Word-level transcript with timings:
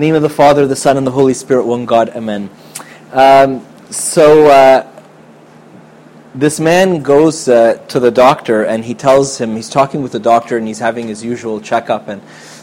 name 0.00 0.14
of 0.14 0.22
the 0.22 0.30
Father, 0.30 0.66
the 0.66 0.74
Son, 0.74 0.96
and 0.96 1.06
the 1.06 1.10
Holy 1.10 1.34
Spirit, 1.34 1.66
one 1.66 1.84
God. 1.84 2.08
Amen. 2.16 2.48
Um, 3.12 3.66
so 3.90 4.46
uh, 4.46 4.90
this 6.34 6.58
man 6.58 7.02
goes 7.02 7.48
uh, 7.48 7.74
to 7.88 8.00
the 8.00 8.10
doctor 8.10 8.64
and 8.64 8.82
he 8.82 8.94
tells 8.94 9.38
him, 9.38 9.56
he's 9.56 9.68
talking 9.68 10.02
with 10.02 10.12
the 10.12 10.18
doctor 10.18 10.56
and 10.56 10.66
he's 10.66 10.78
having 10.78 11.06
his 11.06 11.22
usual 11.22 11.60
checkup. 11.60 12.08
And 12.08 12.22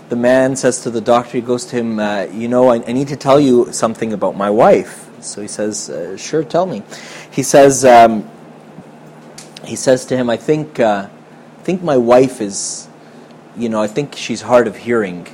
the 0.09 0.15
man 0.15 0.55
says 0.55 0.81
to 0.81 0.89
the 0.89 0.99
doctor, 0.99 1.33
he 1.33 1.41
goes 1.41 1.65
to 1.65 1.75
him, 1.75 1.99
uh, 1.99 2.23
You 2.23 2.47
know, 2.47 2.69
I, 2.69 2.83
I, 2.87 2.91
need 2.91 3.09
to 3.09 3.15
tell 3.15 3.39
you 3.39 3.71
something 3.71 4.13
about 4.13 4.35
my 4.35 4.49
wife. 4.49 5.07
So 5.21 5.41
he 5.41 5.47
says, 5.47 5.91
uh, 5.91 6.17
Sure, 6.17 6.43
tell 6.43 6.65
me. 6.65 6.81
He 7.29 7.43
says, 7.43 7.85
um, 7.85 8.27
he 9.63 9.75
says 9.75 10.05
to 10.05 10.17
him, 10.17 10.29
I 10.31 10.37
think, 10.37 10.79
uh, 10.79 11.07
I 11.59 11.61
think 11.61 11.83
my 11.83 11.97
wife 11.97 12.41
is, 12.41 12.87
you 13.55 13.69
know, 13.69 13.79
I 13.79 13.87
think 13.87 14.15
she's 14.15 14.41
hard 14.41 14.65
of 14.65 14.75
hearing 14.75 15.27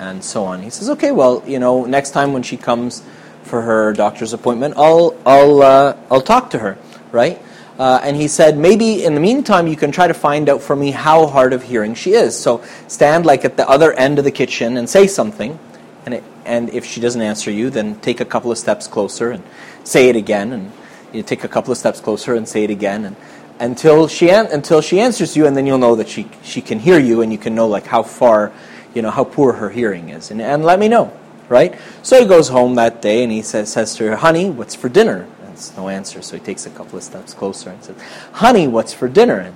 and 0.00 0.24
so 0.24 0.44
on. 0.44 0.62
He 0.62 0.70
says, 0.70 0.88
okay, 0.90 1.12
well, 1.12 1.44
you 1.46 1.58
know, 1.58 1.84
next 1.84 2.10
time 2.10 2.32
when 2.32 2.42
she 2.42 2.56
comes 2.56 3.02
for 3.44 3.62
her 3.62 3.92
doctor's 3.92 4.32
appointment, 4.32 4.74
I'll, 4.76 5.14
I'll, 5.26 5.62
uh, 5.62 5.96
I'll 6.10 6.22
talk 6.22 6.50
to 6.50 6.58
her, 6.58 6.78
right? 7.12 7.40
Uh, 7.78 8.00
and 8.02 8.16
he 8.16 8.26
said, 8.26 8.58
maybe 8.58 9.04
in 9.04 9.14
the 9.14 9.20
meantime, 9.20 9.66
you 9.66 9.76
can 9.76 9.92
try 9.92 10.06
to 10.06 10.14
find 10.14 10.48
out 10.48 10.62
for 10.62 10.74
me 10.74 10.90
how 10.90 11.26
hard 11.26 11.52
of 11.52 11.62
hearing 11.62 11.94
she 11.94 12.12
is. 12.12 12.38
So 12.38 12.64
stand 12.88 13.24
like 13.26 13.44
at 13.44 13.56
the 13.56 13.68
other 13.68 13.92
end 13.92 14.18
of 14.18 14.24
the 14.24 14.30
kitchen 14.30 14.76
and 14.76 14.88
say 14.88 15.06
something. 15.06 15.58
And, 16.06 16.14
it, 16.14 16.24
and 16.44 16.70
if 16.70 16.84
she 16.84 17.00
doesn't 17.00 17.20
answer 17.20 17.50
you, 17.50 17.70
then 17.70 18.00
take 18.00 18.20
a 18.20 18.24
couple 18.24 18.50
of 18.50 18.58
steps 18.58 18.86
closer 18.86 19.30
and 19.30 19.42
say 19.84 20.08
it 20.08 20.16
again. 20.16 20.52
And 20.52 20.72
you 21.12 21.22
take 21.22 21.44
a 21.44 21.48
couple 21.48 21.72
of 21.72 21.78
steps 21.78 22.00
closer 22.00 22.34
and 22.34 22.48
say 22.48 22.64
it 22.64 22.70
again. 22.70 23.04
And 23.04 23.16
until 23.58 24.08
she, 24.08 24.30
an- 24.30 24.48
until 24.48 24.80
she 24.80 25.00
answers 25.00 25.36
you, 25.36 25.46
and 25.46 25.56
then 25.56 25.66
you'll 25.66 25.78
know 25.78 25.96
that 25.96 26.08
she, 26.08 26.28
she 26.42 26.60
can 26.62 26.78
hear 26.78 26.98
you 26.98 27.20
and 27.22 27.32
you 27.32 27.38
can 27.38 27.54
know 27.54 27.68
like 27.68 27.86
how 27.86 28.02
far 28.02 28.52
you 28.94 29.02
know, 29.02 29.10
how 29.10 29.24
poor 29.24 29.52
her 29.52 29.70
hearing 29.70 30.10
is, 30.10 30.30
and, 30.30 30.40
and 30.40 30.64
let 30.64 30.78
me 30.78 30.88
know, 30.88 31.12
right? 31.48 31.78
So 32.02 32.20
he 32.20 32.26
goes 32.26 32.48
home 32.48 32.74
that 32.76 33.02
day 33.02 33.22
and 33.22 33.32
he 33.32 33.42
says, 33.42 33.72
says 33.72 33.94
to 33.96 34.10
her, 34.10 34.16
honey, 34.16 34.50
what's 34.50 34.74
for 34.74 34.88
dinner? 34.88 35.26
And 35.42 35.52
it's 35.52 35.76
no 35.76 35.88
answer, 35.88 36.22
so 36.22 36.36
he 36.36 36.42
takes 36.42 36.66
a 36.66 36.70
couple 36.70 36.98
of 36.98 37.04
steps 37.04 37.34
closer 37.34 37.70
and 37.70 37.82
says, 37.82 37.96
honey, 38.32 38.68
what's 38.68 38.92
for 38.92 39.08
dinner? 39.08 39.38
And 39.38 39.54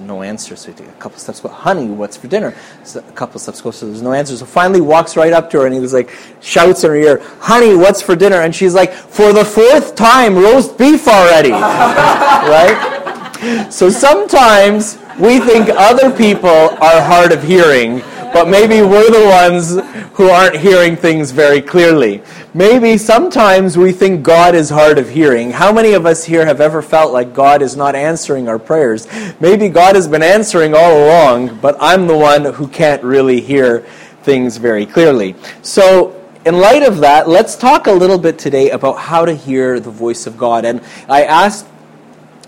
no 0.00 0.22
answer, 0.22 0.56
so 0.56 0.70
he 0.70 0.76
takes 0.76 0.88
a 0.88 0.92
couple 0.92 1.16
of 1.16 1.20
steps 1.20 1.40
closer. 1.40 1.54
Honey, 1.54 1.86
what's 1.86 2.16
for 2.16 2.28
dinner? 2.28 2.54
So 2.84 3.00
a 3.00 3.12
couple 3.12 3.38
steps 3.40 3.60
closer, 3.60 3.86
there's 3.86 4.02
no 4.02 4.12
answer. 4.12 4.36
So 4.36 4.46
finally 4.46 4.80
walks 4.80 5.16
right 5.16 5.32
up 5.32 5.50
to 5.50 5.60
her 5.60 5.66
and 5.66 5.74
he 5.74 5.80
was 5.80 5.92
like, 5.92 6.10
shouts 6.40 6.84
in 6.84 6.90
her 6.90 6.96
ear, 6.96 7.22
honey, 7.40 7.74
what's 7.74 8.00
for 8.00 8.16
dinner? 8.16 8.40
And 8.40 8.54
she's 8.54 8.74
like, 8.74 8.92
for 8.92 9.32
the 9.32 9.44
fourth 9.44 9.94
time, 9.94 10.36
roast 10.36 10.78
beef 10.78 11.08
already, 11.08 11.50
right? 11.50 13.68
So 13.70 13.90
sometimes 13.90 14.98
we 15.18 15.38
think 15.38 15.68
other 15.70 16.14
people 16.16 16.48
are 16.48 17.02
hard 17.02 17.32
of 17.32 17.42
hearing 17.42 18.02
but 18.34 18.48
maybe 18.48 18.82
we're 18.82 19.12
the 19.12 19.28
ones 19.28 19.78
who 20.14 20.28
aren't 20.28 20.56
hearing 20.56 20.96
things 20.96 21.30
very 21.30 21.62
clearly. 21.62 22.20
Maybe 22.52 22.98
sometimes 22.98 23.78
we 23.78 23.92
think 23.92 24.24
God 24.24 24.56
is 24.56 24.70
hard 24.70 24.98
of 24.98 25.08
hearing. 25.08 25.52
How 25.52 25.72
many 25.72 25.92
of 25.92 26.04
us 26.04 26.24
here 26.24 26.44
have 26.44 26.60
ever 26.60 26.82
felt 26.82 27.12
like 27.12 27.32
God 27.32 27.62
is 27.62 27.76
not 27.76 27.94
answering 27.94 28.48
our 28.48 28.58
prayers? 28.58 29.06
Maybe 29.38 29.68
God 29.68 29.94
has 29.94 30.08
been 30.08 30.24
answering 30.24 30.74
all 30.74 31.04
along, 31.04 31.60
but 31.60 31.76
I'm 31.78 32.08
the 32.08 32.16
one 32.16 32.44
who 32.44 32.66
can't 32.66 33.04
really 33.04 33.40
hear 33.40 33.86
things 34.24 34.56
very 34.56 34.84
clearly. 34.84 35.36
So, 35.62 36.20
in 36.44 36.58
light 36.58 36.82
of 36.82 36.98
that, 36.98 37.28
let's 37.28 37.54
talk 37.54 37.86
a 37.86 37.92
little 37.92 38.18
bit 38.18 38.36
today 38.36 38.70
about 38.70 38.98
how 38.98 39.24
to 39.24 39.32
hear 39.32 39.78
the 39.78 39.92
voice 39.92 40.26
of 40.26 40.36
God. 40.36 40.64
And 40.64 40.82
I 41.08 41.22
asked 41.22 41.66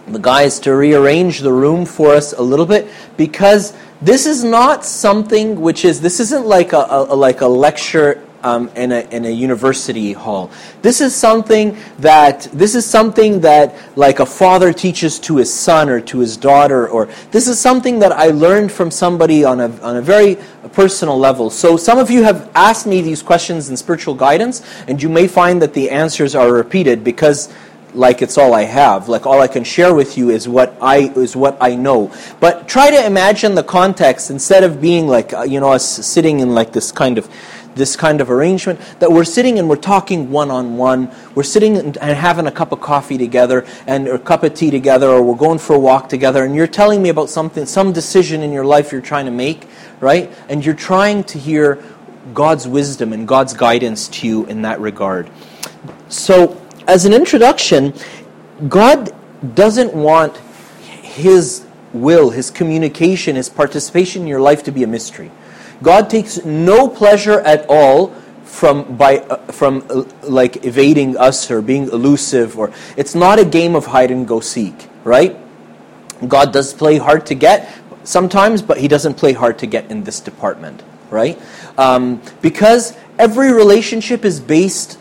the 0.06 0.18
guys 0.18 0.60
to 0.60 0.74
rearrange 0.74 1.40
the 1.40 1.52
room 1.52 1.84
for 1.84 2.14
us 2.14 2.32
a 2.32 2.42
little 2.42 2.66
bit 2.66 2.88
because 3.16 3.72
this 4.00 4.26
is 4.26 4.44
not 4.44 4.84
something 4.84 5.60
which 5.60 5.84
is 5.84 6.00
this 6.00 6.20
isn't 6.20 6.46
like 6.46 6.72
a, 6.72 6.86
a 6.90 7.14
like 7.14 7.40
a 7.40 7.46
lecture 7.46 8.22
um, 8.46 8.68
in, 8.76 8.92
a, 8.92 9.00
in 9.10 9.24
a 9.24 9.30
university 9.30 10.12
hall. 10.12 10.50
This 10.80 11.00
is 11.00 11.14
something 11.14 11.76
that 11.98 12.42
this 12.52 12.74
is 12.76 12.86
something 12.86 13.40
that 13.40 13.74
like 13.96 14.20
a 14.20 14.26
father 14.26 14.72
teaches 14.72 15.18
to 15.20 15.38
his 15.38 15.52
son 15.52 15.88
or 15.88 16.00
to 16.02 16.18
his 16.20 16.36
daughter, 16.36 16.88
or 16.88 17.08
this 17.32 17.48
is 17.48 17.58
something 17.58 17.98
that 17.98 18.12
I 18.12 18.26
learned 18.26 18.70
from 18.70 18.90
somebody 18.90 19.44
on 19.44 19.60
a 19.60 19.70
on 19.80 19.96
a 19.96 20.02
very 20.02 20.36
personal 20.72 21.18
level. 21.18 21.50
So 21.50 21.76
some 21.76 21.98
of 21.98 22.10
you 22.10 22.22
have 22.22 22.50
asked 22.54 22.86
me 22.86 23.00
these 23.02 23.22
questions 23.22 23.70
in 23.70 23.76
spiritual 23.76 24.14
guidance, 24.14 24.62
and 24.86 25.02
you 25.02 25.08
may 25.08 25.26
find 25.26 25.60
that 25.62 25.74
the 25.74 25.90
answers 25.90 26.34
are 26.34 26.52
repeated 26.52 27.02
because 27.02 27.52
like 27.96 28.22
it's 28.22 28.38
all 28.38 28.54
I 28.54 28.62
have. 28.62 29.08
Like 29.08 29.26
all 29.26 29.40
I 29.40 29.48
can 29.48 29.64
share 29.64 29.94
with 29.94 30.16
you 30.18 30.30
is 30.30 30.48
what 30.48 30.76
I 30.80 31.10
is 31.16 31.34
what 31.34 31.56
I 31.60 31.74
know. 31.74 32.12
But 32.40 32.68
try 32.68 32.90
to 32.90 33.06
imagine 33.06 33.54
the 33.54 33.64
context 33.64 34.30
instead 34.30 34.62
of 34.64 34.80
being 34.80 35.08
like 35.08 35.32
uh, 35.32 35.42
you 35.42 35.60
know 35.60 35.72
us 35.72 35.84
sitting 35.84 36.40
in 36.40 36.54
like 36.54 36.72
this 36.72 36.92
kind 36.92 37.18
of 37.18 37.28
this 37.74 37.94
kind 37.94 38.20
of 38.20 38.30
arrangement 38.30 38.80
that 39.00 39.12
we're 39.12 39.24
sitting 39.24 39.58
and 39.58 39.68
we're 39.68 39.76
talking 39.76 40.30
one 40.30 40.50
on 40.50 40.76
one. 40.76 41.10
We're 41.34 41.42
sitting 41.42 41.76
and 41.76 41.96
having 41.96 42.46
a 42.46 42.50
cup 42.50 42.72
of 42.72 42.80
coffee 42.80 43.18
together 43.18 43.66
and 43.86 44.08
or 44.08 44.14
a 44.14 44.18
cup 44.18 44.42
of 44.42 44.54
tea 44.54 44.70
together, 44.70 45.08
or 45.08 45.22
we're 45.22 45.36
going 45.36 45.58
for 45.58 45.76
a 45.76 45.78
walk 45.78 46.08
together, 46.08 46.44
and 46.44 46.54
you're 46.54 46.66
telling 46.66 47.02
me 47.02 47.08
about 47.08 47.30
something, 47.30 47.66
some 47.66 47.92
decision 47.92 48.42
in 48.42 48.52
your 48.52 48.64
life 48.64 48.92
you're 48.92 49.00
trying 49.00 49.26
to 49.26 49.32
make, 49.32 49.68
right? 50.00 50.32
And 50.48 50.64
you're 50.64 50.74
trying 50.74 51.24
to 51.24 51.38
hear 51.38 51.82
God's 52.34 52.66
wisdom 52.66 53.12
and 53.12 53.28
God's 53.28 53.54
guidance 53.54 54.08
to 54.08 54.26
you 54.26 54.46
in 54.46 54.62
that 54.62 54.80
regard. 54.80 55.30
So 56.08 56.60
as 56.86 57.04
an 57.04 57.12
introduction, 57.12 57.92
God 58.68 59.14
doesn't 59.54 59.92
want 59.92 60.36
His 61.02 61.64
will, 61.92 62.30
His 62.30 62.50
communication, 62.50 63.36
His 63.36 63.48
participation 63.48 64.22
in 64.22 64.28
your 64.28 64.40
life 64.40 64.62
to 64.64 64.72
be 64.72 64.82
a 64.82 64.86
mystery. 64.86 65.30
God 65.82 66.08
takes 66.08 66.44
no 66.44 66.88
pleasure 66.88 67.40
at 67.40 67.66
all 67.68 68.14
from 68.44 68.96
by 68.96 69.18
uh, 69.18 69.36
from 69.52 69.84
uh, 69.90 70.04
like 70.22 70.64
evading 70.64 71.16
us 71.16 71.50
or 71.50 71.60
being 71.60 71.84
elusive 71.88 72.58
or 72.58 72.72
it's 72.96 73.14
not 73.14 73.38
a 73.38 73.44
game 73.44 73.74
of 73.74 73.86
hide 73.86 74.10
and 74.10 74.26
go 74.26 74.40
seek, 74.40 74.88
right? 75.04 75.36
God 76.26 76.52
does 76.52 76.72
play 76.72 76.96
hard 76.96 77.26
to 77.26 77.34
get 77.34 77.70
sometimes, 78.04 78.62
but 78.62 78.78
He 78.78 78.88
doesn't 78.88 79.14
play 79.14 79.32
hard 79.32 79.58
to 79.58 79.66
get 79.66 79.90
in 79.90 80.04
this 80.04 80.20
department, 80.20 80.82
right? 81.10 81.38
Um, 81.76 82.22
because 82.40 82.96
every 83.18 83.52
relationship 83.52 84.24
is 84.24 84.40
based 84.40 84.98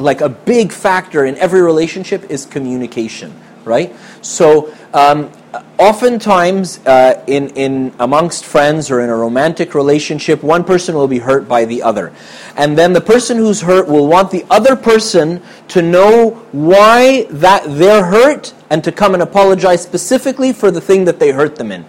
like 0.00 0.20
a 0.20 0.28
big 0.28 0.72
factor 0.72 1.24
in 1.24 1.36
every 1.36 1.60
relationship 1.60 2.30
is 2.30 2.46
communication, 2.46 3.34
right? 3.64 3.94
So 4.22 4.74
um, 4.94 5.30
oftentimes 5.78 6.84
uh, 6.86 7.22
in, 7.26 7.48
in 7.50 7.92
amongst 7.98 8.44
friends 8.44 8.90
or 8.90 9.00
in 9.00 9.10
a 9.10 9.16
romantic 9.16 9.74
relationship, 9.74 10.42
one 10.42 10.64
person 10.64 10.94
will 10.94 11.08
be 11.08 11.18
hurt 11.18 11.48
by 11.48 11.64
the 11.64 11.82
other. 11.82 12.12
And 12.56 12.76
then 12.76 12.92
the 12.92 13.00
person 13.00 13.36
who's 13.36 13.60
hurt 13.60 13.88
will 13.88 14.06
want 14.06 14.30
the 14.30 14.44
other 14.50 14.76
person 14.76 15.42
to 15.68 15.82
know 15.82 16.30
why 16.52 17.24
that 17.30 17.64
they're 17.66 18.04
hurt 18.04 18.54
and 18.70 18.82
to 18.84 18.92
come 18.92 19.14
and 19.14 19.22
apologize 19.22 19.82
specifically 19.82 20.52
for 20.52 20.70
the 20.70 20.80
thing 20.80 21.04
that 21.04 21.18
they 21.18 21.32
hurt 21.32 21.56
them 21.56 21.72
in. 21.72 21.84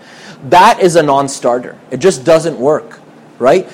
That 0.50 0.80
is 0.82 0.96
a 0.96 1.04
non-starter. 1.04 1.78
It 1.92 1.98
just 1.98 2.26
doesn't 2.26 2.58
work, 2.58 3.00
right? 3.38 3.70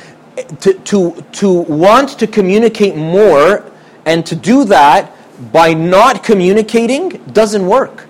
To, 0.62 0.74
to, 0.74 1.26
to 1.34 1.52
want 1.62 2.20
to 2.20 2.28
communicate 2.28 2.96
more 2.96 3.64
and 4.08 4.26
to 4.26 4.36
do 4.36 4.64
that 4.64 5.12
by 5.52 5.74
not 5.74 6.24
communicating 6.24 7.10
doesn't 7.34 7.66
work. 7.68 8.02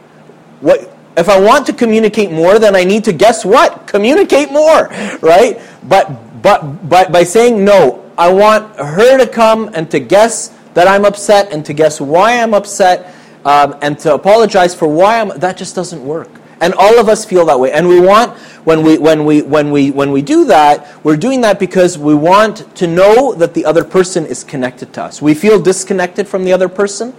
What, 0.61 0.93
if 1.17 1.27
I 1.27 1.39
want 1.39 1.65
to 1.65 1.73
communicate 1.73 2.31
more, 2.31 2.59
then 2.59 2.75
I 2.75 2.83
need 2.83 3.03
to 3.05 3.13
guess 3.13 3.43
what? 3.43 3.87
Communicate 3.87 4.51
more, 4.51 4.87
right? 5.21 5.59
But, 5.83 6.41
but, 6.43 6.87
but 6.87 7.11
by 7.11 7.23
saying 7.23 7.65
no, 7.65 8.09
I 8.17 8.31
want 8.31 8.75
her 8.77 9.17
to 9.17 9.27
come 9.27 9.71
and 9.73 9.89
to 9.91 9.99
guess 9.99 10.49
that 10.75 10.87
I'm 10.87 11.03
upset 11.03 11.51
and 11.51 11.65
to 11.65 11.73
guess 11.73 11.99
why 11.99 12.39
I'm 12.39 12.53
upset 12.53 13.13
um, 13.43 13.75
and 13.81 13.97
to 13.99 14.13
apologize 14.13 14.75
for 14.75 14.87
why 14.87 15.19
I'm, 15.19 15.29
that 15.39 15.57
just 15.57 15.75
doesn't 15.75 16.05
work. 16.05 16.29
And 16.59 16.73
all 16.73 16.99
of 16.99 17.07
us 17.07 17.23
feel 17.23 17.45
that 17.45 17.59
way. 17.59 17.71
And 17.71 17.87
we 17.87 17.99
want, 17.99 18.37
when 18.65 18.83
we, 18.83 18.97
when 18.97 19.25
we, 19.25 19.41
when 19.41 19.71
we, 19.71 19.91
when 19.91 20.11
we 20.11 20.21
do 20.21 20.45
that, 20.45 21.03
we're 21.03 21.17
doing 21.17 21.41
that 21.41 21.59
because 21.59 21.97
we 21.97 22.15
want 22.15 22.75
to 22.77 22.87
know 22.87 23.33
that 23.35 23.53
the 23.53 23.65
other 23.65 23.83
person 23.83 24.25
is 24.25 24.43
connected 24.43 24.93
to 24.93 25.03
us. 25.03 25.21
We 25.21 25.33
feel 25.33 25.61
disconnected 25.61 26.27
from 26.27 26.43
the 26.43 26.53
other 26.53 26.67
person, 26.67 27.13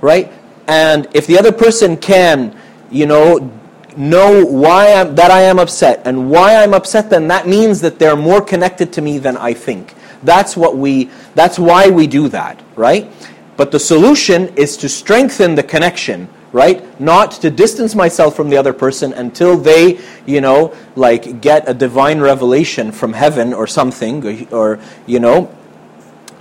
right? 0.00 0.32
And 0.66 1.06
if 1.14 1.26
the 1.26 1.38
other 1.38 1.52
person 1.52 1.96
can, 1.96 2.56
you 2.90 3.06
know, 3.06 3.52
know 3.96 4.44
why 4.44 4.92
I'm, 4.92 5.14
that 5.16 5.30
I 5.30 5.42
am 5.42 5.58
upset 5.58 6.02
and 6.04 6.30
why 6.30 6.56
I'm 6.56 6.72
upset, 6.72 7.10
then 7.10 7.28
that 7.28 7.46
means 7.46 7.80
that 7.80 7.98
they're 7.98 8.16
more 8.16 8.40
connected 8.40 8.92
to 8.94 9.02
me 9.02 9.18
than 9.18 9.36
I 9.36 9.52
think. 9.52 9.94
That's 10.22 10.56
what 10.56 10.76
we, 10.76 11.10
that's 11.34 11.58
why 11.58 11.88
we 11.88 12.06
do 12.06 12.28
that, 12.28 12.60
right? 12.76 13.10
But 13.56 13.70
the 13.70 13.80
solution 13.80 14.48
is 14.56 14.76
to 14.78 14.88
strengthen 14.88 15.56
the 15.56 15.62
connection 15.62 16.28
right? 16.52 17.00
Not 17.00 17.32
to 17.42 17.50
distance 17.50 17.94
myself 17.94 18.34
from 18.34 18.48
the 18.50 18.56
other 18.56 18.72
person 18.72 19.12
until 19.12 19.56
they, 19.56 20.00
you 20.26 20.40
know, 20.40 20.74
like 20.96 21.40
get 21.40 21.68
a 21.68 21.74
divine 21.74 22.20
revelation 22.20 22.92
from 22.92 23.12
heaven 23.12 23.52
or 23.52 23.66
something, 23.66 24.48
or, 24.52 24.80
you 25.06 25.20
know, 25.20 25.54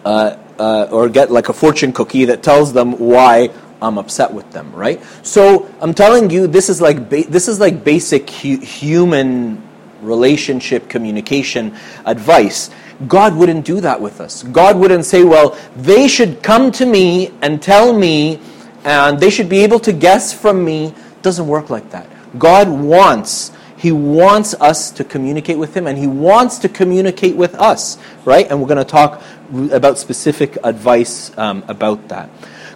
uh, 0.05 0.37
uh, 0.59 0.87
or 0.91 1.09
get 1.09 1.31
like 1.31 1.49
a 1.49 1.53
fortune 1.53 1.91
cookie 1.91 2.25
that 2.25 2.41
tells 2.41 2.73
them 2.73 2.93
why 2.97 3.49
I'm 3.81 3.97
upset 3.97 4.33
with 4.33 4.49
them, 4.51 4.73
right? 4.73 5.03
So 5.23 5.71
I'm 5.81 5.93
telling 5.93 6.29
you, 6.29 6.47
this 6.47 6.69
is 6.69 6.81
like 6.81 7.09
ba- 7.09 7.27
this 7.27 7.47
is 7.47 7.59
like 7.59 7.83
basic 7.83 8.29
hu- 8.29 8.59
human 8.59 9.61
relationship 10.01 10.89
communication 10.89 11.75
advice. 12.05 12.69
God 13.07 13.35
wouldn't 13.35 13.65
do 13.65 13.81
that 13.81 14.01
with 14.01 14.19
us. 14.19 14.43
God 14.43 14.77
wouldn't 14.77 15.05
say, 15.05 15.23
well, 15.23 15.57
they 15.75 16.07
should 16.07 16.41
come 16.41 16.71
to 16.73 16.85
me 16.85 17.31
and 17.41 17.61
tell 17.61 17.93
me, 17.93 18.39
and 18.87 19.19
they 19.19 19.29
should 19.29 19.49
be 19.49 19.59
able 19.59 19.79
to 19.81 19.91
guess 19.91 20.33
from 20.33 20.63
me. 20.63 20.93
Doesn't 21.21 21.47
work 21.47 21.69
like 21.69 21.91
that. 21.91 22.07
God 22.39 22.69
wants 22.69 23.51
he 23.77 23.91
wants 23.91 24.55
us 24.55 24.89
to 24.91 25.03
communicate 25.03 25.57
with 25.59 25.77
Him, 25.77 25.85
and 25.85 25.97
He 25.97 26.07
wants 26.07 26.57
to 26.59 26.69
communicate 26.69 27.35
with 27.35 27.53
us, 27.55 27.97
right? 28.25 28.49
And 28.49 28.59
we're 28.59 28.67
going 28.67 28.83
to 28.83 28.83
talk 28.83 29.21
about 29.71 29.99
specific 29.99 30.57
advice 30.63 31.37
um, 31.37 31.63
about 31.67 32.07
that. 32.07 32.29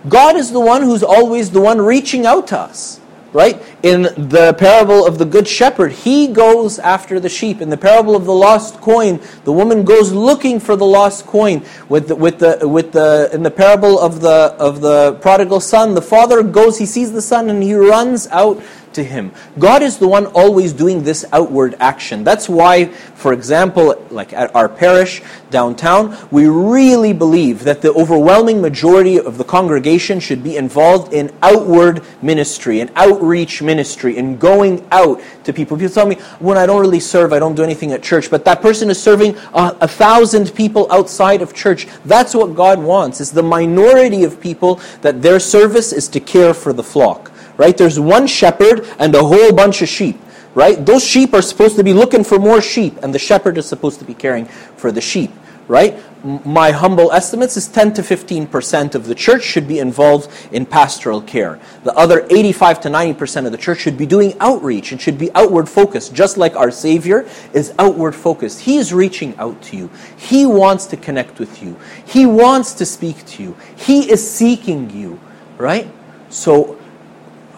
God 0.08 0.36
is 0.36 0.52
the 0.52 0.60
one 0.60 0.84
who's 0.84 1.04
always 1.04 1.50
the 1.50 1.62
one 1.62 1.82
reaching 1.82 2.26
out 2.26 2.48
to 2.50 2.60
us 2.60 3.01
right? 3.34 3.62
In 3.84 4.04
the 4.04 4.56
parable 4.58 5.06
of 5.06 5.18
the 5.18 5.26
Good 5.26 5.48
Shepherd, 5.48 5.92
he 5.92 6.28
goes 6.28 6.80
after 6.80 7.20
the 7.20 7.30
sheep. 7.30 7.62
In 7.62 7.70
the 7.70 7.78
parable 7.78 8.16
of 8.16 8.26
the 8.26 8.34
lost 8.34 8.82
coin, 8.82 9.20
the 9.46 9.52
woman 9.52 9.84
goes 9.84 10.12
looking 10.12 10.60
for 10.60 10.76
the 10.76 10.86
lost 10.86 11.26
coin. 11.26 11.64
With 11.88 12.10
the, 12.10 12.16
with 12.16 12.40
the, 12.40 12.68
with 12.68 12.92
the, 12.92 13.30
in 13.34 13.44
the 13.44 13.52
parable 13.52 14.00
of 14.00 14.22
the, 14.22 14.56
of 14.60 14.82
the 14.82 15.14
prodigal 15.22 15.60
son, 15.60 15.96
the 15.96 16.02
father 16.02 16.44
goes, 16.44 16.78
he 16.78 16.86
sees 16.86 17.12
the 17.12 17.22
son, 17.22 17.50
and 17.50 17.64
he 17.64 17.74
runs 17.74 18.28
out 18.28 18.62
to 18.94 19.04
him. 19.04 19.32
God 19.58 19.82
is 19.82 19.98
the 19.98 20.08
one 20.08 20.28
always 20.28 20.74
doing 20.74 21.04
this 21.04 21.26
outward 21.32 21.76
action. 21.80 22.24
That's 22.24 22.50
why, 22.50 22.86
for 22.86 23.34
example, 23.34 23.96
like 24.10 24.34
at 24.34 24.54
our 24.56 24.70
parish 24.70 25.22
downtown, 25.50 26.18
we 26.32 26.48
really 26.48 27.14
believe 27.14 27.64
that 27.64 27.82
the 27.82 27.94
overwhelming 27.94 28.62
majority 28.62 29.20
of 29.20 29.38
the 29.38 29.44
congregation 29.44 30.20
should 30.20 30.44
be 30.44 30.58
involved 30.58 31.14
in 31.14 31.32
outward 31.42 32.04
ministry, 32.22 32.80
in 32.80 32.90
outreach 32.96 33.62
ministry, 33.62 34.18
in 34.18 34.38
going 34.38 34.86
out 34.92 35.22
to 35.44 35.54
people. 35.54 35.78
People 35.78 35.94
tell 35.94 36.08
me, 36.08 36.16
when 36.40 36.58
I 36.58 36.66
don't 36.66 36.82
really 36.82 37.00
serve, 37.00 37.34
I 37.34 37.40
don't 37.40 37.56
do 37.56 37.64
anything 37.64 37.92
at 37.92 38.04
church, 38.04 38.30
but 38.30 38.46
that 38.46 38.62
person 38.62 38.90
is 38.90 39.02
serving 39.02 39.36
a, 39.54 39.78
a 39.82 39.88
thousand 39.88 40.54
people 40.54 40.92
outside 40.92 41.42
of 41.42 41.54
church. 41.54 41.88
That's 42.06 42.34
what 42.34 42.56
God 42.56 42.80
wants, 42.80 43.22
is 43.22 43.32
the 43.32 43.44
minority 43.44 44.24
of 44.24 44.40
people 44.40 44.80
that 45.02 45.22
their 45.22 45.40
service 45.40 45.92
is 45.92 46.08
to 46.10 46.20
care 46.20 46.54
for 46.54 46.74
the 46.74 46.84
flock 46.84 47.31
right? 47.62 47.78
There's 47.78 48.00
one 48.00 48.26
shepherd 48.26 48.88
and 48.98 49.14
a 49.14 49.24
whole 49.24 49.54
bunch 49.54 49.84
of 49.84 49.88
sheep, 49.88 50.20
right? 50.56 50.84
Those 50.84 51.06
sheep 51.06 51.32
are 51.36 51.44
supposed 51.44 51.76
to 51.76 51.84
be 51.84 51.94
looking 51.94 52.24
for 52.24 52.40
more 52.40 52.60
sheep, 52.60 52.98
and 53.04 53.14
the 53.14 53.20
shepherd 53.20 53.56
is 53.56 53.68
supposed 53.68 54.00
to 54.00 54.06
be 54.06 54.16
caring 54.16 54.46
for 54.46 54.92
the 54.92 55.00
sheep, 55.00 55.30
right? 55.68 55.96
My 56.44 56.72
humble 56.72 57.12
estimates 57.12 57.58
is 57.58 57.68
10 57.68 57.94
to 57.94 58.02
15% 58.02 58.96
of 58.96 59.06
the 59.06 59.14
church 59.14 59.44
should 59.44 59.68
be 59.68 59.78
involved 59.78 60.32
in 60.52 60.66
pastoral 60.66 61.22
care. 61.22 61.60
The 61.84 61.94
other 61.94 62.26
85 62.32 62.82
to 62.82 62.90
90% 62.90 63.46
of 63.46 63.52
the 63.52 63.60
church 63.60 63.82
should 63.82 63.96
be 63.96 64.08
doing 64.08 64.34
outreach 64.40 64.92
and 64.92 65.00
should 65.00 65.20
be 65.20 65.30
outward 65.36 65.70
focused, 65.70 66.16
just 66.16 66.38
like 66.38 66.56
our 66.56 66.72
Savior 66.72 67.28
is 67.54 67.76
outward 67.78 68.16
focused. 68.16 68.62
He 68.62 68.78
is 68.78 68.92
reaching 68.92 69.38
out 69.38 69.62
to 69.70 69.78
you. 69.78 69.92
He 70.18 70.48
wants 70.48 70.88
to 70.88 70.98
connect 70.98 71.38
with 71.38 71.62
you. 71.62 71.78
He 72.08 72.26
wants 72.26 72.74
to 72.74 72.88
speak 72.88 73.24
to 73.28 73.44
you. 73.44 73.56
He 73.76 74.10
is 74.10 74.28
seeking 74.28 74.90
you, 74.90 75.20
right? 75.60 75.88
So 76.30 76.81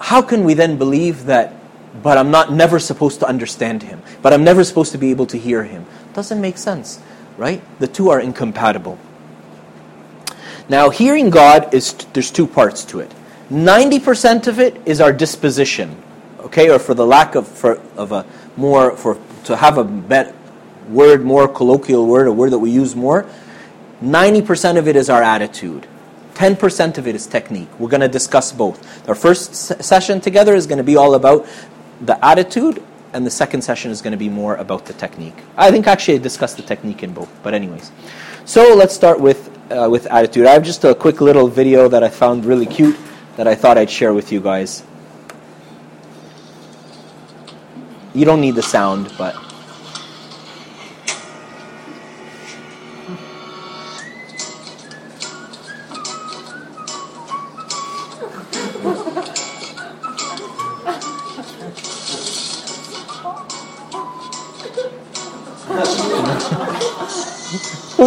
how 0.03 0.21
can 0.21 0.43
we 0.43 0.53
then 0.53 0.77
believe 0.77 1.27
that, 1.27 1.53
but 2.03 2.17
I'm 2.17 2.29
not 2.29 2.51
never 2.51 2.77
supposed 2.77 3.21
to 3.21 3.25
understand 3.25 3.83
him, 3.83 4.01
but 4.21 4.33
I'm 4.33 4.43
never 4.43 4.65
supposed 4.65 4.91
to 4.91 4.97
be 4.97 5.11
able 5.11 5.25
to 5.27 5.37
hear 5.37 5.63
him? 5.63 5.85
Doesn't 6.13 6.41
make 6.41 6.57
sense, 6.57 6.99
right? 7.37 7.61
The 7.79 7.87
two 7.87 8.09
are 8.09 8.19
incompatible. 8.19 8.99
Now, 10.67 10.89
hearing 10.89 11.29
God 11.29 11.73
is 11.73 11.93
there's 12.11 12.31
two 12.31 12.45
parts 12.45 12.83
to 12.85 12.99
it. 12.99 13.13
90% 13.49 14.47
of 14.47 14.59
it 14.59 14.75
is 14.85 14.99
our 14.99 15.13
disposition, 15.13 15.95
okay, 16.41 16.69
or 16.69 16.79
for 16.79 16.93
the 16.93 17.05
lack 17.05 17.35
of 17.35 17.47
for, 17.47 17.79
of 17.95 18.11
a 18.11 18.25
more 18.57 18.97
for 18.97 19.17
to 19.45 19.55
have 19.55 19.77
a 19.77 19.85
better 19.85 20.35
word, 20.89 21.23
more 21.23 21.47
colloquial 21.47 22.07
word, 22.07 22.27
a 22.27 22.33
word 22.33 22.51
that 22.51 22.59
we 22.59 22.71
use 22.71 22.93
more. 22.93 23.25
90% 24.03 24.77
of 24.77 24.89
it 24.89 24.97
is 24.97 25.09
our 25.09 25.23
attitude. 25.23 25.87
10% 26.35 26.97
of 26.97 27.07
it 27.07 27.15
is 27.15 27.27
technique. 27.27 27.69
We're 27.79 27.89
going 27.89 28.01
to 28.01 28.07
discuss 28.07 28.51
both. 28.51 29.07
Our 29.07 29.15
first 29.15 29.53
session 29.83 30.19
together 30.19 30.55
is 30.55 30.67
going 30.67 30.77
to 30.77 30.83
be 30.83 30.95
all 30.95 31.15
about 31.15 31.45
the 32.01 32.23
attitude, 32.25 32.83
and 33.13 33.25
the 33.25 33.31
second 33.31 33.61
session 33.61 33.91
is 33.91 34.01
going 34.01 34.11
to 34.11 34.17
be 34.17 34.29
more 34.29 34.55
about 34.55 34.85
the 34.85 34.93
technique. 34.93 35.35
I 35.57 35.71
think 35.71 35.87
actually 35.87 36.15
I 36.15 36.17
discussed 36.17 36.57
the 36.57 36.63
technique 36.63 37.03
in 37.03 37.13
both, 37.13 37.29
but 37.43 37.53
anyways. 37.53 37.91
So 38.45 38.75
let's 38.75 38.93
start 38.93 39.19
with, 39.19 39.49
uh, 39.71 39.87
with 39.89 40.07
attitude. 40.07 40.47
I 40.47 40.53
have 40.53 40.63
just 40.63 40.83
a 40.83 40.95
quick 40.95 41.21
little 41.21 41.47
video 41.47 41.87
that 41.87 42.03
I 42.03 42.09
found 42.09 42.45
really 42.45 42.65
cute 42.65 42.97
that 43.37 43.47
I 43.47 43.55
thought 43.55 43.77
I'd 43.77 43.89
share 43.89 44.13
with 44.13 44.31
you 44.31 44.41
guys. 44.41 44.83
You 48.13 48.25
don't 48.25 48.41
need 48.41 48.55
the 48.55 48.63
sound, 48.63 49.11
but 49.17 49.35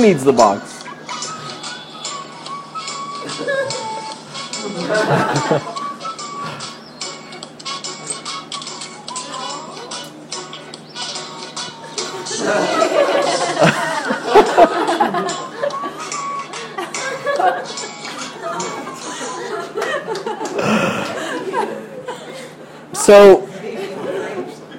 needs 0.06 0.22
the 0.22 0.32
box? 0.32 0.84
so, 22.94 23.48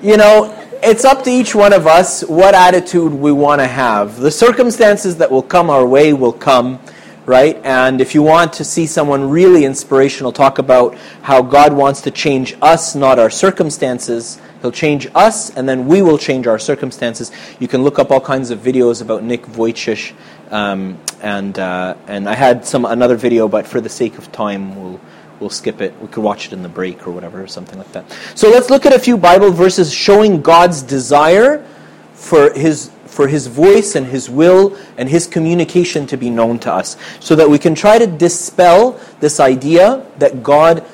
you 0.02 0.16
know, 0.16 0.57
it's 0.88 1.04
up 1.04 1.22
to 1.22 1.30
each 1.30 1.54
one 1.54 1.74
of 1.74 1.86
us 1.86 2.22
what 2.24 2.56
attitude 2.56 3.12
we 3.12 3.30
want 3.30 3.60
to 3.60 3.68
have. 3.68 4.22
The 4.22 4.32
circumstances 4.32 5.18
that 5.18 5.30
will 5.30 5.42
come 5.42 5.70
our 5.70 5.86
way 5.86 6.14
will 6.14 6.32
come, 6.32 6.80
right? 7.26 7.58
And 7.66 8.00
if 8.00 8.16
you 8.16 8.24
want 8.24 8.54
to 8.54 8.64
see 8.64 8.88
someone 8.88 9.30
really 9.30 9.66
inspirational 9.66 10.32
talk 10.32 10.60
about 10.60 10.96
how 11.24 11.42
God 11.42 11.74
wants 11.74 12.00
to 12.04 12.12
change 12.12 12.56
us, 12.62 12.96
not 12.96 13.20
our 13.20 13.30
circumstances, 13.30 14.40
He'll 14.62 14.72
change 14.72 15.08
us, 15.14 15.50
and 15.50 15.68
then 15.68 15.88
we 15.88 16.02
will 16.02 16.18
change 16.18 16.48
our 16.48 16.58
circumstances. 16.58 17.34
You 17.60 17.68
can 17.68 17.84
look 17.84 18.00
up 18.00 18.10
all 18.10 18.22
kinds 18.22 18.50
of 18.50 18.60
videos 18.60 19.02
about 19.02 19.24
Nick 19.24 19.44
Vujicic, 19.44 20.14
um, 20.52 21.00
and 21.22 21.60
uh, 21.60 21.96
and 22.08 22.30
I 22.30 22.34
had 22.34 22.66
some 22.66 22.86
another 22.86 23.18
video, 23.18 23.50
but 23.50 23.68
for 23.68 23.82
the 23.82 23.90
sake 23.90 24.18
of 24.18 24.32
time, 24.32 24.76
we'll 24.82 25.02
we'll 25.40 25.50
skip 25.50 25.82
it. 25.82 26.00
We 26.02 26.08
could 26.08 26.24
watch 26.24 26.48
it 26.48 26.54
in 26.54 26.64
the 26.64 26.70
break 26.70 27.08
or 27.08 27.12
whatever, 27.12 27.42
or 27.42 27.48
something 27.48 27.78
like 27.78 27.92
that. 27.94 28.06
So 28.36 28.50
let's 28.50 28.70
look 28.70 28.86
at 28.86 28.94
a 28.94 29.00
few 29.00 29.18
Bible 29.18 29.52
verses 29.52 29.94
showing 29.94 30.42
God's 30.42 30.82
desire 30.82 31.66
for 32.14 32.52
his 32.54 32.92
for 33.06 33.28
his 33.28 33.48
voice 33.48 33.96
and 33.96 34.06
his 34.06 34.30
will 34.30 34.78
and 34.98 35.10
his 35.10 35.26
communication 35.26 36.06
to 36.06 36.18
be 36.18 36.30
known 36.30 36.60
to 36.60 36.72
us 36.72 36.98
so 37.20 37.36
that 37.36 37.50
we 37.50 37.58
can 37.58 37.74
try 37.74 37.98
to 37.98 38.06
dispel 38.06 39.00
this 39.22 39.40
idea 39.40 40.06
that 40.20 40.44
God 40.44 40.86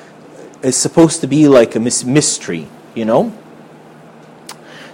is 0.62 0.74
supposed 0.74 1.20
to 1.20 1.26
be 1.26 1.48
like 1.48 1.74
a 1.74 1.80
mystery, 1.80 2.66
you 2.94 3.04
know? 3.04 3.30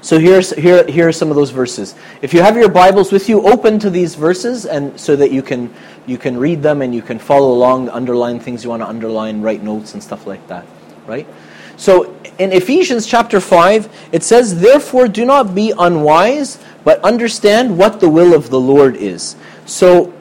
So 0.02 0.18
here's, 0.18 0.50
here, 0.52 0.86
here 0.86 1.08
are 1.08 1.12
some 1.12 1.28
of 1.28 1.36
those 1.36 1.50
verses. 1.50 1.94
If 2.22 2.32
you 2.32 2.40
have 2.40 2.56
your 2.56 2.70
Bibles 2.70 3.12
with 3.12 3.28
you, 3.28 3.46
open 3.46 3.78
to 3.80 3.90
these 3.90 4.14
verses 4.14 4.64
and 4.64 4.98
so 4.98 5.14
that 5.16 5.30
you 5.30 5.42
can, 5.42 5.72
you 6.06 6.16
can 6.16 6.38
read 6.38 6.62
them 6.62 6.80
and 6.80 6.94
you 6.94 7.02
can 7.02 7.18
follow 7.18 7.52
along, 7.52 7.90
underline 7.90 8.40
things 8.40 8.64
you 8.64 8.70
want 8.70 8.82
to 8.82 8.88
underline, 8.88 9.42
write 9.42 9.62
notes 9.62 9.92
and 9.92 10.02
stuff 10.02 10.26
like 10.26 10.46
that. 10.48 10.64
Right? 11.06 11.26
So 11.76 12.16
in 12.38 12.52
Ephesians 12.52 13.06
chapter 13.06 13.40
5, 13.40 14.08
it 14.12 14.22
says, 14.22 14.60
Therefore 14.60 15.06
do 15.06 15.26
not 15.26 15.54
be 15.54 15.72
unwise, 15.78 16.58
but 16.82 16.98
understand 17.04 17.76
what 17.76 18.00
the 18.00 18.08
will 18.08 18.32
of 18.32 18.48
the 18.48 18.60
Lord 18.60 18.96
is. 18.96 19.36
So 19.66 20.14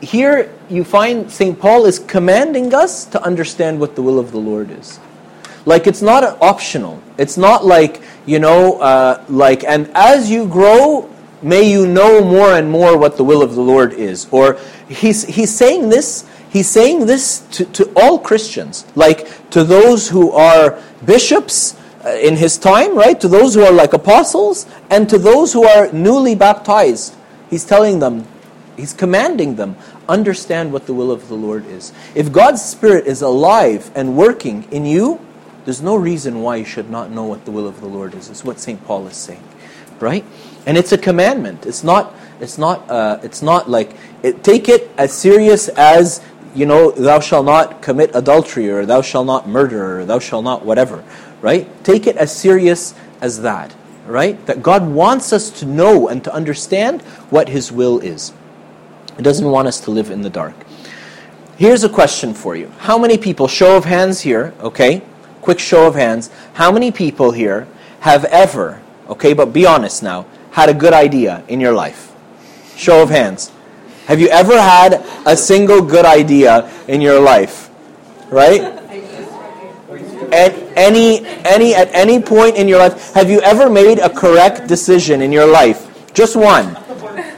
here 0.00 0.52
you 0.68 0.82
find 0.82 1.30
St. 1.30 1.58
Paul 1.58 1.86
is 1.86 2.00
commanding 2.00 2.74
us 2.74 3.04
to 3.06 3.22
understand 3.22 3.78
what 3.78 3.94
the 3.94 4.02
will 4.02 4.18
of 4.18 4.32
the 4.32 4.38
Lord 4.38 4.70
is. 4.70 4.98
Like 5.68 5.86
it's 5.86 6.00
not 6.00 6.40
optional. 6.40 7.02
It's 7.18 7.36
not 7.36 7.62
like, 7.62 8.00
you 8.24 8.38
know, 8.38 8.80
uh, 8.80 9.22
like, 9.28 9.64
and 9.64 9.90
as 9.94 10.30
you 10.30 10.48
grow, 10.48 11.10
may 11.42 11.70
you 11.70 11.86
know 11.86 12.24
more 12.24 12.54
and 12.54 12.70
more 12.70 12.96
what 12.96 13.18
the 13.18 13.24
will 13.24 13.42
of 13.42 13.54
the 13.54 13.60
Lord 13.60 13.92
is. 13.92 14.26
Or 14.30 14.58
he's, 14.88 15.24
he's 15.24 15.54
saying 15.54 15.90
this, 15.90 16.24
he's 16.48 16.70
saying 16.70 17.04
this 17.04 17.40
to, 17.50 17.66
to 17.66 17.92
all 17.94 18.18
Christians, 18.18 18.86
like 18.94 19.50
to 19.50 19.62
those 19.62 20.08
who 20.08 20.32
are 20.32 20.82
bishops 21.04 21.76
uh, 22.02 22.12
in 22.12 22.36
his 22.36 22.56
time, 22.56 22.96
right? 22.96 23.20
To 23.20 23.28
those 23.28 23.54
who 23.54 23.62
are 23.62 23.72
like 23.72 23.92
apostles, 23.92 24.64
and 24.88 25.06
to 25.10 25.18
those 25.18 25.52
who 25.52 25.64
are 25.64 25.92
newly 25.92 26.34
baptized. 26.34 27.14
He's 27.50 27.66
telling 27.66 27.98
them, 27.98 28.26
he's 28.78 28.94
commanding 28.94 29.56
them, 29.56 29.76
understand 30.08 30.72
what 30.72 30.86
the 30.86 30.94
will 30.94 31.10
of 31.10 31.28
the 31.28 31.34
Lord 31.34 31.66
is. 31.66 31.92
If 32.14 32.32
God's 32.32 32.64
Spirit 32.64 33.06
is 33.06 33.20
alive 33.20 33.90
and 33.94 34.16
working 34.16 34.66
in 34.70 34.86
you, 34.86 35.20
there's 35.68 35.82
no 35.82 35.96
reason 35.96 36.40
why 36.40 36.56
you 36.56 36.64
should 36.64 36.88
not 36.88 37.10
know 37.10 37.24
what 37.24 37.44
the 37.44 37.50
will 37.50 37.68
of 37.68 37.82
the 37.82 37.86
Lord 37.86 38.14
is. 38.14 38.30
It's 38.30 38.42
what 38.42 38.58
St. 38.58 38.82
Paul 38.86 39.06
is 39.06 39.18
saying, 39.18 39.44
right? 40.00 40.24
And 40.64 40.78
it's 40.78 40.92
a 40.92 40.96
commandment. 40.96 41.66
It's 41.66 41.84
not 41.84 42.14
It's 42.40 42.56
not. 42.56 42.88
Uh, 42.88 43.18
it's 43.22 43.42
not 43.42 43.68
like 43.68 43.94
it, 44.22 44.42
take 44.42 44.70
it 44.70 44.88
as 44.96 45.12
serious 45.12 45.68
as 45.68 46.22
you 46.54 46.64
know. 46.64 46.90
Thou 46.90 47.20
shalt 47.20 47.44
not 47.44 47.82
commit 47.82 48.12
adultery, 48.14 48.70
or 48.70 48.86
thou 48.86 49.02
shalt 49.02 49.26
not 49.26 49.46
murder, 49.46 50.00
or 50.00 50.04
thou 50.06 50.18
shalt 50.20 50.44
not 50.44 50.64
whatever. 50.64 51.04
Right? 51.42 51.68
Take 51.84 52.06
it 52.06 52.16
as 52.16 52.34
serious 52.34 52.94
as 53.20 53.42
that. 53.42 53.74
Right? 54.06 54.40
That 54.46 54.62
God 54.62 54.88
wants 54.88 55.34
us 55.34 55.50
to 55.60 55.66
know 55.66 56.08
and 56.08 56.24
to 56.24 56.32
understand 56.32 57.02
what 57.28 57.50
His 57.50 57.70
will 57.70 57.98
is. 57.98 58.32
He 59.18 59.22
doesn't 59.22 59.50
want 59.50 59.68
us 59.68 59.80
to 59.80 59.90
live 59.90 60.10
in 60.10 60.22
the 60.22 60.30
dark. 60.30 60.54
Here's 61.58 61.84
a 61.84 61.90
question 61.90 62.32
for 62.32 62.56
you. 62.56 62.72
How 62.78 62.96
many 62.96 63.18
people, 63.18 63.48
show 63.48 63.76
of 63.76 63.84
hands 63.84 64.22
here, 64.22 64.54
okay? 64.60 65.02
Quick 65.48 65.60
show 65.60 65.86
of 65.86 65.94
hands. 65.94 66.28
How 66.60 66.70
many 66.70 66.92
people 66.92 67.30
here 67.30 67.66
have 68.00 68.26
ever, 68.26 68.82
okay, 69.08 69.32
but 69.32 69.46
be 69.46 69.64
honest 69.64 70.02
now, 70.02 70.26
had 70.50 70.68
a 70.68 70.74
good 70.74 70.92
idea 70.92 71.42
in 71.48 71.58
your 71.58 71.72
life? 71.72 72.12
Show 72.76 73.02
of 73.02 73.08
hands. 73.08 73.50
Have 74.08 74.20
you 74.20 74.28
ever 74.28 74.60
had 74.60 75.02
a 75.24 75.34
single 75.38 75.80
good 75.80 76.04
idea 76.04 76.70
in 76.86 77.00
your 77.00 77.18
life? 77.18 77.70
Right? 78.28 78.60
At 80.36 80.52
any 80.76 81.24
any 81.48 81.74
at 81.74 81.88
any 81.94 82.20
point 82.20 82.58
in 82.58 82.68
your 82.68 82.80
life, 82.80 83.14
have 83.14 83.30
you 83.30 83.40
ever 83.40 83.70
made 83.70 84.00
a 84.00 84.10
correct 84.10 84.68
decision 84.68 85.22
in 85.22 85.32
your 85.32 85.46
life? 85.46 86.12
Just 86.12 86.36
one. 86.36 86.76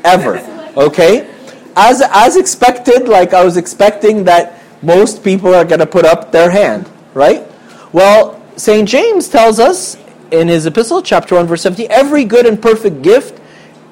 Ever. 0.02 0.42
Okay? 0.76 1.30
As 1.76 2.02
as 2.02 2.34
expected, 2.36 3.06
like 3.06 3.34
I 3.34 3.44
was 3.44 3.56
expecting 3.56 4.24
that 4.24 4.58
most 4.82 5.22
people 5.22 5.54
are 5.54 5.64
going 5.64 5.78
to 5.78 5.86
put 5.86 6.04
up 6.04 6.32
their 6.32 6.50
hand, 6.50 6.90
right? 7.14 7.46
Well, 7.92 8.40
St. 8.56 8.88
James 8.88 9.28
tells 9.28 9.58
us 9.58 9.96
in 10.30 10.46
his 10.46 10.64
epistle, 10.64 11.02
chapter 11.02 11.34
1, 11.34 11.48
verse 11.48 11.62
70, 11.62 11.88
every 11.88 12.24
good 12.24 12.46
and 12.46 12.60
perfect 12.60 13.02
gift 13.02 13.40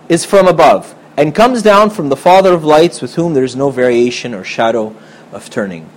is 0.09 0.25
from 0.25 0.47
above 0.47 0.95
and 1.17 1.35
comes 1.35 1.62
down 1.62 1.90
from 1.90 2.09
the 2.09 2.17
Father 2.17 2.52
of 2.52 2.62
lights, 2.62 3.02
with 3.02 3.17
whom 3.17 3.35
there 3.35 3.43
is 3.43 3.57
no 3.57 3.71
variation 3.71 4.35
or 4.35 4.45
shadow 4.45 4.95
of 5.33 5.50
turning. 5.50 5.88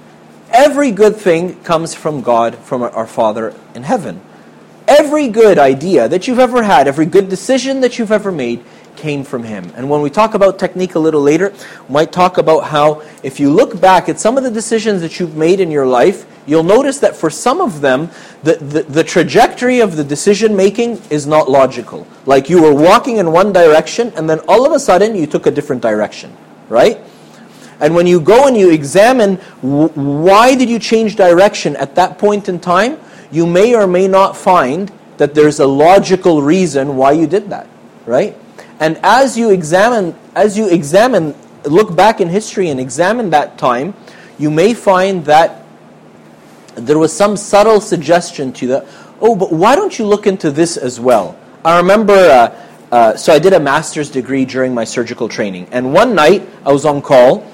Every 0.49 0.89
good 0.89 1.15
thing 1.15 1.61
comes 1.63 1.93
from 1.93 2.21
God, 2.21 2.55
from 2.55 2.81
our 2.81 3.05
Father 3.05 3.53
in 3.75 3.83
heaven. 3.83 4.19
Every 4.87 5.27
good 5.27 5.59
idea 5.59 6.09
that 6.09 6.27
you've 6.27 6.39
ever 6.39 6.63
had, 6.63 6.87
every 6.87 7.05
good 7.05 7.29
decision 7.29 7.81
that 7.81 7.99
you've 7.99 8.11
ever 8.11 8.31
made, 8.31 8.63
came 9.01 9.23
from 9.23 9.43
him. 9.43 9.71
And 9.75 9.89
when 9.89 10.01
we 10.01 10.09
talk 10.09 10.35
about 10.35 10.59
technique 10.59 10.95
a 10.95 10.99
little 10.99 11.21
later, 11.21 11.49
we 11.87 11.93
might 11.93 12.11
talk 12.11 12.37
about 12.37 12.61
how 12.65 13.01
if 13.23 13.39
you 13.39 13.49
look 13.49 13.81
back 13.81 14.07
at 14.07 14.19
some 14.19 14.37
of 14.37 14.43
the 14.43 14.51
decisions 14.51 15.01
that 15.01 15.19
you've 15.19 15.35
made 15.35 15.59
in 15.59 15.71
your 15.71 15.87
life, 15.87 16.25
you'll 16.45 16.63
notice 16.63 16.99
that 16.99 17.15
for 17.15 17.29
some 17.29 17.59
of 17.59 17.81
them, 17.81 18.09
the, 18.43 18.55
the, 18.57 18.83
the 18.83 19.03
trajectory 19.03 19.79
of 19.79 19.95
the 19.95 20.03
decision 20.03 20.55
making 20.55 21.01
is 21.09 21.25
not 21.25 21.49
logical. 21.49 22.07
Like 22.25 22.49
you 22.49 22.61
were 22.61 22.73
walking 22.73 23.17
in 23.17 23.31
one 23.31 23.51
direction 23.51 24.13
and 24.15 24.29
then 24.29 24.39
all 24.47 24.65
of 24.65 24.71
a 24.71 24.79
sudden 24.79 25.15
you 25.15 25.25
took 25.25 25.47
a 25.47 25.51
different 25.51 25.81
direction, 25.81 26.37
right? 26.69 26.99
And 27.79 27.95
when 27.95 28.05
you 28.05 28.21
go 28.21 28.47
and 28.47 28.55
you 28.55 28.69
examine 28.69 29.37
why 29.61 30.53
did 30.53 30.69
you 30.69 30.77
change 30.77 31.15
direction 31.15 31.75
at 31.77 31.95
that 31.95 32.19
point 32.19 32.47
in 32.47 32.59
time, 32.59 32.99
you 33.31 33.47
may 33.47 33.73
or 33.75 33.87
may 33.87 34.07
not 34.07 34.37
find 34.37 34.91
that 35.17 35.33
there's 35.33 35.59
a 35.59 35.67
logical 35.67 36.43
reason 36.43 36.95
why 36.95 37.13
you 37.13 37.25
did 37.25 37.49
that, 37.49 37.67
right? 38.05 38.37
And 38.81 38.99
as 39.03 39.37
you 39.37 39.51
examine, 39.51 40.15
as 40.35 40.57
you 40.57 40.67
examine, 40.67 41.35
look 41.65 41.95
back 41.95 42.19
in 42.19 42.27
history 42.29 42.69
and 42.69 42.79
examine 42.79 43.29
that 43.29 43.59
time, 43.59 43.93
you 44.39 44.49
may 44.49 44.73
find 44.73 45.23
that 45.25 45.63
there 46.73 46.97
was 46.97 47.15
some 47.15 47.37
subtle 47.37 47.79
suggestion 47.79 48.51
to 48.53 48.67
that. 48.67 48.87
Oh, 49.21 49.35
but 49.35 49.53
why 49.53 49.75
don't 49.75 49.97
you 49.99 50.07
look 50.07 50.25
into 50.25 50.49
this 50.49 50.77
as 50.77 50.99
well? 50.99 51.37
I 51.63 51.77
remember. 51.77 52.13
Uh, 52.13 52.67
uh, 52.91 53.15
so 53.15 53.31
I 53.31 53.39
did 53.39 53.53
a 53.53 53.59
master's 53.59 54.09
degree 54.09 54.45
during 54.45 54.73
my 54.73 54.83
surgical 54.83 55.29
training, 55.29 55.67
and 55.71 55.93
one 55.93 56.13
night 56.13 56.49
I 56.65 56.73
was 56.73 56.83
on 56.83 57.01
call, 57.01 57.47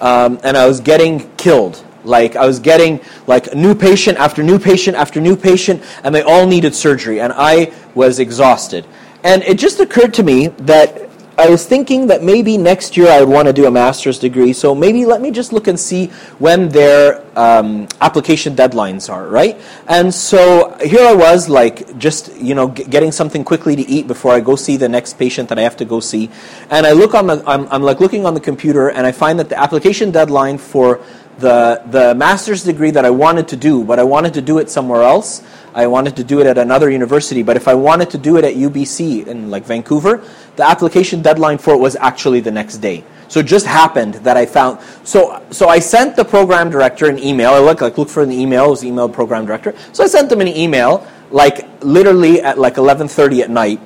um, 0.00 0.38
and 0.44 0.56
I 0.56 0.68
was 0.68 0.80
getting 0.80 1.34
killed. 1.36 1.82
Like 2.04 2.36
I 2.36 2.46
was 2.46 2.60
getting 2.60 3.00
like 3.26 3.54
new 3.54 3.74
patient 3.74 4.18
after 4.18 4.42
new 4.42 4.58
patient 4.58 4.96
after 4.96 5.20
new 5.20 5.34
patient, 5.34 5.82
and 6.04 6.14
they 6.14 6.22
all 6.22 6.46
needed 6.46 6.74
surgery, 6.74 7.20
and 7.20 7.32
I 7.34 7.72
was 7.94 8.18
exhausted. 8.18 8.86
And 9.24 9.42
it 9.42 9.58
just 9.58 9.80
occurred 9.80 10.12
to 10.14 10.22
me 10.22 10.48
that 10.48 11.08
I 11.36 11.48
was 11.48 11.66
thinking 11.66 12.06
that 12.08 12.22
maybe 12.22 12.56
next 12.56 12.96
year 12.96 13.08
I 13.08 13.20
would 13.20 13.28
want 13.28 13.48
to 13.48 13.52
do 13.52 13.66
a 13.66 13.70
master's 13.70 14.20
degree. 14.20 14.52
So 14.52 14.72
maybe 14.72 15.04
let 15.04 15.20
me 15.20 15.32
just 15.32 15.52
look 15.52 15.66
and 15.66 15.80
see 15.80 16.06
when 16.38 16.68
their 16.68 17.24
um, 17.36 17.88
application 18.00 18.54
deadlines 18.54 19.12
are, 19.12 19.26
right? 19.26 19.60
And 19.88 20.14
so 20.14 20.76
here 20.80 21.04
I 21.04 21.14
was, 21.14 21.48
like 21.48 21.98
just 21.98 22.36
you 22.36 22.54
know 22.54 22.70
g- 22.70 22.84
getting 22.84 23.10
something 23.10 23.42
quickly 23.42 23.74
to 23.74 23.82
eat 23.82 24.06
before 24.06 24.32
I 24.32 24.40
go 24.40 24.54
see 24.54 24.76
the 24.76 24.88
next 24.88 25.14
patient 25.14 25.48
that 25.48 25.58
I 25.58 25.62
have 25.62 25.76
to 25.78 25.84
go 25.84 25.98
see. 25.98 26.30
And 26.70 26.86
I 26.86 26.92
look 26.92 27.14
on 27.14 27.26
the, 27.26 27.42
I'm, 27.46 27.66
I'm 27.68 27.82
like 27.82 27.98
looking 27.98 28.26
on 28.26 28.34
the 28.34 28.40
computer, 28.40 28.88
and 28.90 29.04
I 29.04 29.10
find 29.10 29.38
that 29.40 29.48
the 29.48 29.58
application 29.58 30.12
deadline 30.12 30.58
for 30.58 31.00
the 31.38 31.82
the 31.90 32.14
master's 32.14 32.64
degree 32.64 32.90
that 32.92 33.04
I 33.04 33.10
wanted 33.10 33.48
to 33.48 33.56
do, 33.56 33.84
but 33.84 33.98
I 33.98 34.04
wanted 34.04 34.34
to 34.34 34.42
do 34.42 34.58
it 34.58 34.70
somewhere 34.70 35.02
else 35.02 35.42
I 35.74 35.88
wanted 35.88 36.14
to 36.16 36.24
do 36.24 36.40
it 36.40 36.46
at 36.46 36.56
another 36.56 36.88
university, 36.88 37.42
but 37.42 37.56
if 37.56 37.66
I 37.66 37.74
wanted 37.74 38.08
to 38.10 38.18
do 38.18 38.36
it 38.36 38.44
at 38.44 38.54
UBC 38.54 39.26
in 39.26 39.50
like 39.50 39.64
Vancouver, 39.64 40.22
the 40.54 40.66
application 40.66 41.20
deadline 41.20 41.58
for 41.58 41.74
it 41.74 41.78
was 41.78 41.96
actually 41.96 42.40
the 42.40 42.52
next 42.52 42.78
day. 42.78 43.02
So 43.26 43.40
it 43.40 43.46
just 43.46 43.66
happened 43.66 44.14
that 44.22 44.36
I 44.36 44.46
found. 44.46 44.78
So 45.02 45.42
so 45.50 45.68
I 45.68 45.80
sent 45.80 46.14
the 46.14 46.24
program 46.24 46.70
director 46.70 47.06
an 47.06 47.18
email. 47.18 47.50
I 47.50 47.58
look 47.58 47.80
like 47.80 47.98
look 47.98 48.08
for 48.08 48.22
an 48.22 48.30
email. 48.30 48.66
It 48.66 48.70
was 48.70 48.84
email 48.84 49.08
program 49.08 49.46
director. 49.46 49.74
So 49.92 50.04
I 50.04 50.06
sent 50.06 50.28
them 50.28 50.40
an 50.40 50.48
email 50.48 51.04
like 51.32 51.66
literally 51.82 52.40
at 52.40 52.56
like 52.56 52.76
11:30 52.76 53.42
at 53.42 53.50
night, 53.50 53.80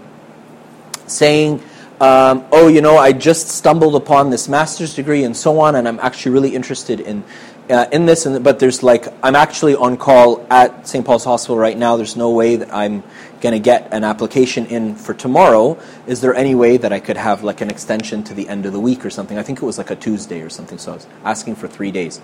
saying. 1.06 1.62
Um, 2.00 2.46
oh, 2.52 2.68
you 2.68 2.80
know, 2.80 2.96
I 2.96 3.12
just 3.12 3.48
stumbled 3.48 3.96
upon 3.96 4.30
this 4.30 4.48
master's 4.48 4.94
degree 4.94 5.24
and 5.24 5.36
so 5.36 5.58
on, 5.58 5.74
and 5.74 5.88
I'm 5.88 5.98
actually 5.98 6.32
really 6.32 6.54
interested 6.54 7.00
in 7.00 7.24
uh, 7.70 7.86
in 7.92 8.06
this, 8.06 8.26
and, 8.26 8.42
but 8.42 8.58
there's 8.58 8.82
like, 8.82 9.08
I'm 9.22 9.36
actually 9.36 9.74
on 9.74 9.96
call 9.96 10.46
at 10.50 10.88
St. 10.88 11.04
Paul's 11.04 11.24
Hospital 11.24 11.56
right 11.56 11.76
now. 11.76 11.96
There's 11.96 12.16
no 12.16 12.30
way 12.30 12.56
that 12.56 12.72
I'm 12.72 13.02
going 13.40 13.52
to 13.52 13.58
get 13.58 13.92
an 13.92 14.04
application 14.04 14.66
in 14.66 14.94
for 14.94 15.14
tomorrow. 15.14 15.78
Is 16.06 16.20
there 16.20 16.34
any 16.34 16.54
way 16.54 16.76
that 16.78 16.92
I 16.92 17.00
could 17.00 17.16
have 17.16 17.44
like 17.44 17.60
an 17.60 17.70
extension 17.70 18.24
to 18.24 18.34
the 18.34 18.48
end 18.48 18.66
of 18.66 18.72
the 18.72 18.80
week 18.80 19.04
or 19.04 19.10
something? 19.10 19.38
I 19.38 19.42
think 19.42 19.60
it 19.62 19.66
was 19.66 19.78
like 19.78 19.90
a 19.90 19.96
Tuesday 19.96 20.40
or 20.40 20.50
something, 20.50 20.78
so 20.78 20.92
I 20.92 20.94
was 20.94 21.06
asking 21.24 21.56
for 21.56 21.68
three 21.68 21.90
days. 21.90 22.20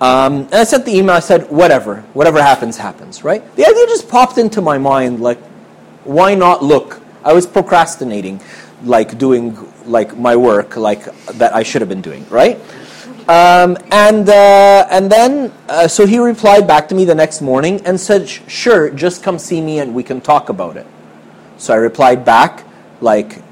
Um, 0.00 0.42
and 0.46 0.54
I 0.54 0.64
sent 0.64 0.84
the 0.84 0.96
email, 0.96 1.14
I 1.14 1.20
said, 1.20 1.50
whatever, 1.50 2.00
whatever 2.12 2.42
happens, 2.42 2.76
happens, 2.76 3.22
right? 3.22 3.42
The 3.54 3.64
idea 3.64 3.86
just 3.86 4.08
popped 4.08 4.38
into 4.38 4.60
my 4.60 4.78
mind, 4.78 5.20
like, 5.20 5.38
why 6.02 6.34
not 6.34 6.62
look? 6.62 7.00
I 7.24 7.32
was 7.32 7.46
procrastinating, 7.46 8.40
like 8.84 9.18
doing 9.18 9.56
like 9.86 10.16
my 10.16 10.36
work, 10.36 10.76
like 10.76 11.04
that 11.38 11.54
I 11.54 11.62
should 11.62 11.80
have 11.80 11.88
been 11.88 12.02
doing, 12.02 12.26
right? 12.28 12.60
Um, 13.26 13.78
and, 13.90 14.28
uh, 14.28 14.86
and 14.90 15.10
then, 15.10 15.50
uh, 15.70 15.88
so 15.88 16.06
he 16.06 16.18
replied 16.18 16.66
back 16.66 16.88
to 16.88 16.94
me 16.94 17.06
the 17.06 17.14
next 17.14 17.40
morning 17.40 17.80
and 17.86 17.98
said, 17.98 18.28
Sure, 18.28 18.90
just 18.90 19.22
come 19.22 19.38
see 19.38 19.62
me 19.62 19.78
and 19.78 19.94
we 19.94 20.02
can 20.02 20.20
talk 20.20 20.50
about 20.50 20.76
it. 20.76 20.86
So 21.56 21.72
I 21.72 21.78
replied 21.78 22.26
back, 22.26 22.64
like, 23.00 23.42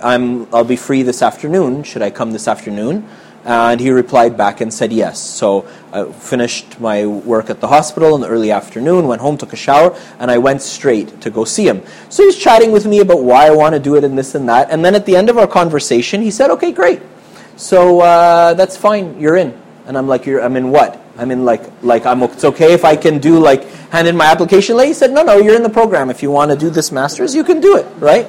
I'm, 0.00 0.52
I'll 0.54 0.62
be 0.62 0.76
free 0.76 1.02
this 1.02 1.20
afternoon. 1.20 1.82
Should 1.82 2.02
I 2.02 2.10
come 2.10 2.30
this 2.30 2.46
afternoon? 2.46 3.08
And 3.44 3.80
he 3.80 3.90
replied 3.90 4.36
back 4.36 4.60
and 4.60 4.72
said 4.72 4.92
yes. 4.92 5.20
So 5.20 5.66
I 5.92 6.10
finished 6.12 6.80
my 6.80 7.06
work 7.06 7.50
at 7.50 7.60
the 7.60 7.68
hospital 7.68 8.14
in 8.14 8.20
the 8.20 8.28
early 8.28 8.50
afternoon, 8.50 9.06
went 9.06 9.22
home, 9.22 9.38
took 9.38 9.52
a 9.52 9.56
shower, 9.56 9.98
and 10.18 10.30
I 10.30 10.38
went 10.38 10.60
straight 10.60 11.20
to 11.22 11.30
go 11.30 11.44
see 11.44 11.66
him. 11.66 11.82
So 12.10 12.24
he's 12.24 12.36
chatting 12.36 12.72
with 12.72 12.86
me 12.86 13.00
about 13.00 13.22
why 13.22 13.46
I 13.46 13.50
want 13.50 13.74
to 13.74 13.80
do 13.80 13.96
it 13.96 14.04
and 14.04 14.18
this 14.18 14.34
and 14.34 14.48
that. 14.48 14.70
And 14.70 14.84
then 14.84 14.94
at 14.94 15.06
the 15.06 15.16
end 15.16 15.30
of 15.30 15.38
our 15.38 15.46
conversation, 15.46 16.20
he 16.20 16.30
said, 16.30 16.50
Okay, 16.50 16.72
great. 16.72 17.00
So 17.56 18.00
uh, 18.00 18.54
that's 18.54 18.76
fine. 18.76 19.18
You're 19.20 19.36
in. 19.36 19.58
And 19.86 19.96
I'm 19.96 20.06
like, 20.06 20.26
I'm 20.28 20.56
in 20.56 20.70
what? 20.70 21.00
I'm 21.16 21.32
in 21.32 21.44
like, 21.44 21.62
like 21.82 22.06
I'm. 22.06 22.22
It's 22.22 22.44
okay 22.44 22.72
if 22.72 22.84
I 22.84 22.94
can 22.94 23.18
do 23.18 23.38
like 23.40 23.64
hand 23.90 24.06
in 24.06 24.16
my 24.16 24.26
application 24.26 24.76
late. 24.76 24.88
He 24.88 24.94
said, 24.94 25.10
no, 25.10 25.22
no, 25.24 25.38
you're 25.38 25.56
in 25.56 25.64
the 25.64 25.70
program. 25.70 26.10
If 26.10 26.22
you 26.22 26.30
want 26.30 26.52
to 26.52 26.56
do 26.56 26.70
this 26.70 26.92
masters, 26.92 27.34
you 27.34 27.42
can 27.42 27.60
do 27.60 27.76
it, 27.76 27.86
right? 27.98 28.26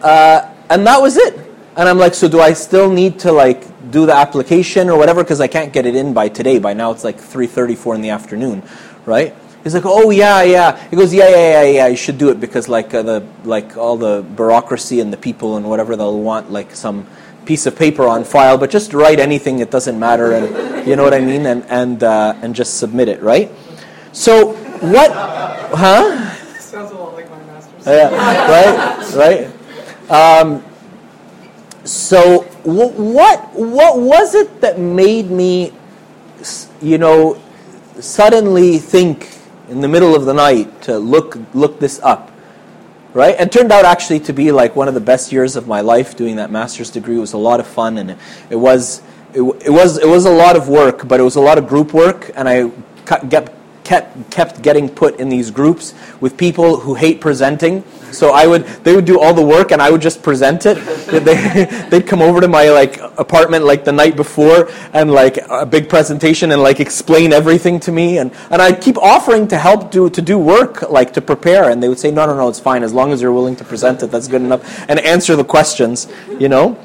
Uh, 0.00 0.50
and 0.70 0.86
that 0.86 1.00
was 1.00 1.16
it. 1.16 1.36
And 1.76 1.88
I'm 1.88 1.98
like, 1.98 2.14
so 2.14 2.28
do 2.28 2.40
I 2.40 2.54
still 2.54 2.90
need 2.90 3.18
to 3.20 3.32
like 3.32 3.66
do 3.96 4.04
the 4.04 4.14
application 4.14 4.90
or 4.90 4.98
whatever? 4.98 5.24
Because 5.24 5.40
I 5.40 5.48
can't 5.48 5.72
get 5.72 5.86
it 5.86 5.96
in 5.96 6.12
by 6.12 6.28
today. 6.28 6.58
By 6.58 6.74
now 6.74 6.90
it's 6.90 7.02
like 7.02 7.16
3:34 7.16 7.94
in 7.94 8.02
the 8.02 8.10
afternoon, 8.10 8.62
right? 9.06 9.34
He's 9.64 9.74
like, 9.74 9.86
oh 9.86 10.10
yeah, 10.10 10.42
yeah. 10.42 10.68
He 10.90 10.96
goes, 10.96 11.14
yeah, 11.14 11.28
yeah, 11.28 11.62
yeah, 11.62 11.70
yeah. 11.78 11.86
You 11.86 11.96
should 11.96 12.18
do 12.18 12.28
it 12.28 12.38
because 12.38 12.68
like 12.68 12.92
uh, 12.92 13.02
the 13.02 13.26
like 13.44 13.76
all 13.76 13.96
the 13.96 14.22
bureaucracy 14.40 15.00
and 15.00 15.10
the 15.10 15.16
people 15.16 15.56
and 15.56 15.64
whatever 15.66 15.96
they'll 15.96 16.20
want 16.20 16.52
like 16.52 16.76
some 16.76 17.06
piece 17.46 17.64
of 17.64 17.74
paper 17.74 18.06
on 18.06 18.24
file, 18.24 18.58
but 18.58 18.70
just 18.70 18.92
write 18.92 19.18
anything, 19.18 19.60
it 19.60 19.70
doesn't 19.70 19.98
matter, 19.98 20.32
and 20.32 20.86
you 20.86 20.94
know 20.96 21.04
what 21.04 21.14
I 21.14 21.20
mean, 21.20 21.46
and 21.46 21.64
and 21.80 22.02
uh, 22.02 22.42
and 22.42 22.54
just 22.54 22.76
submit 22.76 23.08
it, 23.08 23.22
right? 23.22 23.50
So 24.12 24.52
what? 24.94 25.10
Huh? 25.82 26.04
Sounds 26.60 26.92
a 26.92 26.96
lot 26.96 27.14
like 27.14 27.30
my 27.30 27.40
master's. 27.48 27.86
Yeah, 27.86 28.12
right, 28.52 29.48
right. 30.10 30.40
Um, 30.40 30.62
so 31.84 32.44
what 32.66 33.54
what 33.54 33.98
was 33.98 34.34
it 34.34 34.60
that 34.60 34.78
made 34.78 35.30
me, 35.30 35.72
you 36.82 36.98
know, 36.98 37.40
suddenly 38.00 38.78
think 38.78 39.38
in 39.68 39.80
the 39.80 39.88
middle 39.88 40.14
of 40.14 40.24
the 40.24 40.34
night 40.34 40.82
to 40.82 40.98
look 40.98 41.38
look 41.54 41.80
this 41.80 42.00
up? 42.02 42.32
right? 43.16 43.34
And 43.38 43.50
turned 43.50 43.72
out 43.72 43.86
actually 43.86 44.20
to 44.20 44.34
be 44.34 44.52
like 44.52 44.76
one 44.76 44.88
of 44.88 44.94
the 44.94 45.00
best 45.00 45.32
years 45.32 45.56
of 45.56 45.66
my 45.66 45.80
life 45.80 46.16
doing 46.18 46.36
that 46.36 46.50
master's 46.50 46.90
degree. 46.90 47.16
It 47.16 47.20
was 47.20 47.32
a 47.32 47.38
lot 47.38 47.60
of 47.60 47.66
fun 47.66 47.96
and 47.96 48.10
it 48.50 48.56
was 48.56 49.00
it, 49.32 49.40
it 49.40 49.70
was 49.70 49.96
it 49.96 50.06
was 50.06 50.26
a 50.26 50.30
lot 50.30 50.54
of 50.54 50.68
work, 50.68 51.08
but 51.08 51.18
it 51.18 51.22
was 51.22 51.36
a 51.36 51.40
lot 51.40 51.56
of 51.56 51.66
group 51.66 51.94
work 51.94 52.30
and 52.36 52.46
I 52.46 52.70
kept 53.90 54.10
kept 54.30 54.62
getting 54.62 54.86
put 54.88 55.12
in 55.20 55.28
these 55.36 55.50
groups 55.50 55.94
with 56.20 56.36
people 56.36 56.68
who 56.84 56.94
hate 56.94 57.20
presenting 57.20 57.84
so 58.12 58.30
I 58.30 58.46
would, 58.46 58.64
they 58.84 58.94
would 58.94 59.04
do 59.04 59.20
all 59.20 59.34
the 59.34 59.44
work, 59.44 59.72
and 59.72 59.82
I 59.82 59.90
would 59.90 60.00
just 60.00 60.22
present 60.22 60.64
it. 60.64 60.76
they, 61.06 61.86
they'd 61.90 62.06
come 62.06 62.22
over 62.22 62.40
to 62.40 62.48
my 62.48 62.70
like 62.70 62.98
apartment 63.18 63.64
like 63.64 63.84
the 63.84 63.92
night 63.92 64.16
before, 64.16 64.70
and 64.92 65.10
like 65.10 65.38
a 65.48 65.66
big 65.66 65.88
presentation, 65.88 66.52
and 66.52 66.62
like 66.62 66.80
explain 66.80 67.32
everything 67.32 67.80
to 67.80 67.92
me, 67.92 68.18
and 68.18 68.32
and 68.50 68.62
I'd 68.62 68.80
keep 68.80 68.96
offering 68.98 69.48
to 69.48 69.58
help 69.58 69.90
do 69.90 70.08
to 70.08 70.22
do 70.22 70.38
work, 70.38 70.88
like 70.88 71.12
to 71.14 71.20
prepare, 71.20 71.70
and 71.70 71.82
they 71.82 71.88
would 71.88 71.98
say, 71.98 72.10
no, 72.10 72.26
no, 72.26 72.36
no, 72.36 72.48
it's 72.48 72.60
fine 72.60 72.82
as 72.82 72.94
long 72.94 73.12
as 73.12 73.20
you're 73.20 73.32
willing 73.32 73.56
to 73.56 73.64
present 73.64 74.02
it, 74.02 74.10
that's 74.10 74.28
good 74.28 74.42
enough, 74.42 74.88
and 74.88 74.98
answer 75.00 75.36
the 75.36 75.44
questions, 75.44 76.08
you 76.38 76.48
know. 76.48 76.78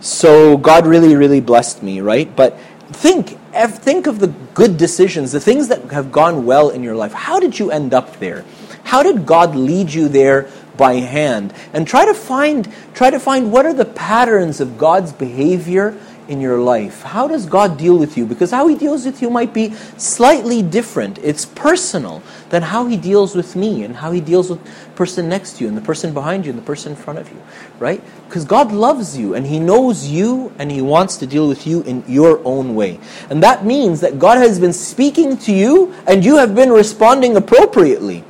So 0.00 0.56
God 0.56 0.86
really, 0.86 1.16
really 1.16 1.40
blessed 1.40 1.82
me, 1.82 2.00
right? 2.00 2.34
But 2.34 2.58
think 2.92 3.37
think 3.52 4.06
of 4.06 4.18
the 4.20 4.28
good 4.54 4.76
decisions, 4.76 5.32
the 5.32 5.40
things 5.40 5.68
that 5.68 5.90
have 5.92 6.12
gone 6.12 6.44
well 6.44 6.70
in 6.70 6.82
your 6.82 6.94
life. 6.94 7.12
How 7.12 7.40
did 7.40 7.58
you 7.58 7.70
end 7.70 7.94
up 7.94 8.18
there? 8.18 8.44
How 8.84 9.02
did 9.02 9.26
God 9.26 9.54
lead 9.54 9.92
you 9.92 10.08
there 10.08 10.48
by 10.76 10.94
hand 10.94 11.52
and 11.72 11.86
try 11.86 12.06
to 12.06 12.14
find 12.14 12.72
try 12.94 13.10
to 13.10 13.20
find 13.20 13.52
what 13.52 13.66
are 13.66 13.74
the 13.74 13.84
patterns 13.84 14.60
of 14.60 14.78
God's 14.78 15.12
behavior 15.12 15.98
in 16.28 16.40
your 16.40 16.58
life. 16.58 17.02
How 17.02 17.26
does 17.26 17.46
God 17.46 17.78
deal 17.78 17.98
with 17.98 18.16
you? 18.16 18.26
Because 18.26 18.50
how 18.50 18.68
he 18.68 18.76
deals 18.76 19.06
with 19.06 19.22
you 19.22 19.30
might 19.30 19.54
be 19.54 19.72
slightly 19.96 20.62
different. 20.62 21.18
It's 21.18 21.46
personal 21.46 22.22
than 22.50 22.62
how 22.62 22.86
he 22.86 22.96
deals 22.96 23.34
with 23.34 23.56
me 23.56 23.82
and 23.82 23.96
how 23.96 24.12
he 24.12 24.20
deals 24.20 24.50
with 24.50 24.62
the 24.62 24.90
person 24.90 25.28
next 25.28 25.56
to 25.56 25.64
you 25.64 25.68
and 25.68 25.76
the 25.76 25.82
person 25.82 26.12
behind 26.12 26.44
you 26.44 26.50
and 26.50 26.58
the 26.58 26.64
person 26.64 26.92
in 26.92 26.98
front 26.98 27.18
of 27.18 27.30
you, 27.30 27.42
right? 27.78 28.02
Because 28.28 28.44
God 28.44 28.72
loves 28.72 29.16
you 29.16 29.34
and 29.34 29.46
he 29.46 29.58
knows 29.58 30.06
you 30.06 30.52
and 30.58 30.70
he 30.70 30.82
wants 30.82 31.16
to 31.16 31.26
deal 31.26 31.48
with 31.48 31.66
you 31.66 31.80
in 31.82 32.04
your 32.06 32.40
own 32.44 32.74
way. 32.74 33.00
And 33.30 33.42
that 33.42 33.64
means 33.64 34.00
that 34.02 34.18
God 34.18 34.38
has 34.38 34.60
been 34.60 34.74
speaking 34.74 35.38
to 35.38 35.52
you 35.52 35.94
and 36.06 36.24
you 36.24 36.36
have 36.36 36.54
been 36.54 36.70
responding 36.70 37.36
appropriately 37.36 38.22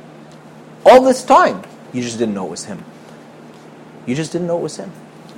all 0.85 1.03
this 1.03 1.23
time. 1.23 1.63
You 1.91 2.01
just 2.01 2.17
didn't 2.17 2.33
know 2.33 2.47
it 2.47 2.51
was 2.51 2.65
him. 2.65 2.83
You 4.05 4.15
just 4.15 4.31
didn't 4.31 4.47
know 4.47 4.57
it 4.57 4.63
was 4.63 4.77
him, 4.77 4.91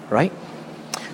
right? 0.09 0.31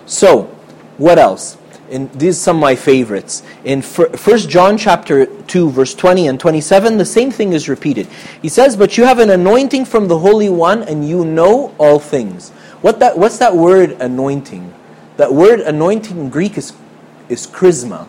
So, 0.06 0.57
what 0.98 1.20
else? 1.20 1.58
In 1.89 2.10
these 2.13 2.38
are 2.38 2.42
some 2.42 2.58
of 2.58 2.62
my 2.62 2.75
favorites. 2.75 3.44
In 3.63 3.82
First 3.82 4.50
John 4.50 4.77
chapter 4.77 5.25
2 5.25 5.70
verse 5.70 5.96
20 5.96 6.27
and 6.27 6.39
27, 6.39 6.98
the 6.98 7.06
same 7.06 7.32
thing 7.32 7.54
is 7.54 7.70
repeated. 7.70 8.08
He 8.42 8.50
says, 8.50 8.75
"But 8.75 8.98
you 8.98 9.06
have 9.06 9.20
an 9.20 9.30
anointing 9.30 9.86
from 9.86 10.10
the 10.10 10.20
Holy 10.20 10.50
One 10.50 10.84
and 10.84 11.08
you 11.08 11.24
know 11.24 11.74
all 11.77 12.00
things." 12.00 12.50
What 12.82 13.00
that 13.00 13.18
what's 13.18 13.38
that 13.38 13.56
word 13.56 13.92
anointing? 14.01 14.74
That 15.16 15.34
word 15.34 15.62
anointing 15.62 16.18
in 16.18 16.30
Greek 16.30 16.58
is 16.58 16.74
is 17.30 17.48
charisma. 17.48 18.08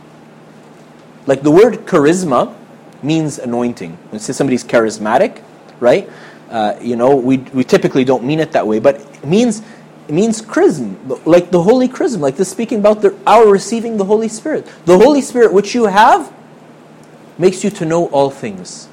Like 1.26 1.42
the 1.42 1.50
word 1.50 1.86
charisma 1.86 2.54
means 3.02 3.38
anointing. 3.38 3.96
When 4.10 4.20
say 4.20 4.32
somebody's 4.32 4.64
charismatic, 4.64 5.42
right? 5.80 6.08
Uh, 6.50 6.76
you 6.80 6.96
know, 6.96 7.14
we, 7.14 7.38
we 7.52 7.62
typically 7.62 8.04
don't 8.04 8.24
mean 8.24 8.40
it 8.40 8.52
that 8.52 8.66
way, 8.66 8.78
but 8.78 8.96
it 8.96 9.26
means 9.26 9.62
it 10.08 10.14
means 10.14 10.40
chrism, 10.40 10.96
like 11.26 11.50
the 11.50 11.62
holy 11.62 11.86
chrism, 11.86 12.22
like 12.22 12.36
this 12.36 12.48
speaking 12.48 12.78
about 12.78 13.02
the, 13.02 13.14
our 13.26 13.46
receiving 13.46 13.98
the 13.98 14.06
Holy 14.06 14.28
Spirit. 14.28 14.66
The 14.86 14.96
Holy 14.96 15.20
Spirit 15.20 15.52
which 15.52 15.74
you 15.74 15.84
have 15.84 16.32
makes 17.36 17.62
you 17.62 17.68
to 17.70 17.84
know 17.84 18.06
all 18.06 18.30
things. 18.30 18.88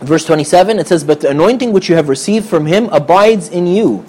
Verse 0.00 0.26
27, 0.26 0.78
it 0.78 0.86
says, 0.86 1.02
But 1.02 1.22
the 1.22 1.30
anointing 1.30 1.72
which 1.72 1.88
you 1.88 1.94
have 1.94 2.10
received 2.10 2.46
from 2.46 2.66
him 2.66 2.90
abides 2.90 3.48
in 3.48 3.66
you, 3.66 4.04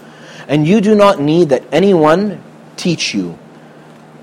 and 0.50 0.68
you 0.68 0.82
do 0.82 0.94
not 0.94 1.22
need 1.22 1.48
that 1.48 1.64
anyone 1.72 2.44
teach 2.76 3.14
you. 3.16 3.40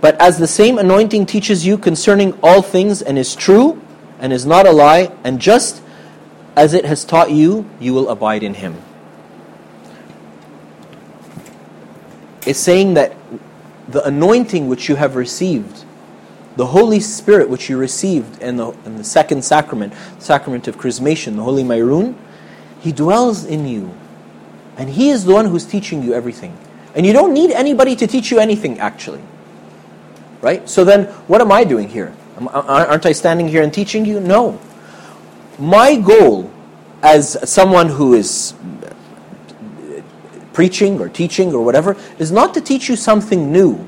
But 0.03 0.21
as 0.21 0.37
the 0.37 0.47
same 0.47 0.77
anointing 0.77 1.25
teaches 1.25 1.65
you 1.65 1.79
concerning 1.79 2.39
all 2.43 2.61
things, 2.61 3.01
and 3.01 3.19
is 3.19 3.35
true, 3.35 3.81
and 4.19 4.35
is 4.35 4.45
not 4.45 4.67
a 4.67 4.71
lie, 4.71 5.11
and 5.25 5.41
just 5.41 5.83
as 6.57 6.75
it 6.75 6.85
has 6.85 7.07
taught 7.07 7.31
you, 7.31 7.65
you 7.81 7.95
will 7.95 8.11
abide 8.11 8.43
in 8.43 8.53
him. 8.53 8.84
It's 12.47 12.59
saying 12.59 12.95
that 12.95 13.15
the 13.89 14.05
anointing 14.05 14.69
which 14.69 14.89
you 14.89 14.97
have 14.97 15.17
received, 15.17 15.85
the 16.57 16.67
Holy 16.67 17.01
Spirit 17.01 17.49
which 17.49 17.69
you 17.69 17.77
received 17.77 18.43
in 18.43 18.57
the, 18.57 18.71
in 18.85 18.97
the 18.97 19.05
second 19.05 19.45
sacrament, 19.45 19.93
sacrament 20.19 20.69
of 20.69 20.77
chrismation, 20.77 21.37
the 21.37 21.43
Holy 21.43 21.65
Mairun, 21.65 22.15
He 22.81 22.93
dwells 22.93 23.45
in 23.45 23.67
you. 23.67 23.95
And 24.77 24.91
He 24.91 25.11
is 25.11 25.25
the 25.25 25.33
one 25.33 25.47
who's 25.47 25.65
teaching 25.65 26.03
you 26.03 26.15
everything. 26.15 26.57
And 26.95 27.05
you 27.05 27.13
don't 27.13 27.33
need 27.33 27.51
anybody 27.51 27.97
to 27.97 28.07
teach 28.07 28.31
you 28.31 28.39
anything, 28.39 28.79
actually. 28.79 29.23
Right? 30.41 30.69
So 30.69 30.85
then, 30.85 31.07
what 31.27 31.41
am 31.41 31.51
I 31.51 31.65
doing 31.65 31.89
here? 31.89 32.15
Aren't 32.39 33.07
I 33.07 33.13
standing 33.13 33.49
here 33.49 33.63
and 33.63 33.73
teaching 33.73 34.05
you? 34.05 34.21
No 34.21 34.61
my 35.59 35.97
goal 35.97 36.51
as 37.03 37.37
someone 37.49 37.89
who 37.89 38.15
is 38.15 38.55
preaching 40.55 41.01
or 41.01 41.09
teaching 41.11 41.53
or 41.53 41.63
whatever 41.63 41.97
is 42.19 42.33
not 42.33 42.55
to 42.55 42.61
teach 42.61 42.89
you 42.89 42.97
something 42.97 43.53
new. 43.53 43.87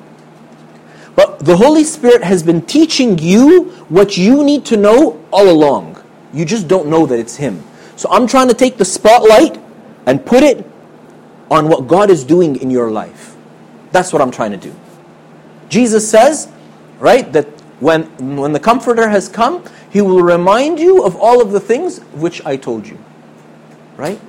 But 1.15 1.39
the 1.39 1.57
Holy 1.57 1.85
Spirit 1.85 2.23
has 2.23 2.43
been 2.43 2.61
teaching 2.61 3.19
you 3.19 3.71
what 3.89 4.19
you 4.19 4.45
need 4.45 4.67
to 4.67 4.77
know 4.77 5.25
all 5.33 5.49
along. 5.49 6.03
You 6.35 6.45
just 6.45 6.69
don't 6.69 6.89
know 6.89 7.07
that 7.07 7.19
it's 7.19 7.37
Him. 7.37 7.65
So 7.97 8.11
I'm 8.11 8.27
trying 8.27 8.49
to 8.49 8.55
take 8.55 8.77
the 8.77 8.85
spotlight 8.85 9.59
and 10.05 10.25
put 10.25 10.43
it 10.43 10.67
on 11.51 11.69
what 11.69 11.89
God 11.89 12.11
is 12.11 12.23
doing 12.25 12.57
in 12.57 12.71
your 12.71 12.91
life. 12.91 13.35
That's 13.93 14.13
what 14.13 14.21
I'm 14.21 14.31
trying 14.31 14.51
to 14.51 14.59
do. 14.59 14.75
Jesus 15.71 16.09
says, 16.09 16.53
right, 16.99 17.33
that 17.33 17.47
when, 17.81 18.05
when 18.37 18.53
the 18.53 18.61
Comforter 18.61 19.09
has 19.09 19.29
come, 19.29 19.65
he 19.91 20.03
will 20.03 20.23
remind 20.23 20.79
you 20.79 21.05
of 21.05 21.17
all 21.17 21.41
of 21.41 21.53
the 21.53 21.61
things 21.61 22.01
which 22.15 22.45
I 22.45 22.57
told 22.57 22.87
you. 22.87 22.99
Right? 23.97 24.21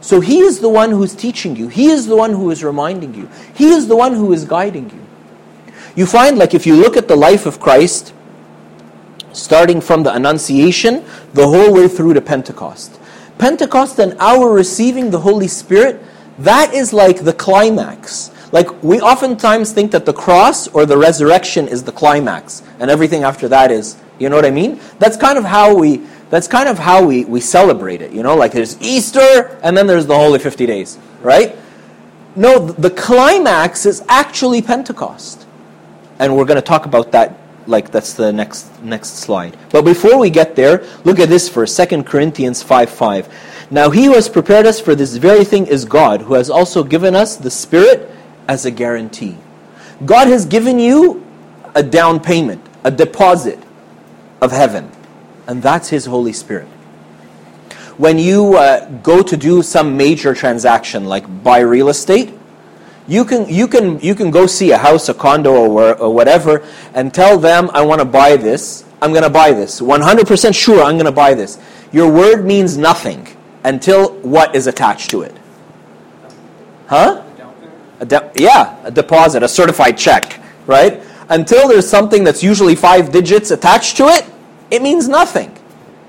So 0.00 0.20
He 0.20 0.40
is 0.40 0.60
the 0.60 0.68
one 0.68 0.90
who's 0.90 1.14
teaching 1.14 1.56
you. 1.56 1.68
He 1.68 1.90
is 1.90 2.06
the 2.06 2.16
one 2.16 2.32
who 2.32 2.50
is 2.50 2.64
reminding 2.64 3.14
you. 3.14 3.28
He 3.54 3.68
is 3.68 3.88
the 3.88 3.96
one 3.96 4.14
who 4.14 4.32
is 4.32 4.44
guiding 4.44 4.90
you. 4.90 5.82
You 5.96 6.06
find, 6.06 6.38
like, 6.38 6.54
if 6.54 6.66
you 6.66 6.76
look 6.76 6.96
at 6.96 7.08
the 7.08 7.16
life 7.16 7.46
of 7.46 7.60
Christ, 7.60 8.14
starting 9.32 9.80
from 9.80 10.02
the 10.02 10.14
Annunciation, 10.14 11.04
the 11.34 11.46
whole 11.46 11.72
way 11.72 11.88
through 11.88 12.14
to 12.14 12.20
Pentecost. 12.20 12.98
Pentecost 13.38 13.98
and 13.98 14.16
our 14.18 14.52
receiving 14.52 15.10
the 15.10 15.20
Holy 15.20 15.48
Spirit, 15.48 16.02
that 16.38 16.72
is 16.74 16.92
like 16.92 17.24
the 17.24 17.32
climax. 17.32 18.30
Like, 18.52 18.82
we 18.82 19.00
oftentimes 19.00 19.72
think 19.72 19.90
that 19.92 20.06
the 20.06 20.12
cross 20.12 20.68
or 20.68 20.86
the 20.86 20.96
resurrection 20.96 21.68
is 21.68 21.84
the 21.84 21.92
climax, 21.92 22.62
and 22.78 22.90
everything 22.90 23.22
after 23.22 23.48
that 23.48 23.70
is 23.70 23.96
you 24.20 24.28
know 24.28 24.36
what 24.36 24.44
I 24.44 24.50
mean? 24.50 24.78
That's 24.98 25.16
kind 25.16 25.38
of 25.38 25.44
how 25.44 25.74
we 25.74 26.02
that's 26.30 26.48
kind 26.48 26.68
of 26.68 26.78
how 26.78 27.04
we, 27.04 27.24
we 27.24 27.40
celebrate 27.40 28.00
it, 28.00 28.12
you 28.12 28.22
know, 28.22 28.36
like 28.36 28.52
there's 28.52 28.80
Easter 28.80 29.58
and 29.62 29.76
then 29.76 29.86
there's 29.86 30.06
the 30.06 30.14
Holy 30.14 30.38
50 30.38 30.64
days, 30.64 30.98
right? 31.22 31.56
No, 32.36 32.58
the 32.58 32.90
climax 32.90 33.84
is 33.84 34.02
actually 34.08 34.62
Pentecost. 34.62 35.46
And 36.20 36.36
we're 36.36 36.44
going 36.44 36.56
to 36.56 36.62
talk 36.62 36.86
about 36.86 37.12
that 37.12 37.36
like 37.66 37.90
that's 37.90 38.14
the 38.14 38.32
next 38.32 38.82
next 38.82 39.18
slide. 39.18 39.56
But 39.70 39.84
before 39.84 40.18
we 40.18 40.30
get 40.30 40.56
there, 40.56 40.84
look 41.04 41.18
at 41.18 41.28
this 41.28 41.48
verse, 41.48 41.76
2 41.76 42.02
Corinthians 42.02 42.62
5 42.62 42.90
5. 42.90 43.28
Now 43.70 43.90
he 43.90 44.06
who 44.06 44.14
has 44.14 44.28
prepared 44.28 44.66
us 44.66 44.80
for 44.80 44.94
this 44.94 45.16
very 45.16 45.44
thing 45.44 45.66
is 45.66 45.84
God, 45.84 46.22
who 46.22 46.34
has 46.34 46.50
also 46.50 46.82
given 46.82 47.14
us 47.14 47.36
the 47.36 47.50
Spirit 47.50 48.10
as 48.48 48.64
a 48.64 48.70
guarantee. 48.70 49.36
God 50.04 50.28
has 50.28 50.44
given 50.44 50.78
you 50.78 51.24
a 51.74 51.82
down 51.82 52.20
payment, 52.20 52.66
a 52.84 52.90
deposit 52.90 53.58
of 54.40 54.50
heaven, 54.50 54.90
and 55.46 55.62
that's 55.62 55.88
His 55.88 56.06
Holy 56.06 56.32
Spirit. 56.32 56.68
When 57.96 58.18
you 58.18 58.54
uh, 58.54 58.88
go 59.02 59.22
to 59.22 59.36
do 59.36 59.62
some 59.62 59.96
major 59.96 60.34
transaction, 60.34 61.04
like 61.04 61.42
buy 61.42 61.60
real 61.60 61.88
estate, 61.88 62.32
you 63.06 63.24
can, 63.24 63.48
you 63.48 63.66
can, 63.66 64.00
you 64.00 64.14
can 64.14 64.30
go 64.30 64.46
see 64.46 64.70
a 64.70 64.78
house, 64.78 65.08
a 65.08 65.14
condo, 65.14 65.52
or, 65.52 65.96
or 65.98 66.14
whatever, 66.14 66.64
and 66.94 67.12
tell 67.12 67.38
them, 67.38 67.68
I 67.74 67.82
want 67.82 68.00
to 68.00 68.04
buy 68.04 68.36
this. 68.36 68.84
I'm 69.02 69.10
going 69.10 69.24
to 69.24 69.30
buy 69.30 69.52
this. 69.52 69.80
100% 69.80 70.54
sure 70.54 70.82
I'm 70.82 70.94
going 70.94 71.06
to 71.06 71.12
buy 71.12 71.34
this. 71.34 71.58
Your 71.92 72.10
word 72.12 72.44
means 72.44 72.78
nothing 72.78 73.26
until 73.64 74.12
what 74.20 74.54
is 74.54 74.66
attached 74.66 75.10
to 75.10 75.22
it? 75.22 75.36
Huh? 76.86 77.22
A 78.00 78.06
de- 78.06 78.32
yeah, 78.36 78.80
a 78.84 78.90
deposit, 78.90 79.42
a 79.42 79.48
certified 79.48 79.98
check, 79.98 80.40
right? 80.66 81.02
Until 81.28 81.68
there's 81.68 81.88
something 81.88 82.24
that's 82.24 82.42
usually 82.42 82.74
five 82.74 83.12
digits 83.12 83.50
attached 83.50 83.96
to 83.98 84.04
it, 84.04 84.24
it 84.70 84.82
means 84.82 85.08
nothing. 85.08 85.56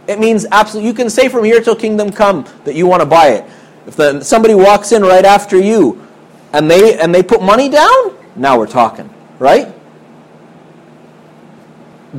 It 0.07 0.19
means 0.19 0.45
absolutely, 0.51 0.87
you 0.89 0.93
can 0.93 1.09
say 1.09 1.29
from 1.29 1.43
here 1.43 1.61
till 1.61 1.75
kingdom 1.75 2.11
come 2.11 2.45
that 2.65 2.75
you 2.75 2.85
want 2.87 3.01
to 3.01 3.05
buy 3.05 3.29
it. 3.29 3.45
If 3.87 3.95
the, 3.95 4.23
somebody 4.23 4.53
walks 4.53 4.91
in 4.91 5.01
right 5.03 5.25
after 5.25 5.59
you 5.59 6.07
and 6.53 6.69
they, 6.69 6.99
and 6.99 7.13
they 7.13 7.23
put 7.23 7.41
money 7.41 7.69
down, 7.69 8.17
now 8.35 8.57
we're 8.57 8.67
talking, 8.67 9.09
right? 9.39 9.73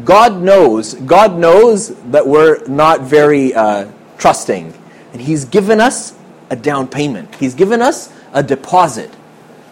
God 0.04 0.40
knows, 0.40 0.94
God 0.94 1.36
knows 1.36 1.94
that 2.10 2.26
we're 2.26 2.66
not 2.66 3.02
very 3.02 3.54
uh, 3.54 3.90
trusting 4.16 4.72
And 5.12 5.20
He's 5.20 5.44
given 5.44 5.80
us 5.80 6.14
a 6.48 6.56
down 6.56 6.88
payment, 6.88 7.34
He's 7.34 7.54
given 7.54 7.82
us 7.82 8.12
a 8.32 8.42
deposit, 8.42 9.10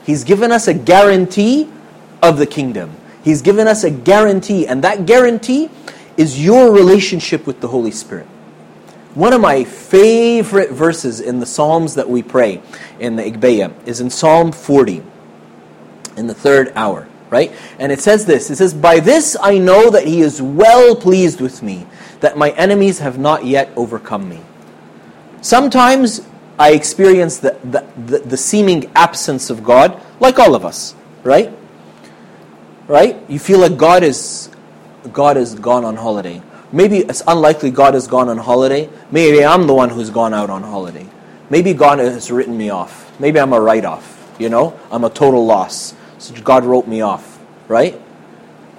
He's 0.04 0.24
given 0.24 0.52
us 0.52 0.68
a 0.68 0.74
guarantee 0.74 1.70
of 2.22 2.36
the 2.36 2.46
kingdom. 2.46 2.96
He's 3.22 3.42
given 3.42 3.66
us 3.68 3.84
a 3.84 3.90
guarantee, 3.90 4.66
and 4.66 4.82
that 4.82 5.04
guarantee 5.04 5.70
is 6.20 6.44
your 6.44 6.70
relationship 6.70 7.46
with 7.46 7.62
the 7.62 7.68
Holy 7.68 7.90
Spirit. 7.90 8.26
One 9.14 9.32
of 9.32 9.40
my 9.40 9.64
favorite 9.64 10.70
verses 10.70 11.18
in 11.18 11.40
the 11.40 11.46
Psalms 11.46 11.94
that 11.94 12.10
we 12.10 12.22
pray 12.22 12.60
in 12.98 13.16
the 13.16 13.22
Agpeya 13.22 13.72
is 13.86 14.02
in 14.02 14.10
Psalm 14.10 14.52
40, 14.52 15.02
in 16.18 16.26
the 16.26 16.34
third 16.34 16.74
hour, 16.76 17.08
right? 17.30 17.50
And 17.78 17.90
it 17.90 18.02
says 18.02 18.26
this 18.26 18.50
It 18.50 18.56
says, 18.56 18.74
By 18.74 19.00
this 19.00 19.34
I 19.40 19.56
know 19.56 19.88
that 19.88 20.06
He 20.06 20.20
is 20.20 20.42
well 20.42 20.94
pleased 20.94 21.40
with 21.40 21.62
me, 21.62 21.86
that 22.20 22.36
my 22.36 22.50
enemies 22.50 22.98
have 22.98 23.18
not 23.18 23.46
yet 23.46 23.70
overcome 23.74 24.28
me. 24.28 24.42
Sometimes 25.40 26.20
I 26.58 26.72
experience 26.72 27.38
the, 27.38 27.58
the, 27.64 27.86
the, 27.96 28.18
the 28.18 28.36
seeming 28.36 28.92
absence 28.94 29.48
of 29.48 29.64
God, 29.64 29.98
like 30.20 30.38
all 30.38 30.54
of 30.54 30.66
us, 30.66 30.94
right? 31.24 31.50
Right? 32.88 33.18
You 33.30 33.38
feel 33.38 33.60
like 33.60 33.78
God 33.78 34.02
is 34.02 34.50
God 35.12 35.36
is 35.36 35.54
gone 35.54 35.84
on 35.84 35.96
holiday. 35.96 36.42
Maybe 36.72 36.98
it's 36.98 37.22
unlikely 37.26 37.70
God 37.70 37.94
has 37.94 38.06
gone 38.06 38.28
on 38.28 38.38
holiday. 38.38 38.88
Maybe 39.10 39.44
I'm 39.44 39.66
the 39.66 39.74
one 39.74 39.90
who's 39.90 40.10
gone 40.10 40.32
out 40.32 40.50
on 40.50 40.62
holiday. 40.62 41.06
Maybe 41.48 41.74
God 41.74 41.98
has 41.98 42.30
written 42.30 42.56
me 42.56 42.70
off. 42.70 43.18
Maybe 43.18 43.40
I'm 43.40 43.52
a 43.52 43.60
write 43.60 43.84
off. 43.84 44.16
You 44.38 44.48
know, 44.48 44.78
I'm 44.90 45.04
a 45.04 45.10
total 45.10 45.44
loss. 45.44 45.94
So 46.18 46.34
God 46.42 46.64
wrote 46.64 46.86
me 46.86 47.00
off, 47.00 47.40
right? 47.66 48.00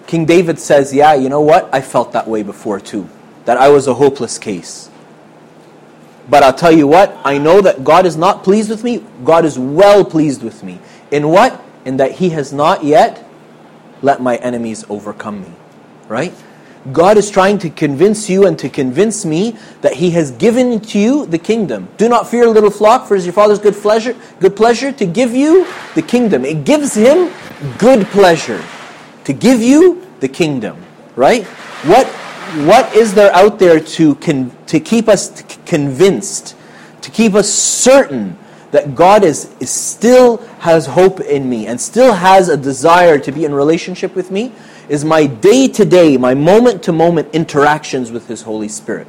King 0.08 0.26
David 0.26 0.58
says, 0.58 0.94
Yeah, 0.94 1.14
you 1.14 1.28
know 1.30 1.42
what? 1.42 1.70
I 1.74 1.82
felt 1.82 2.14
that 2.14 2.28
way 2.28 2.44
before 2.44 2.80
too. 2.80 3.10
That 3.46 3.58
I 3.58 3.70
was 3.70 3.88
a 3.88 3.94
hopeless 3.94 4.38
case. 4.38 4.90
But 6.30 6.44
I'll 6.44 6.54
tell 6.54 6.72
you 6.72 6.88
what, 6.88 7.18
I 7.26 7.38
know 7.38 7.62
that 7.62 7.84
God 7.84 8.06
is 8.06 8.16
not 8.16 8.44
pleased 8.44 8.70
with 8.70 8.84
me. 8.84 9.04
God 9.26 9.44
is 9.44 9.60
well 9.60 10.06
pleased 10.06 10.44
with 10.44 10.64
me. 10.64 10.80
In 11.10 11.28
what? 11.30 11.62
In 11.84 11.98
that 11.98 12.14
He 12.14 12.30
has 12.30 12.54
not 12.54 12.84
yet 12.84 13.28
let 14.02 14.22
my 14.22 14.38
enemies 14.38 14.86
overcome 14.90 15.42
me. 15.42 15.52
Right? 16.12 16.34
God 16.92 17.18
is 17.18 17.32
trying 17.32 17.58
to 17.60 17.70
convince 17.70 18.30
you 18.30 18.46
and 18.46 18.60
to 18.60 18.68
convince 18.68 19.24
me 19.24 19.56
that 19.80 19.94
He 19.94 20.10
has 20.12 20.32
given 20.32 20.82
to 20.82 21.00
you 21.00 21.26
the 21.26 21.38
kingdom. 21.38 21.88
Do 21.96 22.10
not 22.10 22.28
fear, 22.28 22.48
little 22.48 22.70
flock, 22.70 23.08
for 23.08 23.16
it 23.16 23.20
is 23.20 23.26
your 23.26 23.32
Father's 23.32 23.60
good 23.60 23.76
pleasure, 23.76 24.14
good 24.42 24.58
pleasure 24.58 24.92
to 24.92 25.06
give 25.06 25.34
you 25.34 25.66
the 25.96 26.02
kingdom. 26.02 26.44
It 26.44 26.66
gives 26.66 26.96
Him 26.96 27.32
good 27.78 28.08
pleasure 28.08 28.62
to 29.24 29.32
give 29.32 29.62
you 29.62 30.06
the 30.20 30.28
kingdom. 30.28 30.84
Right? 31.16 31.46
What 31.86 32.08
what 32.68 32.94
is 32.94 33.14
there 33.14 33.34
out 33.34 33.58
there 33.58 33.80
to 33.80 34.16
con, 34.16 34.52
to 34.66 34.82
keep 34.82 35.08
us 35.08 35.42
convinced, 35.66 36.58
to 37.04 37.10
keep 37.10 37.36
us 37.36 37.50
certain 37.50 38.38
that 38.72 38.96
God 38.96 39.24
is, 39.24 39.56
is 39.62 39.70
still 39.70 40.38
has 40.60 40.88
hope 40.88 41.22
in 41.22 41.50
me 41.50 41.68
and 41.68 41.80
still 41.80 42.12
has 42.12 42.50
a 42.50 42.58
desire 42.58 43.18
to 43.20 43.32
be 43.32 43.46
in 43.46 43.54
relationship 43.54 44.14
with 44.14 44.30
me? 44.30 44.52
Is 44.92 45.06
my 45.06 45.26
day 45.26 45.70
to 45.70 45.86
day, 45.86 46.18
my 46.18 46.34
moment 46.34 46.84
to 46.84 46.92
moment 46.92 47.34
interactions 47.34 48.12
with 48.12 48.28
His 48.28 48.42
Holy 48.42 48.68
Spirit. 48.68 49.08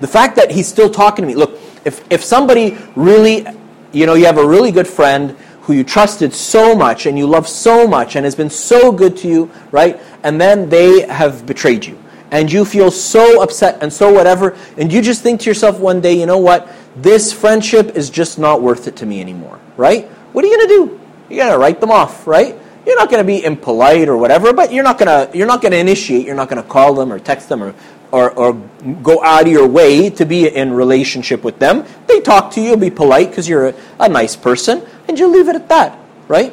The 0.00 0.08
fact 0.08 0.34
that 0.34 0.50
He's 0.50 0.66
still 0.66 0.90
talking 0.90 1.22
to 1.22 1.28
me. 1.28 1.36
Look, 1.36 1.60
if, 1.84 2.04
if 2.10 2.24
somebody 2.24 2.76
really, 2.96 3.46
you 3.92 4.04
know, 4.04 4.14
you 4.14 4.26
have 4.26 4.36
a 4.36 4.46
really 4.46 4.72
good 4.72 4.88
friend 4.88 5.30
who 5.62 5.74
you 5.74 5.84
trusted 5.84 6.34
so 6.34 6.74
much 6.74 7.06
and 7.06 7.16
you 7.16 7.24
love 7.28 7.46
so 7.46 7.86
much 7.86 8.16
and 8.16 8.24
has 8.24 8.34
been 8.34 8.50
so 8.50 8.90
good 8.90 9.16
to 9.18 9.28
you, 9.28 9.50
right? 9.70 10.00
And 10.24 10.40
then 10.40 10.68
they 10.68 11.02
have 11.02 11.46
betrayed 11.46 11.84
you. 11.84 11.96
And 12.32 12.50
you 12.50 12.64
feel 12.64 12.90
so 12.90 13.44
upset 13.44 13.80
and 13.82 13.92
so 13.92 14.12
whatever. 14.12 14.56
And 14.76 14.92
you 14.92 15.02
just 15.02 15.22
think 15.22 15.40
to 15.42 15.50
yourself 15.50 15.78
one 15.78 16.00
day, 16.00 16.14
you 16.14 16.26
know 16.26 16.38
what? 16.38 16.68
This 16.96 17.32
friendship 17.32 17.94
is 17.96 18.10
just 18.10 18.40
not 18.40 18.60
worth 18.60 18.88
it 18.88 18.96
to 18.96 19.06
me 19.06 19.20
anymore, 19.20 19.60
right? 19.76 20.08
What 20.32 20.44
are 20.44 20.48
you 20.48 20.56
going 20.56 20.68
to 20.68 20.74
do? 20.74 21.00
You're 21.28 21.44
going 21.44 21.52
to 21.52 21.58
write 21.58 21.80
them 21.80 21.92
off, 21.92 22.26
right? 22.26 22.56
You're 22.90 22.98
not 22.98 23.08
going 23.08 23.24
to 23.24 23.24
be 23.24 23.44
impolite 23.44 24.08
or 24.08 24.16
whatever, 24.16 24.52
but 24.52 24.72
you're 24.72 24.82
not 24.82 24.98
going 24.98 25.06
to 25.06 25.38
you're 25.38 25.46
not 25.46 25.62
going 25.62 25.70
to 25.70 25.78
initiate. 25.78 26.26
You're 26.26 26.34
not 26.34 26.48
going 26.48 26.60
to 26.60 26.68
call 26.68 26.92
them 26.92 27.12
or 27.12 27.20
text 27.20 27.48
them 27.48 27.62
or, 27.62 27.72
or 28.10 28.32
or 28.32 28.54
go 29.00 29.22
out 29.22 29.42
of 29.42 29.52
your 29.52 29.68
way 29.68 30.10
to 30.10 30.26
be 30.26 30.48
in 30.48 30.72
relationship 30.72 31.44
with 31.44 31.60
them. 31.60 31.84
They 32.08 32.20
talk 32.20 32.50
to 32.54 32.60
you, 32.60 32.76
be 32.76 32.90
polite 32.90 33.30
because 33.30 33.48
you're 33.48 33.68
a, 33.68 33.74
a 34.00 34.08
nice 34.08 34.34
person, 34.34 34.84
and 35.06 35.16
you 35.20 35.28
leave 35.28 35.48
it 35.48 35.54
at 35.54 35.68
that, 35.68 36.00
right? 36.26 36.52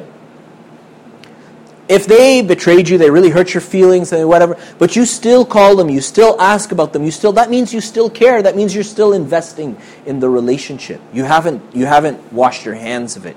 If 1.88 2.06
they 2.06 2.40
betrayed 2.42 2.88
you, 2.88 2.98
they 2.98 3.10
really 3.10 3.30
hurt 3.30 3.52
your 3.52 3.60
feelings 3.60 4.12
and 4.12 4.28
whatever, 4.28 4.56
but 4.78 4.94
you 4.94 5.06
still 5.06 5.44
call 5.44 5.74
them, 5.74 5.90
you 5.90 6.00
still 6.00 6.40
ask 6.40 6.70
about 6.70 6.92
them, 6.92 7.02
you 7.02 7.10
still 7.10 7.32
that 7.32 7.50
means 7.50 7.74
you 7.74 7.80
still 7.80 8.08
care. 8.08 8.42
That 8.42 8.54
means 8.54 8.76
you're 8.76 8.84
still 8.84 9.12
investing 9.12 9.76
in 10.06 10.20
the 10.20 10.30
relationship. 10.30 11.00
You 11.12 11.24
haven't 11.24 11.74
you 11.74 11.86
haven't 11.86 12.32
washed 12.32 12.64
your 12.64 12.76
hands 12.76 13.16
of 13.16 13.26
it. 13.26 13.36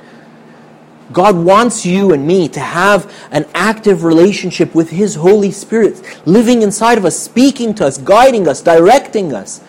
God 1.13 1.35
wants 1.35 1.85
you 1.85 2.13
and 2.13 2.25
me 2.25 2.47
to 2.49 2.59
have 2.59 3.11
an 3.31 3.45
active 3.53 4.03
relationship 4.03 4.73
with 4.75 4.89
His 4.89 5.15
Holy 5.15 5.51
Spirit, 5.51 6.21
living 6.25 6.61
inside 6.61 6.97
of 6.97 7.05
us, 7.05 7.17
speaking 7.17 7.73
to 7.75 7.87
us, 7.87 7.97
guiding 7.97 8.47
us, 8.47 8.61
directing 8.61 9.33
us, 9.33 9.61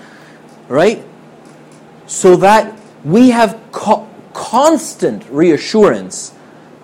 right? 0.69 1.05
So 2.07 2.37
that 2.37 2.79
we 3.05 3.31
have 3.31 3.61
co- 3.73 4.09
constant 4.33 5.29
reassurance 5.31 6.35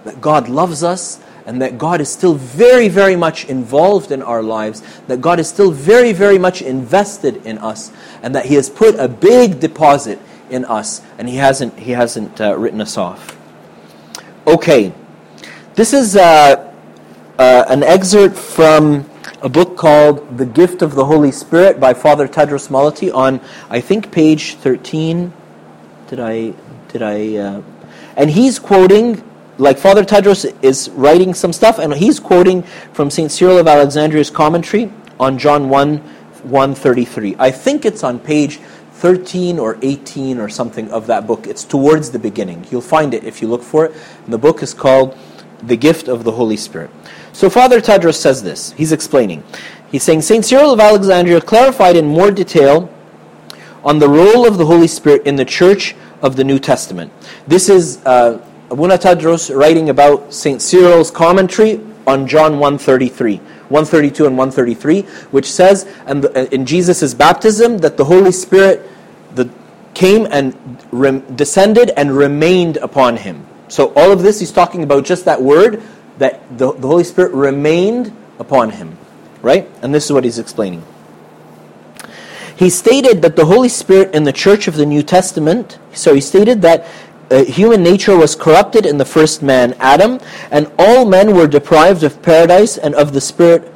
that 0.04 0.20
God 0.20 0.48
loves 0.48 0.82
us 0.82 1.20
and 1.46 1.62
that 1.62 1.78
God 1.78 2.02
is 2.02 2.10
still 2.10 2.34
very, 2.34 2.88
very 2.88 3.16
much 3.16 3.46
involved 3.46 4.12
in 4.12 4.20
our 4.22 4.42
lives, 4.42 4.82
that 5.06 5.22
God 5.22 5.40
is 5.40 5.48
still 5.48 5.70
very, 5.70 6.12
very 6.12 6.38
much 6.38 6.60
invested 6.60 7.46
in 7.46 7.56
us, 7.56 7.90
and 8.22 8.34
that 8.34 8.44
He 8.44 8.54
has 8.54 8.68
put 8.68 8.96
a 8.96 9.08
big 9.08 9.58
deposit 9.58 10.18
in 10.50 10.66
us, 10.66 11.00
and 11.16 11.26
He 11.26 11.36
hasn't, 11.36 11.78
he 11.78 11.92
hasn't 11.92 12.38
uh, 12.38 12.54
written 12.58 12.82
us 12.82 12.98
off. 12.98 13.37
Okay, 14.48 14.94
this 15.74 15.92
is 15.92 16.16
uh, 16.16 16.72
uh, 17.38 17.64
an 17.68 17.82
excerpt 17.82 18.34
from 18.34 19.04
a 19.42 19.48
book 19.50 19.76
called 19.76 20.38
The 20.38 20.46
Gift 20.46 20.80
of 20.80 20.94
the 20.94 21.04
Holy 21.04 21.32
Spirit 21.32 21.78
by 21.78 21.92
Father 21.92 22.26
Tadros 22.26 22.68
Malaty 22.68 23.12
on, 23.12 23.42
I 23.68 23.82
think, 23.82 24.10
page 24.10 24.54
13. 24.54 25.34
Did 26.06 26.18
I, 26.18 26.54
did 26.88 27.02
I, 27.02 27.36
uh, 27.36 27.62
and 28.16 28.30
he's 28.30 28.58
quoting, 28.58 29.22
like 29.58 29.76
Father 29.76 30.02
Tadros 30.02 30.50
is 30.64 30.88
writing 30.92 31.34
some 31.34 31.52
stuff, 31.52 31.78
and 31.78 31.92
he's 31.92 32.18
quoting 32.18 32.62
from 32.94 33.10
St. 33.10 33.30
Cyril 33.30 33.58
of 33.58 33.68
Alexandria's 33.68 34.30
commentary 34.30 34.90
on 35.20 35.36
John 35.36 35.68
1, 35.68 35.98
133. 35.98 37.36
I 37.38 37.50
think 37.50 37.84
it's 37.84 38.02
on 38.02 38.18
page 38.18 38.60
13 38.98 39.60
or 39.60 39.78
18 39.80 40.38
or 40.38 40.48
something 40.48 40.90
of 40.90 41.06
that 41.06 41.24
book. 41.24 41.46
It's 41.46 41.62
towards 41.62 42.10
the 42.10 42.18
beginning. 42.18 42.66
You'll 42.68 42.80
find 42.80 43.14
it 43.14 43.22
if 43.22 43.40
you 43.40 43.46
look 43.46 43.62
for 43.62 43.84
it. 43.84 43.92
And 44.24 44.32
the 44.32 44.38
book 44.38 44.60
is 44.60 44.74
called 44.74 45.16
The 45.62 45.76
Gift 45.76 46.08
of 46.08 46.24
the 46.24 46.32
Holy 46.32 46.56
Spirit. 46.56 46.90
So 47.32 47.48
Father 47.48 47.80
Tadros 47.80 48.16
says 48.16 48.42
this. 48.42 48.72
He's 48.72 48.90
explaining. 48.90 49.44
He's 49.92 50.02
saying 50.02 50.22
St. 50.22 50.44
Cyril 50.44 50.72
of 50.72 50.80
Alexandria 50.80 51.40
clarified 51.40 51.94
in 51.94 52.06
more 52.06 52.32
detail 52.32 52.92
on 53.84 54.00
the 54.00 54.08
role 54.08 54.44
of 54.44 54.58
the 54.58 54.66
Holy 54.66 54.88
Spirit 54.88 55.24
in 55.24 55.36
the 55.36 55.44
church 55.44 55.94
of 56.20 56.34
the 56.34 56.42
New 56.42 56.58
Testament. 56.58 57.12
This 57.46 57.68
is 57.68 58.04
uh, 58.04 58.44
Abuna 58.68 58.98
Tadros 58.98 59.54
writing 59.56 59.90
about 59.90 60.34
St. 60.34 60.60
Cyril's 60.60 61.12
commentary 61.12 61.80
on 62.04 62.26
John 62.26 62.58
133. 62.58 63.40
132 63.68 64.26
and 64.26 64.38
133, 64.38 65.02
which 65.30 65.50
says 65.50 65.84
and 66.06 66.24
in 66.52 66.66
Jesus' 66.66 67.14
baptism 67.14 67.78
that 67.78 67.96
the 67.96 68.04
Holy 68.04 68.32
Spirit 68.32 68.88
the, 69.34 69.50
came 69.94 70.26
and 70.30 70.56
re, 70.90 71.22
descended 71.34 71.90
and 71.90 72.16
remained 72.16 72.76
upon 72.78 73.16
him. 73.16 73.46
So 73.68 73.92
all 73.94 74.10
of 74.10 74.22
this 74.22 74.40
he's 74.40 74.52
talking 74.52 74.82
about 74.82 75.04
just 75.04 75.24
that 75.26 75.42
word 75.42 75.82
that 76.18 76.58
the, 76.58 76.72
the 76.72 76.88
Holy 76.88 77.04
Spirit 77.04 77.32
remained 77.32 78.14
upon 78.38 78.70
him, 78.70 78.96
right? 79.42 79.68
And 79.82 79.94
this 79.94 80.06
is 80.06 80.12
what 80.12 80.24
he's 80.24 80.38
explaining. 80.38 80.84
He 82.56 82.70
stated 82.70 83.22
that 83.22 83.36
the 83.36 83.44
Holy 83.44 83.68
Spirit 83.68 84.14
in 84.14 84.24
the 84.24 84.32
church 84.32 84.66
of 84.66 84.74
the 84.74 84.84
New 84.84 85.02
Testament, 85.04 85.78
so 85.92 86.12
he 86.12 86.20
stated 86.20 86.62
that 86.62 86.86
uh, 87.30 87.44
human 87.44 87.82
nature 87.82 88.16
was 88.16 88.34
corrupted 88.34 88.86
in 88.86 88.98
the 88.98 89.04
first 89.04 89.42
man, 89.42 89.74
Adam, 89.78 90.20
and 90.50 90.70
all 90.78 91.04
men 91.04 91.34
were 91.34 91.46
deprived 91.46 92.02
of 92.02 92.22
paradise 92.22 92.78
and 92.78 92.94
of 92.94 93.12
the 93.12 93.20
Spirit 93.20 93.72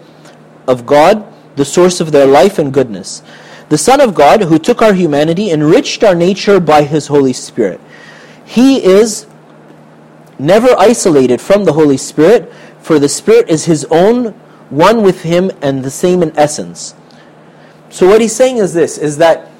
of 0.67 0.87
God, 0.87 1.27
the 1.57 1.65
source 1.65 2.01
of 2.01 2.12
their 2.12 2.27
life 2.27 2.59
and 2.59 2.73
goodness. 2.73 3.23
The 3.69 3.79
Son 3.79 4.01
of 4.01 4.15
God, 4.15 4.43
who 4.43 4.59
took 4.59 4.83
our 4.83 4.95
humanity, 4.95 5.51
enriched 5.51 6.03
our 6.05 6.15
nature 6.15 6.61
by 6.61 6.83
His 6.83 7.07
Holy 7.07 7.33
Spirit. 7.33 7.81
He 8.45 8.83
is 8.83 9.27
never 10.38 10.75
isolated 10.79 11.41
from 11.41 11.65
the 11.65 11.73
Holy 11.73 11.97
Spirit, 11.97 12.53
for 12.81 12.99
the 12.99 13.09
Spirit 13.09 13.49
is 13.49 13.67
His 13.67 13.85
own, 13.91 14.33
one 14.71 15.03
with 15.03 15.23
Him, 15.23 15.51
and 15.61 15.85
the 15.85 15.91
same 15.91 16.23
in 16.23 16.37
essence. 16.38 16.95
So 17.93 18.09
what 18.09 18.23
he's 18.23 18.35
saying 18.35 18.57
is 18.57 18.73
this, 18.73 18.97
is 18.97 19.19
that 19.19 19.52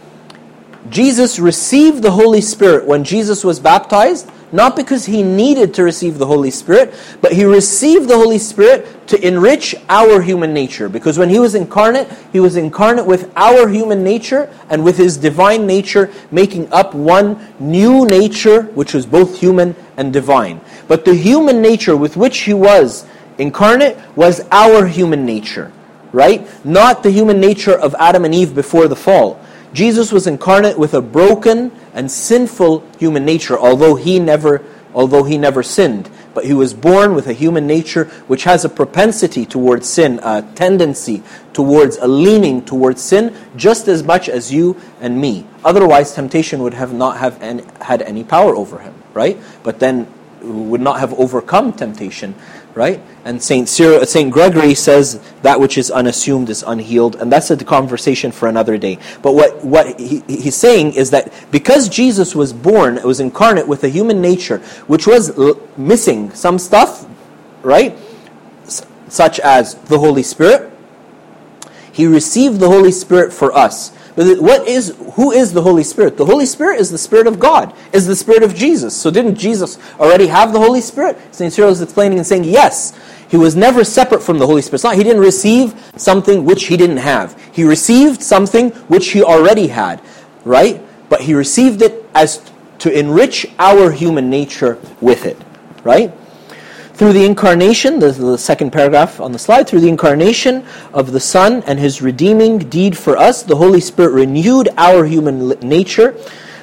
Jesus 0.91 1.39
received 1.39 2.03
the 2.03 2.11
Holy 2.11 2.41
Spirit 2.41 2.87
when 2.87 3.05
Jesus 3.05 3.45
was 3.45 3.61
baptized, 3.61 4.31
not 4.51 4.77
because 4.77 5.07
he 5.07 5.23
needed 5.23 5.73
to 5.75 5.83
receive 5.83 6.19
the 6.19 6.27
Holy 6.27 6.51
Spirit, 6.51 6.93
but 7.21 7.33
he 7.33 7.45
received 7.45 8.09
the 8.09 8.17
Holy 8.17 8.39
Spirit 8.39 9.07
to 9.07 9.27
enrich 9.27 9.75
our 9.89 10.21
human 10.21 10.53
nature. 10.53 10.89
Because 10.89 11.17
when 11.17 11.31
he 11.31 11.39
was 11.39 11.55
incarnate, 11.55 12.09
he 12.33 12.41
was 12.41 12.57
incarnate 12.57 13.07
with 13.07 13.33
our 13.37 13.69
human 13.69 14.05
nature 14.05 14.53
and 14.69 14.85
with 14.85 14.99
his 14.99 15.17
divine 15.17 15.67
nature, 15.67 16.11
making 16.31 16.71
up 16.73 16.95
one 16.95 17.55
new 17.59 18.05
nature, 18.05 18.63
which 18.75 18.93
was 18.93 19.07
both 19.07 19.39
human 19.39 19.75
and 19.97 20.13
divine. 20.13 20.61
But 20.89 21.05
the 21.05 21.15
human 21.15 21.63
nature 21.63 21.97
with 21.97 22.17
which 22.17 22.41
he 22.41 22.53
was 22.53 23.07
incarnate 23.39 23.97
was 24.17 24.47
our 24.51 24.87
human 24.87 25.25
nature, 25.25 25.73
right? 26.13 26.47
Not 26.65 27.03
the 27.03 27.11
human 27.11 27.41
nature 27.41 27.79
of 27.79 27.95
Adam 27.99 28.25
and 28.25 28.35
Eve 28.35 28.55
before 28.55 28.89
the 28.89 28.97
fall. 28.97 29.41
Jesus 29.73 30.13
was 30.13 30.27
incarnate 30.27 30.79
with 30.79 30.95
a 30.95 31.01
broken 31.01 31.73
and 31.95 32.11
sinful 32.11 32.87
human 32.99 33.25
nature, 33.25 33.59
although 33.59 33.95
he 33.95 34.19
never, 34.19 34.63
although 34.95 35.25
he 35.25 35.39
never 35.39 35.63
sinned. 35.63 36.11
But 36.35 36.45
he 36.45 36.55
was 36.55 36.75
born 36.75 37.15
with 37.15 37.27
a 37.27 37.33
human 37.33 37.67
nature 37.67 38.05
which 38.27 38.45
has 38.45 38.65
a 38.65 38.69
propensity 38.69 39.45
towards 39.45 39.89
sin, 39.89 40.21
a 40.23 40.43
tendency 40.55 41.23
towards, 41.53 41.97
a 41.99 42.07
leaning 42.07 42.65
towards 42.65 43.03
sin, 43.03 43.35
just 43.57 43.89
as 43.89 44.03
much 44.03 44.29
as 44.29 44.53
you 44.53 44.81
and 45.01 45.21
me. 45.21 45.47
Otherwise, 45.65 46.15
temptation 46.15 46.63
would 46.63 46.75
have 46.75 46.93
not 46.93 47.19
have 47.19 47.41
any, 47.43 47.65
had 47.81 48.03
any 48.03 48.25
power 48.25 48.55
over 48.57 48.79
him, 48.79 48.95
right? 49.15 49.39
But 49.63 49.79
then 49.79 50.07
would 50.43 50.81
not 50.81 50.99
have 51.01 51.13
overcome 51.15 51.73
temptation 51.73 52.35
right? 52.75 53.01
And 53.25 53.43
Saint 53.43 53.69
Cyril, 53.69 54.05
Saint 54.07 54.33
Gregory 54.33 54.75
says 54.75 55.21
that 55.43 55.61
which 55.61 55.79
is 55.79 55.91
unassumed 55.91 56.49
is 56.51 56.63
unhealed, 56.63 57.17
and 57.17 57.31
that's 57.31 57.51
a 57.51 57.57
conversation 57.57 58.33
for 58.33 58.49
another 58.49 58.79
day. 58.79 58.99
But 59.23 59.35
what 59.35 59.65
what 59.65 59.99
he, 60.01 60.21
he's 60.27 60.57
saying 60.57 60.95
is 60.95 61.11
that 61.11 61.33
because 61.51 61.89
Jesus 61.89 62.35
was 62.35 62.53
born, 62.53 62.97
it 62.97 63.05
was 63.05 63.21
incarnate 63.21 63.69
with 63.69 63.85
a 63.85 63.89
human 63.89 64.21
nature, 64.21 64.59
which 64.87 65.07
was 65.07 65.39
l- 65.39 65.61
missing 65.77 66.33
some 66.33 66.59
stuff, 66.59 67.07
right? 67.63 67.97
S- 68.65 68.87
such 69.09 69.39
as 69.41 69.75
the 69.75 69.99
Holy 69.99 70.23
Spirit. 70.23 70.72
He 71.93 72.07
received 72.07 72.59
the 72.59 72.69
Holy 72.69 72.91
Spirit 72.91 73.33
for 73.33 73.53
us. 73.53 73.93
But 74.15 74.41
what 74.41 74.69
is 74.69 74.95
who 75.15 75.31
is 75.31 75.53
the 75.53 75.63
Holy 75.63 75.85
Spirit? 75.85 76.17
The 76.17 76.27
Holy 76.27 76.47
Spirit 76.47 76.81
is 76.81 76.91
the 76.91 76.99
Spirit 76.99 77.27
of 77.27 77.39
God, 77.39 77.75
is 77.93 78.07
the 78.07 78.17
Spirit 78.17 78.43
of 78.43 78.55
Jesus. 78.55 78.95
So 78.95 79.11
didn't 79.11 79.37
Jesus 79.37 79.79
already 79.99 80.27
have 80.27 80.53
the 80.53 80.59
Holy 80.59 80.81
Spirit? 80.81 81.19
St. 81.35 81.53
Cyril 81.53 81.71
is 81.71 81.81
explaining 81.81 82.19
and 82.19 82.27
saying, 82.27 82.45
yes, 82.45 82.99
he 83.29 83.39
was 83.39 83.57
never 83.57 83.85
separate 83.85 84.23
from 84.23 84.39
the 84.39 84.47
Holy 84.47 84.61
Spirit. 84.61 84.77
It's 84.77 84.85
not 84.85 84.97
he 84.97 85.03
didn't 85.03 85.23
receive 85.23 85.75
something 85.97 86.45
which 86.45 86.67
he 86.67 86.77
didn't 86.77 86.99
have. 86.99 87.41
He 87.53 87.65
received 87.65 88.23
something 88.23 88.71
which 88.89 89.13
he 89.13 89.23
already 89.23 89.69
had, 89.69 90.03
right? 90.45 90.83
But 91.09 91.23
he 91.23 91.33
received 91.33 91.81
it 91.81 92.05
as 92.15 92.43
to 92.81 92.93
enrich 92.93 93.47
our 93.59 93.91
human 93.91 94.29
nature 94.29 94.79
with 95.01 95.25
it, 95.25 95.39
right? 95.85 96.13
Through 96.95 97.15
the 97.15 97.25
incarnation, 97.25 97.99
the, 97.99 98.13
the 98.13 98.37
second 98.37 98.71
paragraph 98.71 99.19
on 99.19 99.33
the 99.33 99.39
slide, 99.39 99.67
through 99.67 99.81
the 99.81 99.89
incarnation 99.89 100.65
of 100.93 101.13
the 101.13 101.21
Son 101.21 101.63
and 101.67 101.79
his 101.79 102.03
redeeming 102.03 102.59
deed 102.59 102.97
for 102.99 103.17
us, 103.17 103.43
the 103.43 103.57
Holy 103.57 103.81
Spirit 103.81 104.13
renewed 104.13 104.69
our 104.77 105.07
human 105.07 105.49
nature, 105.61 106.15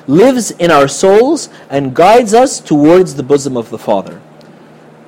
lives 0.06 0.52
in 0.52 0.70
our 0.70 0.88
souls, 0.88 1.50
and 1.70 1.96
guides 1.96 2.36
us 2.36 2.60
towards 2.60 3.16
the 3.16 3.24
bosom 3.24 3.58
of 3.58 3.72
the 3.72 3.80
Father. 3.80 4.22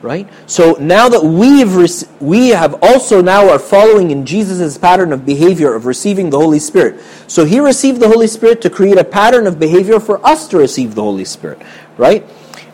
Right? 0.01 0.27
So 0.47 0.73
now 0.79 1.07
that 1.09 1.23
we've 1.23 1.75
rec- 1.75 2.09
we 2.19 2.49
have 2.49 2.79
also 2.81 3.21
now 3.21 3.47
are 3.47 3.59
following 3.59 4.09
in 4.09 4.25
jesus' 4.25 4.75
pattern 4.75 5.13
of 5.13 5.27
behavior 5.27 5.75
of 5.75 5.85
receiving 5.85 6.31
the 6.31 6.39
holy 6.39 6.57
spirit. 6.57 6.99
So 7.27 7.45
he 7.45 7.59
received 7.59 7.99
the 7.99 8.07
holy 8.07 8.25
spirit 8.25 8.61
to 8.63 8.71
create 8.71 8.97
a 8.97 9.03
pattern 9.03 9.45
of 9.45 9.59
behavior 9.59 9.99
for 9.99 10.25
us 10.25 10.47
to 10.47 10.57
receive 10.57 10.95
the 10.95 11.03
holy 11.03 11.25
spirit. 11.25 11.61
Right? 11.97 12.27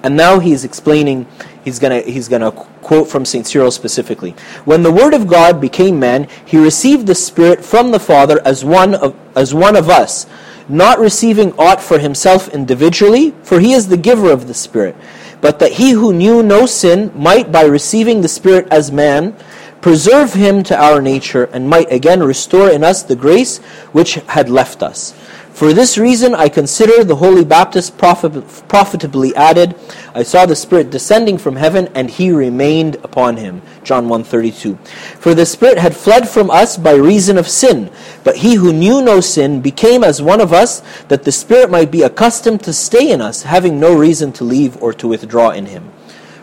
And 0.03 0.15
now 0.15 0.39
he's 0.39 0.63
explaining 0.63 1.27
he's 1.67 1.79
going 1.79 2.01
to 2.01 2.09
he's 2.09 2.29
going 2.29 2.41
to 2.41 2.51
quote 2.81 3.09
from 3.09 3.25
St. 3.25 3.45
Cyril 3.45 3.71
specifically. 3.71 4.31
When 4.63 4.83
the 4.83 4.91
word 4.91 5.13
of 5.13 5.27
God 5.27 5.59
became 5.59 5.99
man, 5.99 6.29
he 6.45 6.57
received 6.57 7.07
the 7.07 7.15
spirit 7.15 7.63
from 7.63 7.91
the 7.91 7.99
Father 7.99 8.39
as 8.45 8.63
one 8.63 8.95
of 8.95 9.13
as 9.35 9.53
one 9.53 9.75
of 9.75 9.89
us, 9.89 10.25
not 10.69 10.97
receiving 10.97 11.51
aught 11.59 11.81
for 11.81 11.99
himself 11.99 12.47
individually, 12.47 13.33
for 13.43 13.59
he 13.59 13.73
is 13.73 13.89
the 13.89 13.97
giver 13.97 14.31
of 14.31 14.47
the 14.47 14.53
spirit, 14.53 14.95
but 15.41 15.59
that 15.59 15.73
he 15.73 15.91
who 15.91 16.13
knew 16.13 16.41
no 16.41 16.65
sin 16.65 17.11
might 17.13 17.51
by 17.51 17.65
receiving 17.65 18.21
the 18.21 18.29
spirit 18.29 18.65
as 18.71 18.89
man 18.89 19.35
preserve 19.81 20.33
him 20.33 20.63
to 20.63 20.75
our 20.75 21.01
nature 21.01 21.45
and 21.53 21.69
might 21.69 21.91
again 21.91 22.23
restore 22.23 22.69
in 22.69 22.83
us 22.83 23.03
the 23.03 23.15
grace 23.15 23.59
which 23.91 24.15
had 24.15 24.49
left 24.49 24.81
us. 24.81 25.13
For 25.57 25.73
this 25.73 25.97
reason, 25.97 26.35
I 26.35 26.49
consider 26.49 27.03
the 27.03 27.15
Holy 27.15 27.43
Baptist 27.43 27.97
profit, 27.97 28.47
profitably 28.67 29.35
added, 29.35 29.73
I 30.13 30.21
saw 30.21 30.45
the 30.45 30.55
Spirit 30.55 30.91
descending 30.91 31.39
from 31.39 31.55
heaven, 31.55 31.89
and 31.95 32.11
he 32.11 32.29
remained 32.29 32.97
upon 32.97 33.37
him. 33.37 33.63
John 33.83 34.05
1.32 34.05 34.77
For 35.17 35.33
the 35.33 35.47
Spirit 35.47 35.79
had 35.79 35.95
fled 35.95 36.29
from 36.29 36.51
us 36.51 36.77
by 36.77 36.93
reason 36.93 37.39
of 37.39 37.47
sin, 37.47 37.89
but 38.23 38.37
he 38.37 38.53
who 38.53 38.71
knew 38.71 39.01
no 39.01 39.19
sin 39.19 39.59
became 39.59 40.03
as 40.03 40.21
one 40.21 40.41
of 40.41 40.53
us, 40.53 40.83
that 41.07 41.23
the 41.23 41.31
Spirit 41.31 41.71
might 41.71 41.89
be 41.89 42.03
accustomed 42.03 42.63
to 42.65 42.71
stay 42.71 43.09
in 43.09 43.19
us, 43.19 43.41
having 43.41 43.79
no 43.79 43.97
reason 43.97 44.31
to 44.33 44.43
leave 44.43 44.79
or 44.79 44.93
to 44.93 45.07
withdraw 45.07 45.49
in 45.49 45.65
him. 45.65 45.91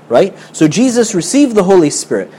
Right? 0.08 0.36
So 0.52 0.66
Jesus 0.66 1.14
received 1.14 1.54
the 1.54 1.62
Holy 1.62 1.90
Spirit 1.90 2.32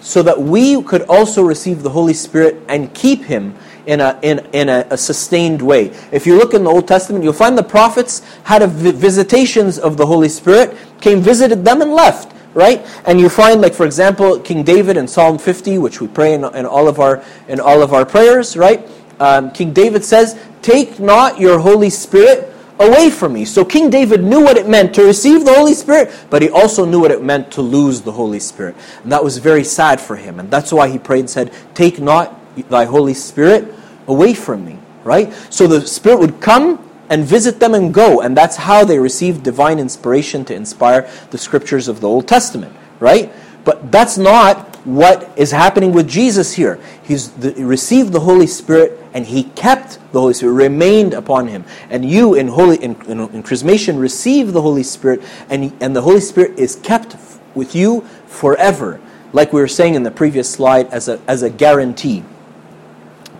so 0.00 0.22
that 0.22 0.40
we 0.40 0.80
could 0.84 1.02
also 1.02 1.42
receive 1.42 1.82
the 1.82 1.90
Holy 1.90 2.14
Spirit 2.14 2.62
and 2.68 2.94
keep 2.94 3.24
him 3.24 3.56
in 3.88 4.00
a, 4.02 4.18
in, 4.20 4.46
in 4.52 4.68
a, 4.68 4.86
a, 4.90 4.98
sustained 4.98 5.62
way. 5.62 5.86
If 6.12 6.26
you 6.26 6.36
look 6.36 6.52
in 6.52 6.62
the 6.62 6.70
Old 6.70 6.86
Testament, 6.86 7.24
you'll 7.24 7.32
find 7.32 7.56
the 7.56 7.62
prophets 7.62 8.20
had 8.44 8.62
visitations 8.70 9.78
of 9.78 9.96
the 9.96 10.04
Holy 10.04 10.28
Spirit, 10.28 10.76
came, 11.00 11.22
visited 11.22 11.64
them, 11.64 11.80
and 11.80 11.92
left. 11.92 12.34
Right, 12.54 12.84
and 13.04 13.20
you 13.20 13.28
find, 13.28 13.60
like 13.60 13.74
for 13.74 13.84
example, 13.84 14.40
King 14.40 14.64
David 14.64 14.96
in 14.96 15.06
Psalm 15.06 15.38
50, 15.38 15.78
which 15.78 16.00
we 16.00 16.08
pray 16.08 16.32
in, 16.32 16.44
in 16.56 16.66
all 16.66 16.88
of 16.88 16.98
our 16.98 17.22
in 17.46 17.60
all 17.60 17.82
of 17.82 17.92
our 17.92 18.04
prayers. 18.06 18.56
Right, 18.56 18.88
um, 19.20 19.52
King 19.52 19.72
David 19.72 20.02
says, 20.02 20.36
"Take 20.62 20.98
not 20.98 21.38
your 21.38 21.58
Holy 21.60 21.90
Spirit 21.90 22.52
away 22.80 23.10
from 23.10 23.34
me." 23.34 23.44
So 23.44 23.64
King 23.64 23.90
David 23.90 24.24
knew 24.24 24.40
what 24.40 24.56
it 24.56 24.66
meant 24.66 24.94
to 24.94 25.04
receive 25.04 25.44
the 25.44 25.52
Holy 25.52 25.74
Spirit, 25.74 26.10
but 26.30 26.40
he 26.40 26.48
also 26.48 26.86
knew 26.86 27.00
what 27.00 27.12
it 27.12 27.22
meant 27.22 27.52
to 27.52 27.62
lose 27.62 28.00
the 28.00 28.12
Holy 28.12 28.40
Spirit, 28.40 28.74
and 29.02 29.12
that 29.12 29.22
was 29.22 29.36
very 29.38 29.62
sad 29.62 30.00
for 30.00 30.16
him. 30.16 30.40
And 30.40 30.50
that's 30.50 30.72
why 30.72 30.88
he 30.88 30.98
prayed 30.98 31.20
and 31.20 31.30
said, 31.30 31.52
"Take 31.74 32.00
not 32.00 32.34
thy 32.70 32.86
Holy 32.86 33.14
Spirit 33.14 33.74
away 34.08 34.34
from 34.34 34.64
me, 34.64 34.78
right? 35.04 35.32
So 35.50 35.66
the 35.66 35.86
Spirit 35.86 36.18
would 36.18 36.40
come 36.40 36.84
and 37.10 37.24
visit 37.24 37.60
them 37.60 37.74
and 37.74 37.92
go, 37.92 38.20
and 38.20 38.36
that's 38.36 38.56
how 38.56 38.84
they 38.84 38.98
received 38.98 39.42
divine 39.42 39.78
inspiration 39.78 40.44
to 40.46 40.54
inspire 40.54 41.08
the 41.30 41.38
scriptures 41.38 41.88
of 41.88 42.00
the 42.00 42.08
Old 42.08 42.28
Testament, 42.28 42.74
right? 43.00 43.32
But 43.64 43.90
that's 43.92 44.18
not 44.18 44.76
what 44.86 45.30
is 45.36 45.50
happening 45.50 45.92
with 45.92 46.08
Jesus 46.08 46.54
here. 46.54 46.80
He's 47.02 47.32
the, 47.32 47.52
he 47.52 47.62
received 47.62 48.12
the 48.12 48.20
Holy 48.20 48.46
Spirit 48.46 48.98
and 49.12 49.26
he 49.26 49.44
kept 49.44 49.98
the 50.12 50.20
Holy 50.20 50.34
Spirit, 50.34 50.52
remained 50.52 51.12
upon 51.12 51.48
him. 51.48 51.64
And 51.90 52.08
you 52.08 52.34
in 52.34 52.48
holy 52.48 52.82
in, 52.82 52.94
in, 53.02 53.20
in 53.20 53.42
chrismation 53.42 54.00
receive 54.00 54.52
the 54.52 54.62
Holy 54.62 54.82
Spirit, 54.82 55.22
and, 55.50 55.72
and 55.82 55.94
the 55.94 56.02
Holy 56.02 56.20
Spirit 56.20 56.58
is 56.58 56.76
kept 56.76 57.16
with 57.54 57.74
you 57.74 58.02
forever, 58.26 59.00
like 59.32 59.52
we 59.52 59.60
were 59.60 59.68
saying 59.68 59.94
in 59.94 60.02
the 60.02 60.10
previous 60.10 60.48
slide, 60.48 60.86
as 60.88 61.08
a, 61.08 61.20
as 61.26 61.42
a 61.42 61.50
guarantee. 61.50 62.22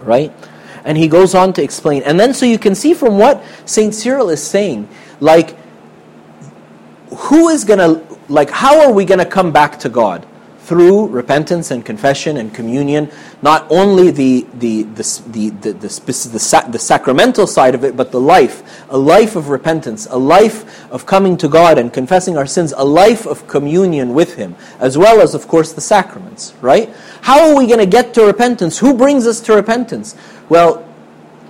Right? 0.00 0.32
And 0.88 0.96
he 0.96 1.06
goes 1.06 1.34
on 1.34 1.52
to 1.52 1.62
explain. 1.62 2.02
And 2.04 2.18
then 2.18 2.32
so 2.32 2.46
you 2.46 2.58
can 2.58 2.74
see 2.74 2.94
from 2.94 3.18
what 3.18 3.44
St. 3.66 3.94
Cyril 3.94 4.30
is 4.30 4.42
saying, 4.42 4.88
like, 5.20 5.54
who 7.10 7.50
is 7.50 7.62
going 7.62 7.78
to, 7.78 8.18
like, 8.30 8.48
how 8.48 8.80
are 8.80 8.90
we 8.90 9.04
going 9.04 9.18
to 9.18 9.26
come 9.26 9.52
back 9.52 9.78
to 9.80 9.90
God? 9.90 10.26
Through 10.68 11.06
repentance 11.06 11.70
and 11.70 11.82
confession 11.82 12.36
and 12.36 12.52
communion, 12.52 13.10
not 13.40 13.66
only 13.70 14.10
the, 14.10 14.46
the, 14.52 14.82
the, 14.82 15.22
the, 15.26 15.48
the, 15.48 15.72
the, 15.72 16.68
the, 16.68 16.78
sacramental 16.78 17.46
side 17.46 17.74
of 17.74 17.84
it, 17.84 17.96
but 17.96 18.12
the 18.12 18.20
life, 18.20 18.84
a 18.90 18.98
life 18.98 19.34
of 19.34 19.48
repentance, 19.48 20.06
a 20.10 20.18
life 20.18 20.86
of 20.92 21.06
coming 21.06 21.38
to 21.38 21.48
God 21.48 21.78
and 21.78 21.90
confessing 21.90 22.36
our 22.36 22.44
sins, 22.44 22.74
a 22.76 22.84
life 22.84 23.26
of 23.26 23.46
communion 23.46 24.12
with 24.12 24.34
Him, 24.34 24.56
as 24.78 24.98
well 24.98 25.22
as, 25.22 25.34
of 25.34 25.48
course, 25.48 25.72
the 25.72 25.80
sacraments, 25.80 26.52
right? 26.60 26.94
How 27.22 27.48
are 27.48 27.56
we 27.56 27.66
going 27.66 27.78
to 27.78 27.86
get 27.86 28.12
to 28.12 28.26
repentance? 28.26 28.76
Who 28.76 28.92
brings 28.92 29.26
us 29.26 29.40
to 29.40 29.54
repentance? 29.54 30.16
Well, 30.50 30.86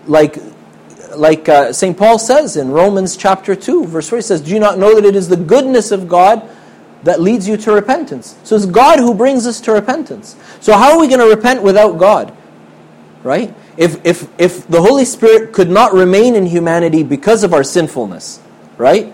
like 0.06 0.38
like 1.16 1.48
uh, 1.48 1.72
St. 1.72 1.98
Paul 1.98 2.20
says 2.20 2.56
in 2.56 2.70
Romans 2.70 3.16
chapter 3.16 3.56
2, 3.56 3.86
verse 3.86 4.08
4, 4.10 4.18
he 4.18 4.22
says, 4.22 4.40
Do 4.42 4.52
you 4.52 4.60
not 4.60 4.78
know 4.78 4.94
that 4.94 5.04
it 5.04 5.16
is 5.16 5.28
the 5.28 5.36
goodness 5.36 5.90
of 5.90 6.06
God 6.06 6.48
that 7.04 7.20
leads 7.20 7.48
you 7.48 7.56
to 7.56 7.72
repentance? 7.72 8.36
So 8.44 8.56
it's 8.56 8.66
God 8.66 8.98
who 8.98 9.14
brings 9.14 9.46
us 9.46 9.60
to 9.62 9.72
repentance. 9.72 10.36
So 10.60 10.72
how 10.72 10.92
are 10.92 11.00
we 11.00 11.08
going 11.08 11.20
to 11.20 11.34
repent 11.34 11.62
without 11.62 11.98
God? 11.98 12.36
Right? 13.22 13.54
If, 13.76 14.04
if, 14.04 14.28
if 14.40 14.66
the 14.68 14.80
Holy 14.80 15.04
Spirit 15.04 15.52
could 15.52 15.70
not 15.70 15.92
remain 15.92 16.34
in 16.34 16.46
humanity 16.46 17.02
because 17.02 17.44
of 17.44 17.52
our 17.52 17.64
sinfulness, 17.64 18.40
right? 18.76 19.12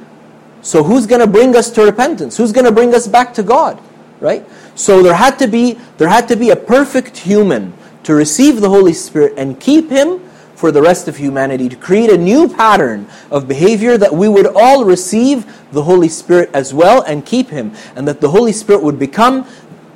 So 0.62 0.82
who's 0.82 1.06
going 1.06 1.20
to 1.20 1.26
bring 1.26 1.54
us 1.54 1.70
to 1.72 1.82
repentance? 1.82 2.36
Who's 2.36 2.52
going 2.52 2.64
to 2.64 2.72
bring 2.72 2.94
us 2.94 3.06
back 3.06 3.34
to 3.34 3.42
God? 3.42 3.80
Right? 4.20 4.46
So 4.74 5.02
there 5.02 5.14
had 5.14 5.38
to 5.38 5.46
be 5.46 5.78
there 5.98 6.08
had 6.08 6.28
to 6.28 6.36
be 6.36 6.50
a 6.50 6.56
perfect 6.56 7.18
human 7.18 7.74
to 8.04 8.14
receive 8.14 8.60
the 8.60 8.68
Holy 8.70 8.94
Spirit 8.94 9.34
and 9.36 9.60
keep 9.60 9.90
him 9.90 10.20
for 10.54 10.70
the 10.70 10.80
rest 10.80 11.08
of 11.08 11.16
humanity, 11.16 11.68
to 11.68 11.76
create 11.76 12.10
a 12.10 12.18
new 12.18 12.48
pattern 12.48 13.06
of 13.30 13.48
behavior 13.48 13.98
that 13.98 14.14
we 14.14 14.28
would 14.28 14.46
all 14.54 14.84
receive 14.84 15.44
the 15.72 15.82
Holy 15.82 16.08
Spirit 16.08 16.50
as 16.54 16.72
well 16.72 17.02
and 17.02 17.26
keep 17.26 17.48
Him, 17.48 17.72
and 17.96 18.06
that 18.06 18.20
the 18.20 18.30
Holy 18.30 18.52
Spirit 18.52 18.82
would 18.82 18.98
become, 18.98 19.46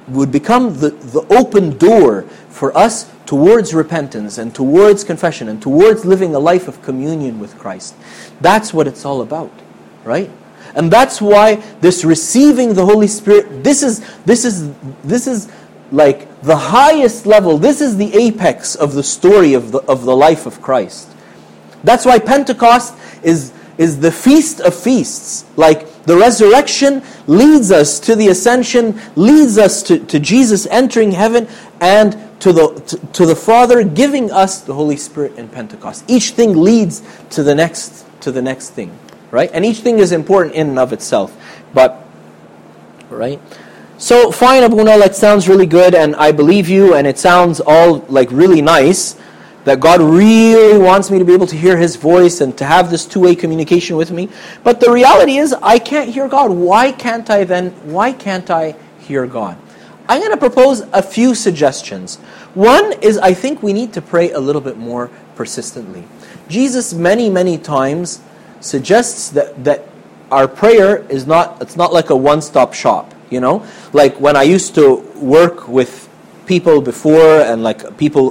would 0.09 0.33
become 0.33 0.79
the, 0.79 0.91
the 0.91 1.21
open 1.33 1.79
door 1.79 2.23
for 2.49 2.77
us 2.77 3.11
towards 3.25 3.75
repentance 3.75 4.39
and 4.39 4.55
towards 4.55 5.05
confession 5.05 5.49
and 5.49 5.63
towards 5.63 6.05
living 6.05 6.35
a 6.35 6.39
life 6.39 6.67
of 6.67 6.83
communion 6.83 7.39
with 7.39 7.59
Christ. 7.59 7.95
That's 8.41 8.75
what 8.75 8.87
it's 8.87 9.05
all 9.05 9.23
about, 9.23 9.53
right? 10.03 10.31
And 10.75 10.91
that's 10.91 11.21
why 11.21 11.57
this 11.81 12.05
receiving 12.05 12.75
the 12.75 12.85
Holy 12.85 13.07
Spirit, 13.07 13.65
this 13.65 13.83
is 13.83 14.01
this 14.25 14.45
is 14.45 14.73
this 15.05 15.27
is 15.27 15.51
like 15.93 16.28
the 16.43 16.57
highest 16.57 17.27
level. 17.27 17.59
This 17.59 17.81
is 17.81 17.97
the 17.97 18.15
apex 18.15 18.75
of 18.75 18.95
the 18.95 19.03
story 19.03 19.55
of 19.55 19.73
the 19.73 19.79
of 19.81 20.05
the 20.05 20.17
life 20.17 20.47
of 20.47 20.63
Christ. 20.63 21.09
That's 21.85 22.05
why 22.05 22.19
Pentecost 22.19 22.95
is 23.23 23.53
is 23.77 24.01
the 24.01 24.13
feast 24.13 24.61
of 24.61 24.75
feasts. 24.75 25.45
Like 25.57 26.05
the 26.05 26.17
resurrection 26.17 27.03
leads 27.27 27.71
us 27.71 28.01
to 28.01 28.17
the 28.17 28.29
ascension, 28.29 29.01
leads 29.15 29.59
us 29.59 29.83
to, 29.85 29.99
to 30.07 30.19
Jesus 30.19 30.67
entering 30.67 31.13
heaven 31.13 31.47
and 31.81 32.17
to 32.41 32.53
the, 32.53 32.75
to, 32.87 32.99
to 33.13 33.27
the 33.27 33.37
Father 33.37 33.85
giving 33.85 34.33
us 34.33 34.61
the 34.63 34.75
Holy 34.75 34.97
Spirit 34.97 35.37
in 35.37 35.49
Pentecost. 35.49 36.05
Each 36.09 36.31
thing 36.31 36.57
leads 36.57 37.03
to 37.31 37.43
the 37.43 37.55
next 37.55 38.07
to 38.23 38.33
the 38.33 38.43
next 38.43 38.71
thing 38.71 38.97
right? 39.31 39.51
And 39.53 39.65
each 39.65 39.79
thing 39.79 39.99
is 39.99 40.13
important 40.13 40.55
in 40.55 40.71
and 40.71 40.79
of 40.79 40.93
itself. 40.93 41.37
But, 41.75 42.05
right? 43.11 43.41
So, 43.99 44.31
fine, 44.31 44.63
Abuna, 44.63 44.97
that 44.99 45.17
sounds 45.17 45.49
really 45.49 45.67
good, 45.67 45.93
and 45.93 46.15
I 46.15 46.31
believe 46.31 46.69
you, 46.69 46.95
and 46.95 47.05
it 47.05 47.19
sounds 47.19 47.61
all 47.61 47.99
like 48.09 48.31
really 48.31 48.63
nice 48.63 49.17
that 49.65 49.81
God 49.81 50.01
really 50.01 50.79
wants 50.79 51.11
me 51.11 51.19
to 51.19 51.25
be 51.25 51.33
able 51.33 51.49
to 51.49 51.57
hear 51.57 51.77
His 51.77 51.97
voice 51.97 52.41
and 52.41 52.57
to 52.59 52.65
have 52.65 52.91
this 52.91 53.05
two 53.05 53.19
way 53.19 53.35
communication 53.35 53.97
with 53.97 54.13
me. 54.13 54.29
But 54.63 54.79
the 54.79 54.93
reality 54.93 55.39
is, 55.39 55.53
I 55.53 55.81
can't 55.81 56.09
hear 56.09 56.29
God. 56.29 56.53
Why 56.53 56.93
can't 56.93 57.29
I 57.29 57.43
then? 57.43 57.71
Why 57.93 58.13
can't 58.13 58.49
I 58.51 58.77
hear 59.01 59.27
God? 59.27 59.59
I'm 60.09 60.21
going 60.21 60.31
to 60.31 60.39
propose 60.39 60.83
a 60.93 61.03
few 61.03 61.35
suggestions. 61.35 62.17
One 62.55 62.93
is 63.03 63.19
I 63.19 63.35
think 63.35 63.65
we 63.65 63.73
need 63.73 63.93
to 63.95 64.01
pray 64.01 64.31
a 64.31 64.39
little 64.39 64.63
bit 64.63 64.79
more 64.79 65.11
persistently. 65.35 66.05
Jesus, 66.49 66.95
many, 66.95 67.29
many 67.29 67.59
times, 67.59 68.21
suggests 68.61 69.31
that, 69.31 69.65
that 69.65 69.89
our 70.31 70.47
prayer 70.47 70.99
is 71.11 71.27
not, 71.27 71.61
it's 71.61 71.77
not 71.77 71.93
like 71.93 72.11
a 72.11 72.17
one-stop 72.17 72.75
shop, 72.75 73.13
you 73.31 73.41
know? 73.41 73.67
Like 73.93 74.21
when 74.21 74.37
I 74.37 74.43
used 74.43 74.75
to 74.77 74.97
work 75.17 75.69
with 75.69 76.09
people 76.47 76.81
before 76.81 77.41
and 77.41 77.63
like 77.63 77.99
people 77.99 78.31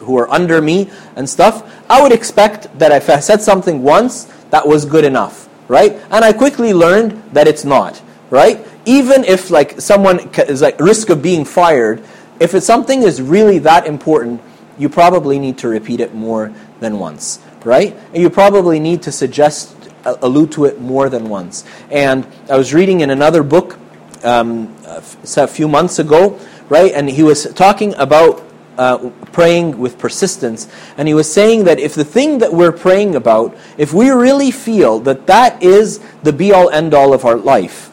who 0.00 0.18
are 0.18 0.30
under 0.30 0.60
me 0.60 0.90
and 1.16 1.28
stuff, 1.28 1.62
I 1.90 2.02
would 2.02 2.12
expect 2.12 2.78
that 2.78 2.92
if 2.92 3.08
I 3.10 3.20
said 3.20 3.42
something 3.42 3.82
once, 3.82 4.24
that 4.50 4.66
was 4.66 4.84
good 4.84 5.04
enough, 5.04 5.48
right? 5.68 5.92
And 6.10 6.24
I 6.24 6.32
quickly 6.32 6.72
learned 6.72 7.22
that 7.32 7.48
it's 7.48 7.64
not, 7.64 8.00
right? 8.30 8.66
Even 8.86 9.24
if 9.24 9.50
like 9.50 9.80
someone 9.80 10.30
is 10.38 10.62
like 10.62 10.78
risk 10.80 11.10
of 11.10 11.22
being 11.22 11.44
fired, 11.44 12.04
if 12.40 12.54
it's 12.54 12.66
something 12.66 13.02
is 13.02 13.20
really 13.22 13.58
that 13.60 13.86
important, 13.86 14.40
you 14.78 14.88
probably 14.88 15.38
need 15.38 15.58
to 15.58 15.68
repeat 15.68 16.00
it 16.00 16.14
more 16.14 16.52
than 16.80 16.98
once 16.98 17.40
right? 17.64 17.96
And 18.12 18.22
you 18.22 18.30
probably 18.30 18.78
need 18.78 19.02
to 19.02 19.12
suggest, 19.12 19.74
uh, 20.04 20.16
allude 20.22 20.52
to 20.52 20.66
it 20.66 20.80
more 20.80 21.08
than 21.08 21.28
once. 21.28 21.64
And 21.90 22.26
I 22.48 22.56
was 22.56 22.72
reading 22.72 23.00
in 23.00 23.10
another 23.10 23.42
book 23.42 23.78
um, 24.24 24.74
a 24.84 25.46
few 25.46 25.68
months 25.68 25.98
ago, 25.98 26.38
right? 26.68 26.92
And 26.92 27.08
he 27.08 27.22
was 27.22 27.52
talking 27.54 27.94
about 27.94 28.42
uh, 28.78 29.10
praying 29.32 29.78
with 29.78 29.98
persistence. 29.98 30.68
And 30.96 31.06
he 31.06 31.14
was 31.14 31.32
saying 31.32 31.64
that 31.64 31.78
if 31.78 31.94
the 31.94 32.04
thing 32.04 32.38
that 32.38 32.52
we're 32.52 32.72
praying 32.72 33.14
about, 33.14 33.56
if 33.78 33.92
we 33.92 34.10
really 34.10 34.50
feel 34.50 35.00
that 35.00 35.26
that 35.26 35.62
is 35.62 36.00
the 36.22 36.32
be 36.32 36.52
all 36.52 36.70
end 36.70 36.94
all 36.94 37.12
of 37.12 37.24
our 37.24 37.36
life, 37.36 37.90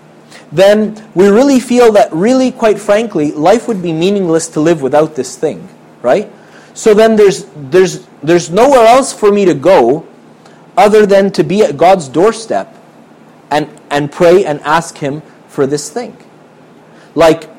then 0.51 1.09
we 1.15 1.27
really 1.27 1.59
feel 1.59 1.93
that, 1.93 2.11
really, 2.11 2.51
quite 2.51 2.79
frankly, 2.79 3.31
life 3.31 3.67
would 3.67 3.81
be 3.81 3.93
meaningless 3.93 4.49
to 4.49 4.59
live 4.59 4.81
without 4.81 5.15
this 5.15 5.37
thing, 5.37 5.67
right? 6.01 6.31
So 6.73 6.93
then 6.93 7.15
there's, 7.15 7.45
there's, 7.55 8.05
there's 8.21 8.49
nowhere 8.49 8.85
else 8.85 9.13
for 9.13 9.31
me 9.31 9.45
to 9.45 9.53
go 9.53 10.05
other 10.75 11.05
than 11.05 11.31
to 11.33 11.43
be 11.43 11.63
at 11.63 11.77
God's 11.77 12.07
doorstep 12.07 12.75
and, 13.49 13.69
and 13.89 14.11
pray 14.11 14.45
and 14.45 14.59
ask 14.61 14.97
Him 14.97 15.21
for 15.51 15.67
this 15.67 15.89
thing. 15.89 16.15
Like 17.13 17.49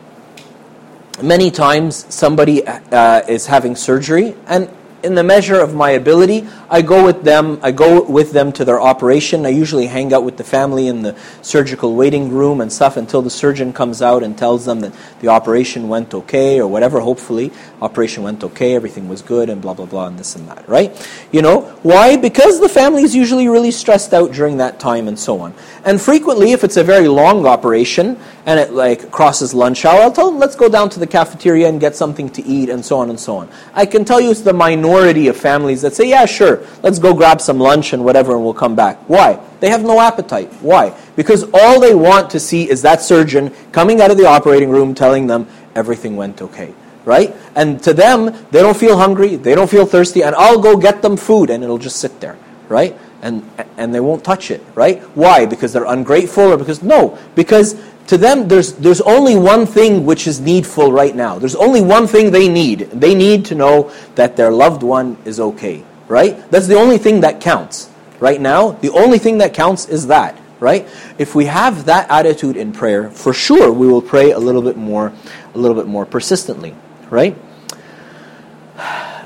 many 1.23 1.51
times 1.51 2.07
somebody 2.13 2.67
uh, 2.67 3.21
is 3.29 3.47
having 3.47 3.77
surgery 3.77 4.35
and 4.47 4.71
in 5.03 5.15
the 5.15 5.25
measure 5.25 5.61
of 5.61 5.75
my 5.75 5.91
ability, 5.91 6.47
I 6.71 6.83
go 6.83 7.05
with 7.05 7.25
them. 7.25 7.59
I 7.63 7.73
go 7.73 8.03
with 8.03 8.33
them 8.33 8.53
to 8.53 8.65
their 8.65 8.81
operation. 8.81 9.45
I 9.45 9.51
usually 9.51 9.87
hang 9.87 10.13
out 10.13 10.25
with 10.25 10.37
the 10.37 10.45
family 10.45 10.87
in 10.87 11.03
the 11.03 11.17
surgical 11.43 11.95
waiting 11.95 12.31
room 12.31 12.61
and 12.61 12.73
stuff 12.73 12.97
until 12.97 13.21
the 13.21 13.31
surgeon 13.31 13.73
comes 13.73 14.01
out 14.01 14.23
and 14.23 14.39
tells 14.39 14.65
them 14.65 14.81
that 14.81 14.93
the 15.21 15.29
operation 15.29 15.89
went 15.89 16.15
okay 16.15 16.61
or 16.61 16.69
whatever. 16.69 17.01
Hopefully, 17.01 17.53
operation 17.81 18.23
went 18.23 18.45
okay, 18.45 18.75
everything 18.75 19.09
was 19.09 19.23
good, 19.23 19.51
and 19.51 19.61
blah 19.61 19.75
blah 19.75 19.87
blah, 19.87 20.07
and 20.07 20.19
this 20.19 20.37
and 20.37 20.49
that. 20.49 20.69
Right? 20.69 20.91
You 21.33 21.43
know 21.43 21.63
why? 21.83 22.17
Because 22.17 22.61
the 22.61 22.69
family 22.69 23.03
is 23.03 23.15
usually 23.15 23.49
really 23.49 23.73
stressed 23.73 24.15
out 24.15 24.33
during 24.33 24.59
that 24.59 24.79
time 24.79 25.09
and 25.09 25.19
so 25.19 25.41
on. 25.41 25.53
And 25.85 26.01
frequently, 26.01 26.53
if 26.53 26.63
it's 26.63 26.77
a 26.77 26.85
very 26.85 27.09
long 27.09 27.45
operation 27.47 28.19
and 28.47 28.59
it 28.59 28.73
like 28.73 29.11
crosses 29.11 29.53
lunch 29.53 29.85
hour, 29.85 30.01
I'll 30.01 30.13
tell 30.13 30.31
them 30.31 30.39
let's 30.39 30.57
go 30.57 30.69
down 30.69 30.91
to 30.91 31.01
the 31.01 31.07
cafeteria 31.07 31.69
and 31.69 31.81
get 31.81 31.97
something 31.97 32.29
to 32.31 32.45
eat 32.45 32.69
and 32.69 32.85
so 32.85 32.99
on 32.99 33.11
and 33.11 33.19
so 33.19 33.37
on. 33.37 33.49
I 33.75 33.87
can 33.87 34.05
tell 34.05 34.21
you 34.21 34.31
it's 34.31 34.41
the 34.41 34.53
minority 34.53 34.92
of 34.99 35.37
families 35.37 35.83
that 35.83 35.95
say, 35.95 36.09
yeah, 36.09 36.27
sure, 36.27 36.65
let's 36.83 36.99
go 36.99 37.15
grab 37.15 37.41
some 37.41 37.59
lunch 37.59 37.93
and 37.93 38.05
whatever 38.05 38.35
and 38.35 38.45
we'll 38.45 38.55
come 38.55 38.75
back. 38.75 38.99
Why? 39.09 39.41
They 39.61 39.71
have 39.71 39.83
no 39.83 40.01
appetite. 40.01 40.53
Why? 40.61 40.97
Because 41.17 41.45
all 41.55 41.81
they 41.81 41.95
want 41.95 42.31
to 42.31 42.41
see 42.41 42.69
is 42.69 42.83
that 42.83 43.01
surgeon 43.01 43.51
coming 43.73 44.01
out 44.01 44.11
of 44.11 44.17
the 44.17 44.27
operating 44.27 44.71
room 44.71 44.95
telling 44.95 45.27
them 45.27 45.47
everything 45.75 46.17
went 46.17 46.43
okay. 46.43 46.75
Right? 47.05 47.35
And 47.57 47.83
to 47.83 47.93
them, 47.93 48.27
they 48.51 48.61
don't 48.61 48.77
feel 48.77 48.97
hungry, 48.97 49.35
they 49.37 49.57
don't 49.57 49.69
feel 49.69 49.87
thirsty, 49.87 50.23
and 50.23 50.37
I'll 50.37 50.61
go 50.61 50.77
get 50.77 51.03
them 51.03 51.17
food 51.17 51.51
and 51.51 51.65
it'll 51.65 51.79
just 51.79 51.97
sit 51.97 52.21
there. 52.21 52.39
Right? 52.69 52.97
and, 53.23 53.49
and 53.77 53.95
they 53.95 54.01
won't 54.01 54.25
touch 54.25 54.51
it, 54.51 54.61
right? 54.75 55.01
Why? 55.17 55.47
Because 55.47 55.73
they're 55.73 55.85
ungrateful 55.85 56.53
or 56.53 56.57
because, 56.57 56.83
no, 56.83 57.17
because 57.37 57.81
to 58.09 58.19
them 58.19 58.49
there's, 58.49 58.75
there's 58.75 59.01
only 59.01 59.37
one 59.37 59.67
thing 59.67 60.05
which 60.05 60.27
is 60.27 60.41
needful 60.41 60.93
right 60.93 61.15
now. 61.15 61.39
There's 61.39 61.55
only 61.55 61.81
one 61.81 62.07
thing 62.07 62.31
they 62.31 62.49
need. 62.49 62.81
They 62.91 63.15
need 63.15 63.45
to 63.47 63.55
know 63.55 63.93
that 64.15 64.37
their 64.37 64.51
loved 64.51 64.83
one 64.83 65.17
is 65.25 65.41
okay, 65.41 65.85
right? 66.09 66.51
That's 66.51 66.67
the 66.67 66.77
only 66.77 66.99
thing 66.99 67.21
that 67.21 67.41
counts. 67.41 67.91
Right 68.21 68.41
now, 68.41 68.73
the 68.73 68.91
only 68.91 69.19
thing 69.19 69.39
that 69.39 69.55
counts 69.55 69.89
is 69.89 70.07
that, 70.09 70.39
right? 70.61 70.89
If 71.19 71.35
we 71.35 71.47
have 71.47 71.87
that 71.87 72.11
attitude 72.11 72.57
in 72.57 72.73
prayer, 72.73 73.11
for 73.11 73.33
sure 73.33 73.73
we 73.73 73.87
will 73.87 74.03
pray 74.03 74.31
a 74.31 74.39
little 74.39 74.63
bit 74.63 74.77
more, 74.77 75.13
a 75.55 75.59
little 75.59 75.77
bit 75.77 75.87
more 75.87 76.07
persistently, 76.07 76.75
right? 77.11 77.37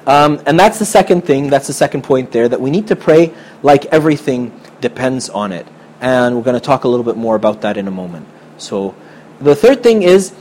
Um, 0.06 0.40
and 0.46 0.58
that's 0.58 0.78
the 0.78 0.86
second 0.86 1.22
thing, 1.22 1.50
that's 1.50 1.66
the 1.66 1.72
second 1.72 2.04
point 2.04 2.30
there, 2.30 2.48
that 2.48 2.60
we 2.60 2.70
need 2.70 2.86
to 2.88 2.96
pray 2.96 3.34
like 3.62 3.86
everything 3.86 4.58
depends 4.80 5.28
on 5.28 5.50
it. 5.50 5.66
And 6.00 6.36
we're 6.36 6.44
going 6.44 6.54
to 6.54 6.64
talk 6.64 6.84
a 6.84 6.88
little 6.88 7.04
bit 7.04 7.16
more 7.16 7.34
about 7.34 7.62
that 7.62 7.76
in 7.76 7.88
a 7.88 7.90
moment. 7.90 8.28
So, 8.58 8.94
the 9.40 9.54
third 9.54 9.82
thing 9.82 10.02
is 10.02 10.32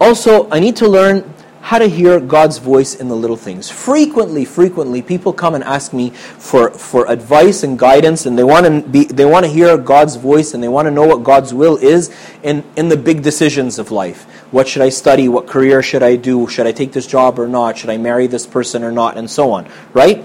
also, 0.00 0.48
I 0.50 0.60
need 0.60 0.76
to 0.76 0.88
learn 0.88 1.34
how 1.66 1.80
to 1.80 1.88
hear 1.88 2.20
God's 2.20 2.58
voice 2.58 2.94
in 2.94 3.08
the 3.08 3.16
little 3.16 3.36
things. 3.36 3.68
Frequently, 3.68 4.44
frequently, 4.44 5.02
people 5.02 5.32
come 5.32 5.56
and 5.56 5.64
ask 5.64 5.92
me 5.92 6.10
for, 6.10 6.70
for 6.70 7.10
advice 7.10 7.64
and 7.64 7.76
guidance, 7.76 8.24
and 8.24 8.38
they 8.38 8.44
want 8.44 8.66
to 8.66 8.88
be 8.88 9.06
they 9.06 9.24
want 9.24 9.44
to 9.46 9.50
hear 9.50 9.76
God's 9.76 10.14
voice 10.14 10.54
and 10.54 10.62
they 10.62 10.68
want 10.68 10.86
to 10.86 10.92
know 10.92 11.04
what 11.04 11.24
God's 11.24 11.52
will 11.52 11.76
is 11.76 12.14
in, 12.44 12.62
in 12.76 12.88
the 12.88 12.96
big 12.96 13.20
decisions 13.24 13.80
of 13.80 13.90
life. 13.90 14.22
What 14.52 14.68
should 14.68 14.82
I 14.82 14.90
study? 14.90 15.28
What 15.28 15.48
career 15.48 15.82
should 15.82 16.04
I 16.04 16.14
do? 16.14 16.46
Should 16.46 16.68
I 16.68 16.72
take 16.72 16.92
this 16.92 17.04
job 17.04 17.36
or 17.36 17.48
not? 17.48 17.78
Should 17.78 17.90
I 17.90 17.96
marry 17.96 18.28
this 18.28 18.46
person 18.46 18.84
or 18.84 18.92
not? 18.92 19.18
And 19.18 19.28
so 19.28 19.50
on, 19.50 19.68
right? 19.92 20.24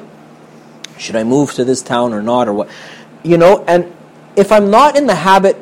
Should 1.00 1.16
I 1.16 1.24
move 1.24 1.54
to 1.54 1.66
this 1.66 1.82
town 1.82 2.14
or 2.14 2.22
not? 2.22 2.50
Or 2.50 2.54
what? 2.54 2.70
You 3.24 3.40
know, 3.40 3.66
and 3.68 3.92
if 4.36 4.52
I'm 4.52 4.70
not 4.70 4.96
in 4.96 5.08
the 5.08 5.16
habit 5.16 5.58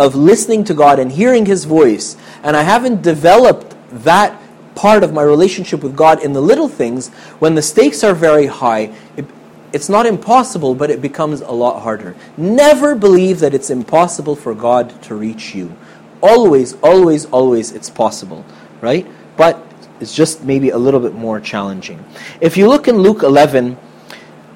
of 0.00 0.14
listening 0.14 0.64
to 0.64 0.72
God 0.72 0.98
and 0.98 1.12
hearing 1.12 1.44
His 1.44 1.66
voice, 1.66 2.16
and 2.42 2.56
I 2.56 2.62
haven't 2.62 3.02
developed 3.02 3.76
that 4.04 4.40
part 4.74 5.04
of 5.04 5.12
my 5.12 5.22
relationship 5.22 5.82
with 5.82 5.94
God 5.94 6.22
in 6.22 6.32
the 6.32 6.40
little 6.40 6.70
things, 6.70 7.08
when 7.38 7.54
the 7.54 7.60
stakes 7.60 8.02
are 8.02 8.14
very 8.14 8.46
high, 8.46 8.94
it, 9.18 9.26
it's 9.74 9.90
not 9.90 10.06
impossible, 10.06 10.74
but 10.74 10.88
it 10.90 11.02
becomes 11.02 11.42
a 11.42 11.50
lot 11.50 11.82
harder. 11.82 12.16
Never 12.38 12.94
believe 12.94 13.40
that 13.40 13.52
it's 13.52 13.68
impossible 13.68 14.36
for 14.36 14.54
God 14.54 15.02
to 15.02 15.14
reach 15.14 15.54
you. 15.54 15.76
Always, 16.22 16.80
always, 16.80 17.26
always 17.26 17.72
it's 17.72 17.90
possible, 17.90 18.46
right? 18.80 19.06
But 19.36 19.62
it's 20.00 20.14
just 20.14 20.44
maybe 20.44 20.70
a 20.70 20.78
little 20.78 21.00
bit 21.00 21.14
more 21.14 21.40
challenging. 21.40 22.02
If 22.40 22.56
you 22.56 22.70
look 22.70 22.88
in 22.88 22.96
Luke 22.96 23.22
11, 23.22 23.76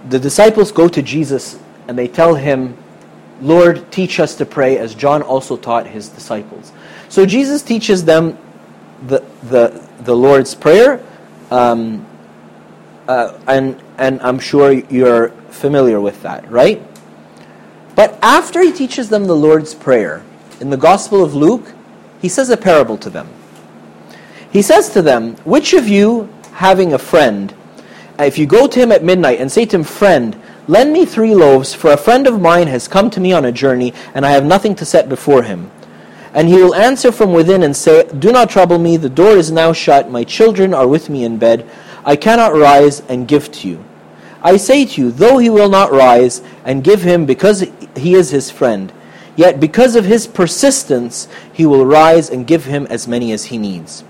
the 0.08 0.18
disciples 0.18 0.72
go 0.72 0.88
to 0.88 1.02
Jesus 1.02 1.58
and 1.86 1.98
they 1.98 2.08
tell 2.08 2.34
him, 2.34 2.78
Lord, 3.40 3.90
teach 3.90 4.20
us 4.20 4.34
to 4.36 4.46
pray 4.46 4.78
as 4.78 4.94
John 4.94 5.22
also 5.22 5.56
taught 5.56 5.86
his 5.86 6.08
disciples. 6.08 6.72
So 7.08 7.26
Jesus 7.26 7.62
teaches 7.62 8.04
them 8.04 8.38
the, 9.06 9.24
the, 9.42 9.86
the 10.00 10.16
Lord's 10.16 10.54
Prayer. 10.54 11.04
Um, 11.50 12.06
uh, 13.06 13.38
and 13.46 13.80
and 13.98 14.20
I'm 14.22 14.38
sure 14.38 14.72
you're 14.72 15.28
familiar 15.50 16.00
with 16.00 16.22
that, 16.22 16.50
right? 16.50 16.82
But 17.94 18.18
after 18.22 18.60
he 18.60 18.72
teaches 18.72 19.08
them 19.08 19.26
the 19.26 19.36
Lord's 19.36 19.74
Prayer, 19.74 20.24
in 20.60 20.70
the 20.70 20.76
Gospel 20.76 21.22
of 21.22 21.34
Luke, 21.34 21.72
he 22.20 22.28
says 22.28 22.50
a 22.50 22.56
parable 22.56 22.96
to 22.98 23.10
them. 23.10 23.28
He 24.50 24.62
says 24.62 24.90
to 24.90 25.02
them, 25.02 25.36
Which 25.44 25.74
of 25.74 25.88
you, 25.88 26.28
having 26.52 26.92
a 26.92 26.98
friend, 26.98 27.54
if 28.18 28.38
you 28.38 28.46
go 28.46 28.66
to 28.66 28.80
him 28.80 28.90
at 28.90 29.04
midnight 29.04 29.40
and 29.40 29.50
say 29.50 29.66
to 29.66 29.76
him, 29.76 29.84
Friend, 29.84 30.40
lend 30.66 30.92
me 30.92 31.04
three 31.04 31.34
loaves, 31.34 31.74
for 31.74 31.92
a 31.92 31.96
friend 31.96 32.26
of 32.26 32.40
mine 32.40 32.66
has 32.68 32.88
come 32.88 33.10
to 33.10 33.20
me 33.20 33.32
on 33.32 33.44
a 33.44 33.52
journey, 33.52 33.92
and 34.14 34.24
I 34.24 34.30
have 34.30 34.44
nothing 34.44 34.74
to 34.76 34.84
set 34.84 35.08
before 35.08 35.42
him. 35.42 35.70
And 36.32 36.48
he 36.48 36.56
will 36.56 36.74
answer 36.74 37.12
from 37.12 37.32
within 37.32 37.62
and 37.62 37.76
say, 37.76 38.08
Do 38.18 38.32
not 38.32 38.50
trouble 38.50 38.78
me, 38.78 38.96
the 38.96 39.08
door 39.08 39.36
is 39.36 39.52
now 39.52 39.72
shut, 39.72 40.10
my 40.10 40.24
children 40.24 40.74
are 40.74 40.88
with 40.88 41.08
me 41.08 41.24
in 41.24 41.38
bed, 41.38 41.68
I 42.04 42.16
cannot 42.16 42.54
rise 42.54 43.00
and 43.08 43.28
give 43.28 43.50
to 43.52 43.68
you. 43.68 43.84
I 44.42 44.58
say 44.58 44.84
to 44.84 45.00
you, 45.00 45.10
though 45.10 45.38
he 45.38 45.48
will 45.48 45.70
not 45.70 45.90
rise 45.90 46.42
and 46.64 46.84
give 46.84 47.02
him 47.02 47.24
because 47.24 47.64
he 47.96 48.14
is 48.14 48.30
his 48.30 48.50
friend, 48.50 48.92
yet 49.36 49.58
because 49.58 49.96
of 49.96 50.04
his 50.04 50.26
persistence, 50.26 51.28
he 51.52 51.64
will 51.64 51.86
rise 51.86 52.28
and 52.28 52.46
give 52.46 52.66
him 52.66 52.86
as 52.90 53.08
many 53.08 53.32
as 53.32 53.46
he 53.46 53.56
needs. 53.56 54.04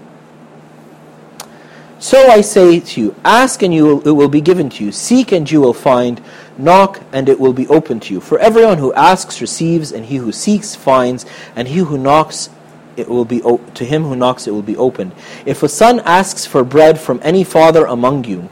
So 2.04 2.28
I 2.28 2.42
say 2.42 2.80
to 2.80 3.00
you, 3.00 3.14
ask 3.24 3.62
and 3.62 3.72
you 3.72 3.86
will, 3.86 4.08
it 4.08 4.10
will 4.10 4.28
be 4.28 4.42
given 4.42 4.68
to 4.70 4.84
you. 4.84 4.92
Seek 4.92 5.32
and 5.32 5.50
you 5.50 5.62
will 5.62 5.72
find. 5.72 6.20
Knock 6.56 7.02
and 7.12 7.28
it 7.28 7.40
will 7.40 7.52
be 7.52 7.66
open 7.68 8.00
to 8.00 8.14
you. 8.14 8.20
For 8.20 8.38
everyone 8.38 8.78
who 8.78 8.92
asks 8.94 9.40
receives, 9.40 9.92
and 9.92 10.04
he 10.04 10.16
who 10.16 10.32
seeks 10.32 10.74
finds, 10.74 11.26
and 11.56 11.68
he 11.68 11.78
who 11.78 11.98
knocks 11.98 12.50
it 12.96 13.08
will 13.08 13.24
be 13.24 13.40
to 13.40 13.84
him 13.84 14.04
who 14.04 14.16
knocks 14.16 14.46
it 14.46 14.52
will 14.52 14.62
be 14.62 14.76
opened. 14.76 15.12
If 15.44 15.62
a 15.62 15.68
son 15.68 16.00
asks 16.00 16.46
for 16.46 16.64
bread 16.64 17.00
from 17.00 17.20
any 17.22 17.44
father 17.44 17.86
among 17.86 18.24
you, 18.24 18.48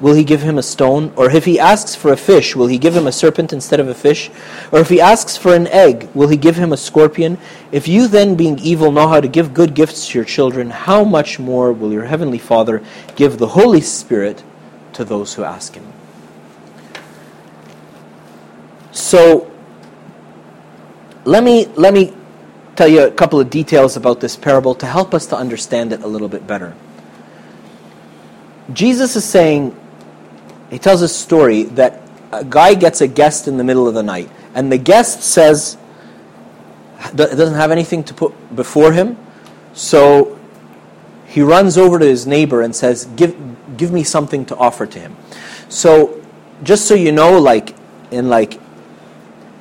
will 0.00 0.14
he 0.14 0.24
give 0.24 0.42
him 0.42 0.58
a 0.58 0.62
stone? 0.62 1.12
Or 1.16 1.30
if 1.30 1.44
he 1.44 1.58
asks 1.58 1.94
for 1.94 2.12
a 2.12 2.16
fish, 2.16 2.54
will 2.54 2.66
he 2.66 2.78
give 2.78 2.96
him 2.96 3.06
a 3.06 3.12
serpent 3.12 3.52
instead 3.52 3.80
of 3.80 3.88
a 3.88 3.94
fish? 3.94 4.30
Or 4.70 4.80
if 4.80 4.88
he 4.88 5.00
asks 5.00 5.36
for 5.36 5.54
an 5.54 5.66
egg, 5.68 6.08
will 6.14 6.28
he 6.28 6.36
give 6.36 6.56
him 6.56 6.72
a 6.72 6.76
scorpion? 6.76 7.38
If 7.70 7.88
you 7.88 8.08
then, 8.08 8.34
being 8.34 8.58
evil, 8.58 8.92
know 8.92 9.08
how 9.08 9.20
to 9.20 9.28
give 9.28 9.54
good 9.54 9.74
gifts 9.74 10.08
to 10.08 10.18
your 10.18 10.24
children, 10.24 10.70
how 10.70 11.04
much 11.04 11.38
more 11.38 11.72
will 11.72 11.92
your 11.92 12.06
heavenly 12.06 12.38
Father 12.38 12.82
give 13.16 13.38
the 13.38 13.48
Holy 13.48 13.80
Spirit 13.80 14.42
to 14.92 15.04
those 15.04 15.34
who 15.34 15.44
ask 15.44 15.74
him? 15.74 15.91
So, 18.92 19.50
let 21.24 21.42
me, 21.42 21.66
let 21.76 21.94
me 21.94 22.14
tell 22.76 22.88
you 22.88 23.02
a 23.02 23.10
couple 23.10 23.40
of 23.40 23.50
details 23.50 23.96
about 23.96 24.20
this 24.20 24.36
parable 24.36 24.74
to 24.76 24.86
help 24.86 25.14
us 25.14 25.26
to 25.26 25.36
understand 25.36 25.92
it 25.92 26.02
a 26.02 26.06
little 26.06 26.28
bit 26.28 26.46
better. 26.46 26.74
Jesus 28.72 29.16
is 29.16 29.24
saying, 29.24 29.76
he 30.70 30.78
tells 30.78 31.02
a 31.02 31.08
story 31.08 31.64
that 31.64 32.00
a 32.32 32.44
guy 32.44 32.74
gets 32.74 33.00
a 33.00 33.08
guest 33.08 33.48
in 33.48 33.56
the 33.56 33.64
middle 33.64 33.88
of 33.88 33.94
the 33.94 34.02
night, 34.02 34.30
and 34.54 34.70
the 34.70 34.78
guest 34.78 35.22
says, 35.22 35.76
doesn't 37.14 37.54
have 37.54 37.70
anything 37.70 38.04
to 38.04 38.14
put 38.14 38.32
before 38.54 38.92
him, 38.92 39.16
so 39.74 40.38
he 41.26 41.40
runs 41.42 41.78
over 41.78 41.98
to 41.98 42.04
his 42.06 42.26
neighbor 42.26 42.62
and 42.62 42.74
says, 42.74 43.06
Give, 43.16 43.34
give 43.76 43.90
me 43.90 44.04
something 44.04 44.44
to 44.46 44.56
offer 44.56 44.86
to 44.86 45.00
him. 45.00 45.16
So, 45.68 46.22
just 46.62 46.86
so 46.86 46.94
you 46.94 47.10
know, 47.10 47.38
like 47.38 47.74
in 48.10 48.28
like 48.28 48.60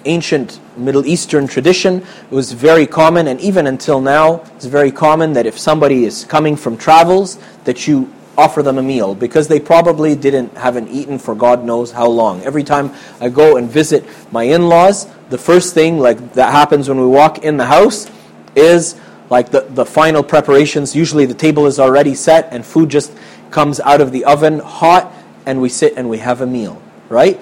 ancient 0.05 0.59
Middle 0.77 1.05
Eastern 1.05 1.47
tradition, 1.47 1.97
it 1.97 2.31
was 2.31 2.51
very 2.51 2.87
common, 2.87 3.27
and 3.27 3.39
even 3.41 3.67
until 3.67 4.01
now, 4.01 4.43
it's 4.55 4.65
very 4.65 4.91
common 4.91 5.33
that 5.33 5.45
if 5.45 5.57
somebody 5.57 6.05
is 6.05 6.25
coming 6.25 6.55
from 6.55 6.77
travels, 6.77 7.37
that 7.65 7.87
you 7.87 8.11
offer 8.37 8.63
them 8.63 8.77
a 8.77 8.83
meal 8.83 9.13
because 9.13 9.47
they 9.47 9.59
probably 9.59 10.15
didn't 10.15 10.55
haven't 10.57 10.87
eaten 10.87 11.19
for 11.19 11.35
God 11.35 11.63
knows 11.63 11.91
how 11.91 12.07
long. 12.07 12.41
Every 12.43 12.63
time 12.63 12.93
I 13.19 13.29
go 13.29 13.57
and 13.57 13.69
visit 13.69 14.05
my 14.31 14.43
in-laws, 14.43 15.07
the 15.29 15.37
first 15.37 15.73
thing 15.73 15.99
like 15.99 16.33
that 16.33 16.51
happens 16.51 16.87
when 16.87 16.99
we 16.99 17.07
walk 17.07 17.39
in 17.39 17.57
the 17.57 17.65
house 17.65 18.09
is 18.55 18.99
like 19.29 19.51
the, 19.51 19.61
the 19.61 19.85
final 19.85 20.23
preparations. 20.23 20.95
Usually 20.95 21.25
the 21.25 21.33
table 21.33 21.65
is 21.67 21.79
already 21.79 22.15
set 22.15 22.51
and 22.51 22.65
food 22.65 22.89
just 22.89 23.15
comes 23.49 23.79
out 23.79 24.01
of 24.01 24.11
the 24.11 24.25
oven 24.25 24.59
hot 24.59 25.11
and 25.45 25.61
we 25.61 25.69
sit 25.69 25.93
and 25.97 26.09
we 26.09 26.17
have 26.19 26.41
a 26.41 26.47
meal, 26.47 26.81
right? 27.09 27.39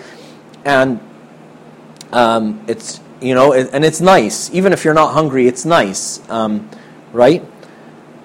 And 0.66 0.99
um, 2.12 2.64
it's 2.68 2.99
you 3.22 3.36
know, 3.36 3.53
and 3.53 3.84
it's 3.84 3.99
nice. 3.99 4.49
Even 4.53 4.72
if 4.72 4.86
you're 4.86 4.93
not 4.93 5.14
hungry, 5.14 5.47
it's 5.47 5.66
nice, 5.66 6.28
um, 6.30 6.70
right? 7.12 7.43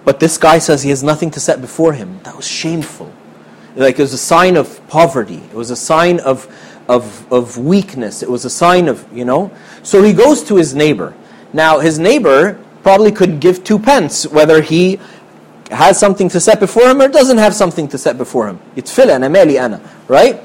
But 0.04 0.20
this 0.20 0.38
guy 0.38 0.58
says 0.58 0.82
he 0.82 0.90
has 0.90 1.02
nothing 1.02 1.30
to 1.32 1.40
set 1.40 1.60
before 1.60 1.94
him. 1.94 2.20
That 2.24 2.36
was 2.36 2.46
shameful. 2.46 3.12
Like 3.74 3.98
it 3.98 4.02
was 4.02 4.12
a 4.12 4.18
sign 4.18 4.56
of 4.56 4.86
poverty. 4.88 5.42
It 5.50 5.54
was 5.54 5.70
a 5.70 5.76
sign 5.76 6.20
of, 6.20 6.46
of, 6.88 7.32
of 7.32 7.58
weakness. 7.58 8.22
It 8.22 8.30
was 8.30 8.44
a 8.44 8.50
sign 8.50 8.86
of, 8.86 9.04
you 9.12 9.24
know. 9.24 9.50
So 9.82 10.02
he 10.02 10.12
goes 10.12 10.44
to 10.44 10.56
his 10.56 10.74
neighbor. 10.74 11.14
Now, 11.52 11.80
his 11.80 11.98
neighbor 11.98 12.60
probably 12.82 13.10
could 13.10 13.40
give 13.40 13.64
two 13.64 13.78
pence 13.78 14.26
whether 14.26 14.60
he 14.60 15.00
has 15.70 15.98
something 15.98 16.28
to 16.28 16.38
set 16.38 16.60
before 16.60 16.88
him 16.88 17.00
or 17.00 17.08
doesn't 17.08 17.38
have 17.38 17.54
something 17.54 17.88
to 17.88 17.98
set 17.98 18.18
before 18.18 18.46
him. 18.46 18.60
It's 18.76 18.94
filan, 18.94 19.22
ameli 19.22 19.60
ana, 19.60 19.80
right? 20.06 20.40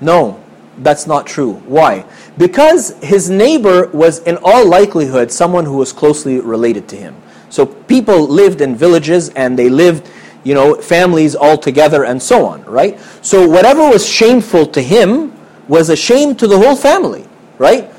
No, 0.00 0.41
that's 0.82 1.06
not 1.06 1.26
true. 1.26 1.54
Why? 1.66 2.04
Because 2.38 2.96
his 3.02 3.30
neighbor 3.30 3.88
was 3.88 4.20
in 4.20 4.38
all 4.42 4.66
likelihood 4.66 5.30
someone 5.30 5.64
who 5.64 5.76
was 5.76 5.92
closely 5.92 6.40
related 6.40 6.88
to 6.88 6.96
him. 6.96 7.16
So 7.50 7.66
people 7.66 8.26
lived 8.26 8.60
in 8.60 8.74
villages 8.74 9.28
and 9.30 9.58
they 9.58 9.68
lived, 9.68 10.08
you 10.44 10.54
know, 10.54 10.74
families 10.74 11.34
all 11.34 11.58
together 11.58 12.04
and 12.04 12.22
so 12.22 12.46
on, 12.46 12.64
right? 12.64 12.98
So 13.20 13.46
whatever 13.46 13.88
was 13.88 14.08
shameful 14.08 14.66
to 14.66 14.80
him 14.80 15.32
was 15.68 15.90
a 15.90 15.96
shame 15.96 16.34
to 16.36 16.46
the 16.46 16.58
whole 16.58 16.76
family, 16.76 17.26
right? 17.58 17.90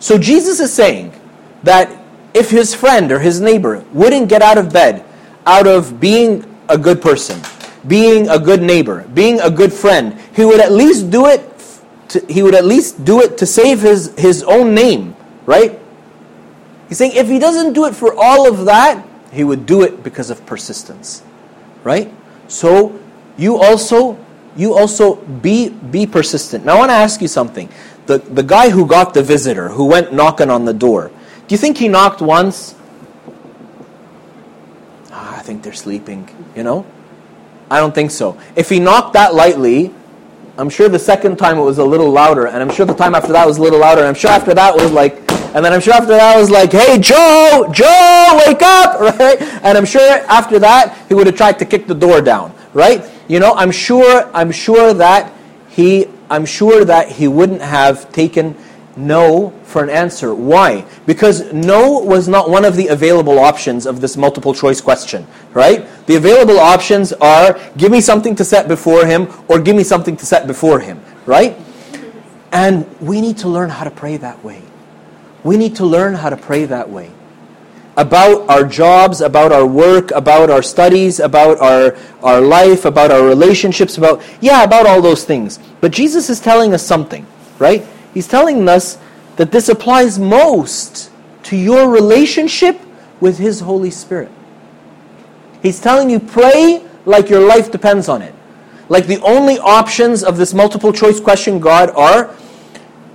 So 0.00 0.18
Jesus 0.18 0.60
is 0.60 0.72
saying 0.72 1.12
that 1.62 1.90
if 2.34 2.50
his 2.50 2.74
friend 2.74 3.10
or 3.10 3.18
his 3.18 3.40
neighbor 3.40 3.84
wouldn't 3.92 4.28
get 4.28 4.42
out 4.42 4.58
of 4.58 4.72
bed 4.72 5.04
out 5.46 5.66
of 5.66 6.00
being 6.00 6.44
a 6.68 6.76
good 6.76 7.00
person, 7.00 7.40
being 7.86 8.28
a 8.28 8.38
good 8.38 8.60
neighbor, 8.60 9.06
being 9.14 9.40
a 9.40 9.50
good 9.50 9.72
friend, 9.72 10.18
he 10.34 10.44
would 10.44 10.60
at 10.60 10.72
least 10.72 11.10
do 11.10 11.26
it 11.26 11.40
to, 12.08 12.24
he 12.28 12.42
would 12.42 12.54
at 12.54 12.64
least 12.64 13.04
do 13.04 13.20
it 13.20 13.38
to 13.38 13.46
save 13.46 13.82
his, 13.82 14.14
his 14.16 14.42
own 14.42 14.74
name, 14.74 15.16
right? 15.44 15.78
He's 16.88 16.98
saying 16.98 17.12
if 17.14 17.28
he 17.28 17.38
doesn't 17.38 17.72
do 17.72 17.84
it 17.86 17.94
for 17.94 18.14
all 18.16 18.48
of 18.48 18.64
that, 18.66 19.04
he 19.32 19.44
would 19.44 19.66
do 19.66 19.82
it 19.82 20.02
because 20.02 20.30
of 20.30 20.44
persistence. 20.46 21.22
Right? 21.82 22.12
So 22.48 22.98
you 23.36 23.56
also 23.56 24.18
you 24.56 24.74
also 24.74 25.16
be 25.16 25.68
be 25.68 26.06
persistent. 26.06 26.64
Now 26.64 26.76
I 26.76 26.78
want 26.78 26.90
to 26.90 26.94
ask 26.94 27.20
you 27.20 27.28
something. 27.28 27.68
The 28.06 28.18
the 28.18 28.42
guy 28.42 28.70
who 28.70 28.86
got 28.86 29.14
the 29.14 29.22
visitor, 29.22 29.68
who 29.68 29.84
went 29.86 30.12
knocking 30.12 30.50
on 30.50 30.64
the 30.64 30.72
door, 30.72 31.10
do 31.46 31.54
you 31.54 31.58
think 31.58 31.78
he 31.78 31.88
knocked 31.88 32.20
once? 32.20 32.74
Ah, 35.12 35.38
I 35.38 35.42
think 35.42 35.62
they're 35.62 35.72
sleeping, 35.72 36.28
you 36.56 36.62
know? 36.62 36.86
I 37.70 37.78
don't 37.78 37.94
think 37.94 38.10
so. 38.10 38.38
If 38.54 38.68
he 38.68 38.80
knocked 38.80 39.12
that 39.14 39.34
lightly, 39.34 39.92
I'm 40.58 40.70
sure 40.70 40.88
the 40.88 40.98
second 40.98 41.36
time 41.36 41.58
it 41.58 41.62
was 41.62 41.78
a 41.78 41.84
little 41.84 42.10
louder, 42.10 42.46
and 42.46 42.62
I'm 42.62 42.70
sure 42.70 42.86
the 42.86 42.94
time 42.94 43.14
after 43.14 43.32
that 43.32 43.46
was 43.46 43.58
a 43.58 43.62
little 43.62 43.80
louder, 43.80 44.00
and 44.00 44.08
I'm 44.08 44.14
sure 44.14 44.30
after 44.30 44.54
that 44.54 44.74
was 44.74 44.90
like 44.90 45.26
and 45.56 45.64
then 45.64 45.72
I'm 45.72 45.80
sure 45.80 45.94
after 45.94 46.08
that 46.08 46.36
was 46.38 46.50
like, 46.50 46.70
hey, 46.70 46.98
Joe, 46.98 47.66
Joe, 47.72 48.42
wake 48.46 48.60
up, 48.60 49.00
right? 49.18 49.40
And 49.40 49.78
I'm 49.78 49.86
sure 49.86 50.06
after 50.28 50.58
that 50.58 51.06
he 51.08 51.14
would 51.14 51.26
have 51.26 51.36
tried 51.36 51.58
to 51.60 51.64
kick 51.64 51.86
the 51.86 51.94
door 51.94 52.20
down, 52.20 52.52
right? 52.74 53.10
You 53.26 53.40
know, 53.40 53.54
I'm 53.54 53.70
sure, 53.70 54.30
I'm 54.34 54.52
sure 54.52 54.92
that 54.92 55.32
he, 55.70 56.08
I'm 56.28 56.44
sure 56.44 56.84
that 56.84 57.10
he 57.10 57.26
wouldn't 57.26 57.62
have 57.62 58.12
taken 58.12 58.54
no 58.96 59.50
for 59.64 59.82
an 59.82 59.90
answer. 59.90 60.34
Why? 60.34 60.84
Because 61.04 61.52
no 61.52 61.98
was 61.98 62.28
not 62.28 62.48
one 62.48 62.64
of 62.64 62.76
the 62.76 62.88
available 62.88 63.38
options 63.38 63.86
of 63.86 64.00
this 64.00 64.16
multiple 64.16 64.54
choice 64.54 64.80
question, 64.80 65.26
right? 65.52 65.86
The 66.06 66.16
available 66.16 66.58
options 66.58 67.12
are 67.12 67.60
give 67.76 67.92
me 67.92 68.00
something 68.00 68.34
to 68.36 68.44
set 68.44 68.68
before 68.68 69.06
him 69.06 69.28
or 69.48 69.60
give 69.60 69.76
me 69.76 69.84
something 69.84 70.16
to 70.16 70.26
set 70.26 70.46
before 70.46 70.80
him, 70.80 71.00
right? 71.26 71.56
And 72.52 72.86
we 73.00 73.20
need 73.20 73.38
to 73.38 73.48
learn 73.48 73.70
how 73.70 73.84
to 73.84 73.90
pray 73.90 74.16
that 74.16 74.42
way. 74.42 74.62
We 75.44 75.56
need 75.56 75.76
to 75.76 75.84
learn 75.84 76.14
how 76.14 76.30
to 76.30 76.36
pray 76.36 76.64
that 76.64 76.88
way. 76.88 77.10
About 77.96 78.48
our 78.50 78.64
jobs, 78.64 79.20
about 79.20 79.52
our 79.52 79.66
work, 79.66 80.10
about 80.10 80.50
our 80.50 80.62
studies, 80.62 81.18
about 81.18 81.58
our, 81.60 81.96
our 82.22 82.40
life, 82.40 82.84
about 82.84 83.10
our 83.10 83.26
relationships, 83.26 83.96
about, 83.96 84.22
yeah, 84.40 84.64
about 84.64 84.86
all 84.86 85.00
those 85.00 85.24
things. 85.24 85.58
But 85.80 85.92
Jesus 85.92 86.28
is 86.28 86.40
telling 86.40 86.74
us 86.74 86.82
something, 86.86 87.26
right? 87.58 87.86
He's 88.16 88.26
telling 88.26 88.66
us 88.66 88.96
that 89.36 89.52
this 89.52 89.68
applies 89.68 90.18
most 90.18 91.10
to 91.42 91.54
your 91.54 91.90
relationship 91.90 92.80
with 93.20 93.36
His 93.36 93.60
Holy 93.60 93.90
Spirit. 93.90 94.30
He's 95.62 95.78
telling 95.78 96.08
you, 96.08 96.18
pray 96.18 96.82
like 97.04 97.28
your 97.28 97.46
life 97.46 97.70
depends 97.70 98.08
on 98.08 98.22
it. 98.22 98.34
Like 98.88 99.06
the 99.06 99.20
only 99.20 99.58
options 99.58 100.24
of 100.24 100.38
this 100.38 100.54
multiple 100.54 100.94
choice 100.94 101.20
question, 101.20 101.60
God, 101.60 101.90
are 101.90 102.34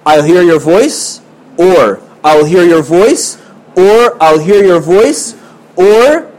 I'll 0.05 0.21
hear 0.21 0.43
your 0.43 0.59
voice, 0.59 1.21
or 1.57 1.99
I'll 2.23 2.45
hear 2.45 2.63
your 2.63 2.83
voice, 2.83 3.41
or 3.75 4.21
I'll 4.21 4.37
hear 4.37 4.63
your 4.63 4.79
voice, 4.79 5.35
or 5.77 6.31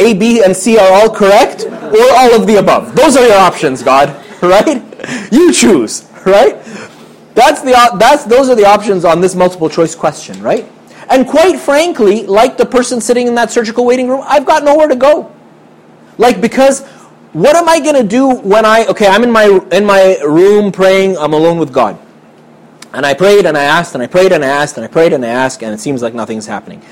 A, 0.00 0.14
B, 0.14 0.42
and 0.42 0.56
C 0.56 0.76
are 0.76 0.92
all 0.92 1.08
correct, 1.08 1.66
or 1.66 2.12
all 2.14 2.34
of 2.34 2.48
the 2.48 2.56
above. 2.56 2.96
Those 2.96 3.16
are 3.16 3.24
your 3.24 3.38
options, 3.38 3.80
God, 3.80 4.08
right? 4.42 4.82
you 5.30 5.52
choose, 5.52 6.10
right? 6.26 6.58
That's 7.34 7.62
the 7.62 7.72
that's 7.98 8.24
those 8.24 8.48
are 8.50 8.54
the 8.54 8.66
options 8.66 9.04
on 9.04 9.20
this 9.20 9.34
multiple 9.34 9.70
choice 9.70 9.94
question, 9.94 10.40
right? 10.42 10.70
And 11.08 11.26
quite 11.26 11.58
frankly, 11.58 12.26
like 12.26 12.56
the 12.56 12.66
person 12.66 13.00
sitting 13.00 13.26
in 13.26 13.34
that 13.36 13.50
surgical 13.50 13.84
waiting 13.84 14.08
room, 14.08 14.22
I've 14.26 14.46
got 14.46 14.64
nowhere 14.64 14.88
to 14.88 14.96
go. 14.96 15.34
Like 16.18 16.40
because 16.40 16.86
what 17.32 17.56
am 17.56 17.68
I 17.68 17.80
going 17.80 17.96
to 17.96 18.06
do 18.06 18.34
when 18.36 18.64
I 18.66 18.86
okay, 18.86 19.06
I'm 19.06 19.22
in 19.22 19.30
my 19.30 19.60
in 19.72 19.84
my 19.86 20.18
room 20.20 20.72
praying, 20.72 21.16
I'm 21.16 21.32
alone 21.32 21.58
with 21.58 21.72
God. 21.72 21.98
And 22.92 23.06
I 23.06 23.14
prayed 23.14 23.46
and 23.46 23.56
I 23.56 23.64
asked 23.64 23.94
and 23.94 24.02
I 24.02 24.06
prayed 24.06 24.32
and 24.32 24.44
I 24.44 24.48
asked 24.48 24.76
and 24.76 24.84
I 24.84 24.88
prayed 24.88 25.14
and 25.14 25.24
I 25.24 25.28
asked 25.28 25.62
and 25.62 25.72
it 25.72 25.80
seems 25.80 26.02
like 26.02 26.12
nothing's 26.12 26.46
happening. 26.46 26.82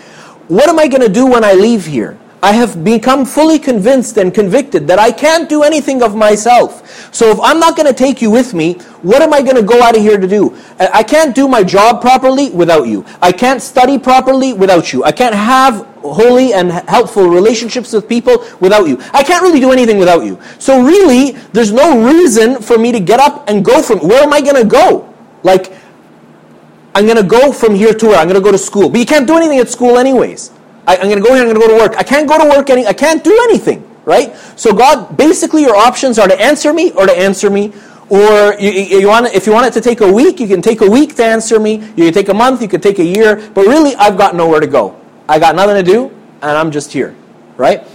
What 0.48 0.68
am 0.68 0.78
I 0.78 0.88
going 0.88 1.02
to 1.02 1.12
do 1.12 1.26
when 1.26 1.44
I 1.44 1.52
leave 1.52 1.84
here? 1.84 2.18
I 2.42 2.52
have 2.52 2.82
become 2.82 3.26
fully 3.26 3.58
convinced 3.58 4.16
and 4.16 4.32
convicted 4.32 4.86
that 4.86 4.98
I 4.98 5.12
can't 5.12 5.48
do 5.48 5.62
anything 5.62 6.02
of 6.02 6.14
myself. 6.14 7.14
So 7.14 7.30
if 7.30 7.38
I'm 7.42 7.60
not 7.60 7.76
going 7.76 7.86
to 7.86 7.92
take 7.92 8.22
you 8.22 8.30
with 8.30 8.54
me, 8.54 8.74
what 9.02 9.20
am 9.20 9.34
I 9.34 9.42
going 9.42 9.56
to 9.56 9.62
go 9.62 9.82
out 9.82 9.94
of 9.94 10.02
here 10.02 10.18
to 10.18 10.26
do? 10.26 10.56
I 10.78 11.02
can't 11.02 11.34
do 11.34 11.46
my 11.48 11.62
job 11.62 12.00
properly 12.00 12.50
without 12.50 12.84
you. 12.88 13.04
I 13.20 13.30
can't 13.32 13.60
study 13.60 13.98
properly 13.98 14.54
without 14.54 14.92
you. 14.92 15.04
I 15.04 15.12
can't 15.12 15.34
have 15.34 15.86
holy 16.02 16.54
and 16.54 16.72
helpful 16.72 17.28
relationships 17.28 17.92
with 17.92 18.08
people 18.08 18.44
without 18.60 18.88
you. 18.88 18.98
I 19.12 19.22
can't 19.22 19.42
really 19.42 19.60
do 19.60 19.70
anything 19.70 19.98
without 19.98 20.24
you. 20.24 20.40
So 20.58 20.82
really, 20.82 21.32
there's 21.52 21.72
no 21.72 22.06
reason 22.06 22.62
for 22.62 22.78
me 22.78 22.90
to 22.92 23.00
get 23.00 23.20
up 23.20 23.50
and 23.50 23.62
go 23.62 23.82
from 23.82 23.98
where 23.98 24.22
am 24.22 24.32
I 24.32 24.40
going 24.40 24.56
to 24.56 24.64
go? 24.64 25.12
Like 25.42 25.72
I'm 26.94 27.04
going 27.04 27.18
to 27.18 27.22
go 27.22 27.52
from 27.52 27.74
here 27.74 27.92
to 27.92 28.06
where? 28.06 28.16
I'm 28.16 28.28
going 28.28 28.40
to 28.40 28.44
go 28.44 28.50
to 28.50 28.58
school. 28.58 28.88
But 28.88 29.00
you 29.00 29.06
can't 29.06 29.26
do 29.26 29.36
anything 29.36 29.58
at 29.58 29.68
school 29.68 29.98
anyways. 29.98 30.52
I, 30.90 30.96
am 30.96 31.02
going 31.08 31.22
to 31.22 31.22
go 31.22 31.34
here, 31.34 31.42
I'm 31.42 31.48
going 31.48 31.60
to 31.60 31.66
go 31.66 31.68
to 31.68 31.82
work. 31.82 31.96
I 31.96 32.02
can't 32.02 32.28
go 32.28 32.36
to 32.38 32.48
work, 32.48 32.68
any, 32.68 32.86
I 32.86 32.92
can't 32.92 33.22
do 33.22 33.32
anything, 33.48 33.88
right? 34.04 34.34
So 34.56 34.74
God, 34.74 35.16
basically 35.16 35.62
your 35.62 35.76
options 35.76 36.18
are 36.18 36.26
to 36.26 36.40
answer 36.40 36.72
me 36.72 36.90
or 36.92 37.06
to 37.06 37.16
answer 37.16 37.48
me. 37.48 37.72
Or 38.08 38.54
you, 38.58 38.70
you 38.70 39.06
want, 39.06 39.26
if 39.32 39.46
you 39.46 39.52
want 39.52 39.68
it 39.68 39.72
to 39.74 39.80
take 39.80 40.00
a 40.00 40.12
week, 40.12 40.40
you 40.40 40.48
can 40.48 40.60
take 40.60 40.80
a 40.80 40.90
week 40.90 41.14
to 41.16 41.24
answer 41.24 41.60
me. 41.60 41.74
You 41.74 42.04
can 42.06 42.12
take 42.12 42.28
a 42.28 42.34
month, 42.34 42.60
you 42.60 42.66
can 42.66 42.80
take 42.80 42.98
a 42.98 43.04
year. 43.04 43.36
But 43.54 43.66
really, 43.66 43.94
I've 43.94 44.18
got 44.18 44.34
nowhere 44.34 44.58
to 44.58 44.66
go. 44.66 45.00
I 45.28 45.38
got 45.38 45.54
nothing 45.54 45.76
to 45.76 45.82
do, 45.84 46.08
and 46.42 46.50
I'm 46.50 46.72
just 46.72 46.92
here, 46.92 47.14
right? 47.56 47.86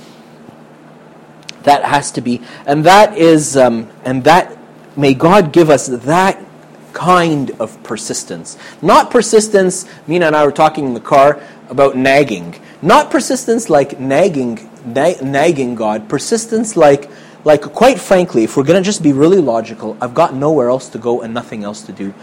That 1.63 1.83
has 1.83 2.11
to 2.11 2.21
be, 2.21 2.41
and 2.65 2.85
that 2.85 3.17
is, 3.17 3.57
um, 3.57 3.89
and 4.05 4.23
that, 4.23 4.57
may 4.95 5.13
God 5.13 5.51
give 5.51 5.69
us 5.69 5.87
that 5.87 6.41
kind 6.93 7.51
of 7.59 7.83
persistence. 7.83 8.57
Not 8.81 9.11
persistence, 9.11 9.85
Mina 10.07 10.27
and 10.27 10.35
I 10.35 10.45
were 10.45 10.51
talking 10.53 10.85
in 10.85 10.93
the 10.93 11.01
car 11.01 11.41
about 11.67 11.97
nagging. 11.97 12.55
Not 12.81 13.11
persistence 13.11 13.69
like 13.69 13.99
nagging, 13.99 14.69
na- 14.85 15.21
nagging 15.21 15.75
God. 15.75 16.09
Persistence 16.09 16.75
like, 16.75 17.09
like, 17.43 17.61
quite 17.61 17.99
frankly, 17.99 18.43
if 18.43 18.57
we're 18.57 18.63
going 18.63 18.81
to 18.81 18.85
just 18.85 19.03
be 19.03 19.13
really 19.13 19.39
logical, 19.39 19.97
I've 20.01 20.13
got 20.13 20.33
nowhere 20.33 20.69
else 20.69 20.89
to 20.89 20.97
go 20.97 21.21
and 21.21 21.33
nothing 21.33 21.63
else 21.63 21.81
to 21.83 21.91
do 21.91 22.13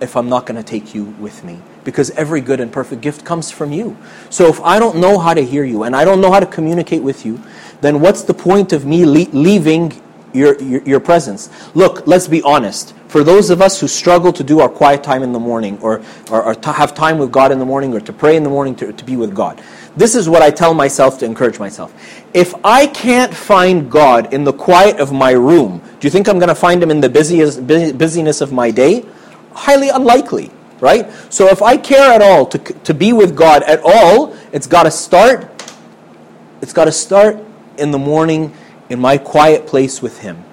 if 0.00 0.16
I'm 0.16 0.28
not 0.28 0.46
going 0.46 0.56
to 0.56 0.62
take 0.62 0.94
you 0.94 1.04
with 1.04 1.44
me. 1.44 1.60
Because 1.84 2.10
every 2.12 2.40
good 2.40 2.60
and 2.60 2.72
perfect 2.72 3.02
gift 3.02 3.24
comes 3.24 3.50
from 3.50 3.72
you. 3.72 3.96
So 4.30 4.48
if 4.48 4.60
I 4.60 4.78
don't 4.78 4.98
know 4.98 5.18
how 5.18 5.34
to 5.34 5.44
hear 5.44 5.64
you 5.64 5.82
and 5.82 5.94
I 5.94 6.04
don't 6.04 6.20
know 6.20 6.32
how 6.32 6.40
to 6.40 6.46
communicate 6.46 7.02
with 7.02 7.24
you, 7.26 7.40
then 7.80 8.00
what's 8.00 8.22
the 8.22 8.34
point 8.34 8.72
of 8.72 8.86
me 8.86 9.04
le- 9.04 9.30
leaving 9.32 10.00
your, 10.34 10.60
your, 10.60 10.82
your, 10.82 11.00
presence. 11.00 11.48
Look, 11.74 12.06
let's 12.06 12.28
be 12.28 12.42
honest. 12.42 12.94
For 13.08 13.22
those 13.22 13.50
of 13.50 13.62
us 13.62 13.80
who 13.80 13.86
struggle 13.86 14.32
to 14.32 14.42
do 14.42 14.58
our 14.58 14.68
quiet 14.68 15.04
time 15.04 15.22
in 15.22 15.32
the 15.32 15.38
morning 15.38 15.78
or, 15.80 16.02
or, 16.30 16.42
or 16.42 16.72
have 16.72 16.94
time 16.94 17.18
with 17.18 17.30
God 17.30 17.52
in 17.52 17.60
the 17.60 17.64
morning 17.64 17.94
or 17.94 18.00
to 18.00 18.12
pray 18.12 18.36
in 18.36 18.42
the 18.42 18.50
morning 18.50 18.74
to, 18.76 18.92
to 18.92 19.04
be 19.04 19.16
with 19.16 19.34
God, 19.34 19.62
this 19.96 20.16
is 20.16 20.28
what 20.28 20.42
I 20.42 20.50
tell 20.50 20.74
myself 20.74 21.18
to 21.20 21.24
encourage 21.24 21.60
myself. 21.60 21.94
If 22.34 22.52
I 22.64 22.88
can't 22.88 23.32
find 23.32 23.88
God 23.88 24.34
in 24.34 24.42
the 24.42 24.52
quiet 24.52 24.98
of 24.98 25.12
my 25.12 25.30
room, 25.30 25.80
do 26.00 26.06
you 26.06 26.10
think 26.10 26.28
I'm 26.28 26.40
going 26.40 26.48
to 26.48 26.54
find 26.54 26.82
Him 26.82 26.90
in 26.90 27.00
the 27.00 27.08
busiest, 27.08 27.64
busyness 27.66 28.40
of 28.40 28.52
my 28.52 28.72
day? 28.72 29.06
Highly 29.52 29.90
unlikely, 29.90 30.50
right? 30.80 31.08
So 31.32 31.46
if 31.46 31.62
I 31.62 31.76
care 31.76 32.12
at 32.12 32.20
all 32.20 32.44
to, 32.46 32.58
to 32.58 32.92
be 32.92 33.12
with 33.12 33.36
God 33.36 33.62
at 33.62 33.80
all, 33.84 34.36
it's 34.52 34.66
got 34.66 34.82
to 34.82 34.90
start. 34.90 35.48
It's 36.60 36.72
got 36.72 36.86
to 36.86 36.92
start 36.92 37.38
in 37.78 37.92
the 37.92 37.98
morning 37.98 38.52
in 38.94 39.00
my 39.00 39.18
quiet 39.18 39.66
place 39.66 40.00
with 40.00 40.20
Him. 40.20 40.44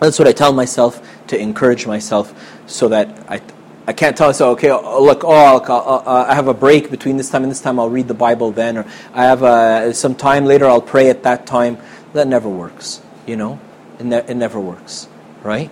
That's 0.00 0.18
what 0.18 0.26
I 0.26 0.32
tell 0.32 0.54
myself 0.54 1.06
to 1.26 1.38
encourage 1.38 1.86
myself 1.86 2.34
so 2.66 2.88
that 2.88 3.06
I, 3.30 3.42
I 3.86 3.92
can't 3.92 4.16
tell 4.16 4.28
myself, 4.28 4.56
okay, 4.56 4.70
oh, 4.70 5.04
look, 5.04 5.24
oh, 5.24 5.30
I'll, 5.30 6.08
uh, 6.08 6.24
I 6.26 6.34
have 6.34 6.48
a 6.48 6.54
break 6.54 6.90
between 6.90 7.18
this 7.18 7.28
time 7.28 7.42
and 7.42 7.50
this 7.50 7.60
time, 7.60 7.78
I'll 7.78 7.90
read 7.90 8.08
the 8.08 8.14
Bible 8.14 8.50
then, 8.50 8.78
or 8.78 8.86
I 9.12 9.24
have 9.24 9.42
uh, 9.42 9.92
some 9.92 10.14
time 10.14 10.46
later, 10.46 10.64
I'll 10.64 10.80
pray 10.80 11.10
at 11.10 11.22
that 11.24 11.46
time. 11.46 11.76
That 12.14 12.28
never 12.28 12.48
works, 12.48 13.02
you 13.26 13.36
know? 13.36 13.60
It, 13.98 14.06
ne- 14.06 14.24
it 14.26 14.36
never 14.36 14.58
works, 14.58 15.06
right? 15.42 15.70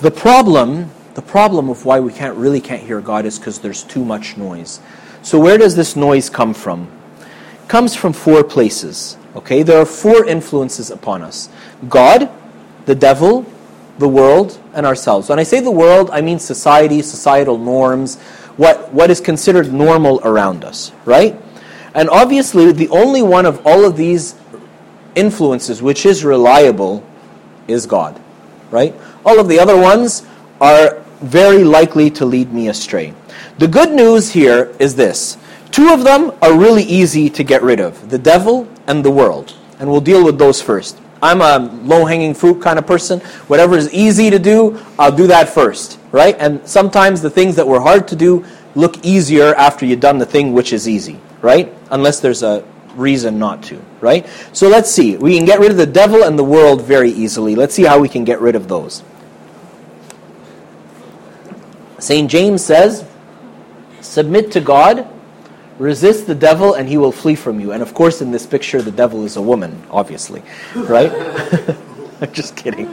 The 0.00 0.10
problem, 0.10 0.90
the 1.14 1.22
problem 1.22 1.70
of 1.70 1.84
why 1.84 2.00
we 2.00 2.12
can't 2.12 2.36
really 2.36 2.60
can't 2.60 2.82
hear 2.82 3.00
God 3.00 3.24
is 3.24 3.38
because 3.38 3.60
there's 3.60 3.84
too 3.84 4.04
much 4.04 4.36
noise. 4.36 4.80
So 5.22 5.38
where 5.38 5.58
does 5.58 5.76
this 5.76 5.94
noise 5.94 6.28
come 6.28 6.54
from? 6.54 6.88
Comes 7.68 7.94
from 7.94 8.12
four 8.12 8.44
places. 8.44 9.16
Okay, 9.36 9.62
there 9.62 9.80
are 9.80 9.86
four 9.86 10.24
influences 10.24 10.90
upon 10.90 11.22
us 11.22 11.48
God, 11.88 12.30
the 12.86 12.94
devil, 12.94 13.46
the 13.98 14.08
world, 14.08 14.58
and 14.74 14.86
ourselves. 14.86 15.28
When 15.28 15.38
I 15.38 15.42
say 15.42 15.60
the 15.60 15.70
world, 15.70 16.10
I 16.12 16.20
mean 16.20 16.38
society, 16.38 17.02
societal 17.02 17.58
norms, 17.58 18.18
what, 18.56 18.92
what 18.92 19.10
is 19.10 19.20
considered 19.20 19.72
normal 19.72 20.20
around 20.24 20.64
us, 20.64 20.92
right? 21.04 21.40
And 21.94 22.08
obviously, 22.10 22.72
the 22.72 22.88
only 22.88 23.22
one 23.22 23.46
of 23.46 23.64
all 23.66 23.84
of 23.84 23.96
these 23.96 24.34
influences 25.14 25.80
which 25.80 26.06
is 26.06 26.24
reliable 26.24 27.04
is 27.68 27.86
God, 27.86 28.20
right? 28.70 28.94
All 29.24 29.38
of 29.38 29.48
the 29.48 29.58
other 29.58 29.76
ones 29.76 30.26
are 30.60 31.02
very 31.20 31.64
likely 31.64 32.10
to 32.10 32.24
lead 32.24 32.52
me 32.52 32.68
astray. 32.68 33.14
The 33.58 33.68
good 33.68 33.92
news 33.92 34.32
here 34.32 34.74
is 34.78 34.96
this 34.96 35.36
Two 35.74 35.92
of 35.92 36.04
them 36.04 36.30
are 36.40 36.56
really 36.56 36.84
easy 36.84 37.28
to 37.30 37.42
get 37.42 37.60
rid 37.60 37.80
of 37.80 38.08
the 38.08 38.16
devil 38.16 38.68
and 38.86 39.04
the 39.04 39.10
world. 39.10 39.56
And 39.80 39.90
we'll 39.90 40.00
deal 40.00 40.24
with 40.24 40.38
those 40.38 40.62
first. 40.62 41.00
I'm 41.20 41.40
a 41.40 41.58
low 41.82 42.04
hanging 42.04 42.32
fruit 42.32 42.62
kind 42.62 42.78
of 42.78 42.86
person. 42.86 43.18
Whatever 43.48 43.76
is 43.76 43.92
easy 43.92 44.30
to 44.30 44.38
do, 44.38 44.80
I'll 45.00 45.10
do 45.10 45.26
that 45.26 45.48
first, 45.48 45.98
right? 46.12 46.36
And 46.38 46.64
sometimes 46.64 47.22
the 47.22 47.28
things 47.28 47.56
that 47.56 47.66
were 47.66 47.80
hard 47.80 48.06
to 48.06 48.14
do 48.14 48.46
look 48.76 49.04
easier 49.04 49.52
after 49.56 49.84
you've 49.84 49.98
done 49.98 50.18
the 50.18 50.26
thing 50.26 50.52
which 50.52 50.72
is 50.72 50.88
easy, 50.88 51.18
right? 51.42 51.74
Unless 51.90 52.20
there's 52.20 52.44
a 52.44 52.64
reason 52.94 53.40
not 53.40 53.64
to, 53.64 53.82
right? 54.00 54.28
So 54.52 54.68
let's 54.68 54.92
see. 54.92 55.16
We 55.16 55.36
can 55.36 55.44
get 55.44 55.58
rid 55.58 55.72
of 55.72 55.76
the 55.76 55.86
devil 55.86 56.22
and 56.22 56.38
the 56.38 56.44
world 56.44 56.82
very 56.82 57.10
easily. 57.10 57.56
Let's 57.56 57.74
see 57.74 57.82
how 57.82 57.98
we 57.98 58.08
can 58.08 58.22
get 58.22 58.40
rid 58.40 58.54
of 58.54 58.68
those. 58.68 59.02
St. 61.98 62.30
James 62.30 62.64
says, 62.64 63.04
Submit 64.02 64.52
to 64.52 64.60
God 64.60 65.10
Resist 65.78 66.26
the 66.26 66.34
devil 66.34 66.74
and 66.74 66.88
he 66.88 66.96
will 66.96 67.12
flee 67.12 67.34
from 67.34 67.58
you. 67.60 67.72
And 67.72 67.82
of 67.82 67.94
course, 67.94 68.22
in 68.22 68.30
this 68.30 68.46
picture, 68.46 68.80
the 68.80 68.92
devil 68.92 69.24
is 69.24 69.36
a 69.36 69.42
woman, 69.42 69.82
obviously. 69.90 70.42
Right? 70.74 71.10
I'm 72.20 72.32
just 72.32 72.56
kidding. 72.56 72.90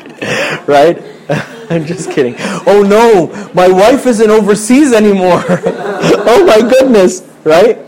Right? 0.65 1.01
I'm 1.69 1.85
just 1.85 2.11
kidding. 2.11 2.35
Oh 2.65 2.83
no, 2.83 3.51
my 3.53 3.67
wife 3.67 4.05
isn't 4.05 4.29
overseas 4.29 4.93
anymore. 4.93 5.43
oh 5.47 6.43
my 6.45 6.59
goodness. 6.59 7.21
Right? 7.43 7.79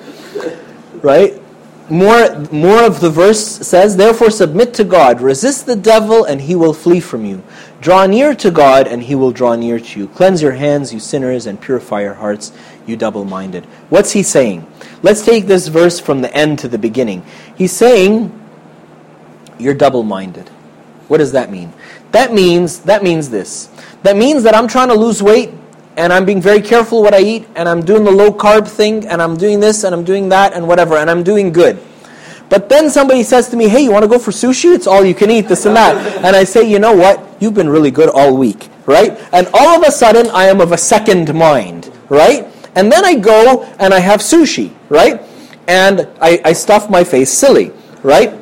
Right? 1.02 1.44
More, 1.90 2.40
more 2.52 2.82
of 2.84 3.02
the 3.02 3.10
verse 3.10 3.46
says, 3.46 3.98
Therefore 3.98 4.30
submit 4.32 4.74
to 4.76 4.86
God, 4.86 5.20
resist 5.20 5.66
the 5.66 5.76
devil, 5.76 6.24
and 6.24 6.40
he 6.40 6.56
will 6.56 6.74
flee 6.74 7.02
from 7.02 7.26
you. 7.26 7.44
Draw 7.82 8.06
near 8.06 8.34
to 8.36 8.52
God, 8.52 8.88
and 8.88 9.04
he 9.04 9.16
will 9.16 9.34
draw 9.34 9.56
near 9.56 9.80
to 9.80 10.00
you. 10.00 10.08
Cleanse 10.08 10.42
your 10.42 10.54
hands, 10.54 10.94
you 10.94 11.02
sinners, 11.02 11.46
and 11.46 11.60
purify 11.60 12.02
your 12.02 12.14
hearts, 12.14 12.54
you 12.86 12.96
double 12.98 13.26
minded. 13.26 13.66
What's 13.90 14.12
he 14.12 14.24
saying? 14.24 14.68
Let's 15.02 15.24
take 15.24 15.48
this 15.48 15.68
verse 15.68 16.00
from 16.00 16.22
the 16.22 16.34
end 16.34 16.60
to 16.60 16.68
the 16.68 16.78
beginning. 16.78 17.26
He's 17.56 17.72
saying, 17.72 18.32
You're 19.60 19.74
double 19.74 20.04
minded. 20.04 20.50
What 21.08 21.18
does 21.18 21.32
that 21.34 21.52
mean? 21.52 21.74
That 22.12 22.34
means 22.34 22.80
that 22.82 23.04
means 23.04 23.30
this. 23.30 23.70
That 24.04 24.18
means 24.18 24.44
that 24.44 24.56
I'm 24.56 24.68
trying 24.68 24.90
to 24.90 24.94
lose 24.94 25.22
weight 25.22 25.52
and 25.98 26.12
I'm 26.12 26.26
being 26.26 26.42
very 26.42 26.62
careful 26.62 27.02
what 27.02 27.14
I 27.14 27.20
eat 27.20 27.48
and 27.56 27.68
I'm 27.70 27.84
doing 27.84 28.04
the 28.04 28.12
low 28.12 28.32
carb 28.32 28.68
thing 28.68 29.08
and 29.08 29.22
I'm 29.22 29.38
doing 29.38 29.60
this 29.60 29.84
and 29.84 29.94
I'm 29.94 30.04
doing 30.04 30.30
that 30.30 30.54
and 30.54 30.68
whatever 30.68 30.98
and 30.98 31.10
I'm 31.10 31.24
doing 31.24 31.52
good. 31.52 31.80
But 32.50 32.70
then 32.70 32.90
somebody 32.90 33.24
says 33.24 33.50
to 33.50 33.58
me, 33.58 33.68
"Hey, 33.68 33.82
you 33.82 33.92
want 33.92 34.04
to 34.04 34.08
go 34.08 34.20
for 34.20 34.32
sushi? 34.32 34.76
It's 34.76 34.86
all 34.86 35.04
you 35.04 35.16
can 35.16 35.32
eat, 35.32 35.48
this 35.48 35.66
and 35.66 35.76
that." 35.76 35.96
And 36.24 36.36
I 36.36 36.44
say, 36.44 36.64
"You 36.64 36.78
know 36.78 36.94
what? 36.94 37.20
You've 37.40 37.56
been 37.56 37.70
really 37.70 37.90
good 37.90 38.10
all 38.10 38.38
week, 38.38 38.70
right?" 38.86 39.18
And 39.32 39.48
all 39.54 39.82
of 39.82 39.88
a 39.88 39.92
sudden, 39.92 40.30
I 40.30 40.46
am 40.46 40.62
of 40.62 40.72
a 40.72 40.78
second 40.78 41.34
mind, 41.34 41.90
right? 42.10 42.46
And 42.76 42.92
then 42.92 43.06
I 43.06 43.16
go 43.16 43.64
and 43.80 43.94
I 43.94 44.00
have 44.00 44.20
sushi, 44.22 44.74
right? 44.90 45.22
And 45.68 46.08
I, 46.22 46.42
I 46.44 46.54
stuff 46.54 46.90
my 46.90 47.04
face 47.04 47.32
silly, 47.32 47.72
right? 48.02 48.34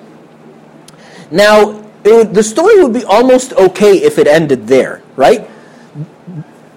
Now, 1.30 1.82
the 2.04 2.44
story 2.44 2.82
would 2.82 2.94
be 2.94 3.06
almost 3.06 3.54
okay 3.54 3.98
if 3.98 4.18
it 4.18 4.28
ended 4.28 4.68
there, 4.68 5.02
right? 5.16 5.50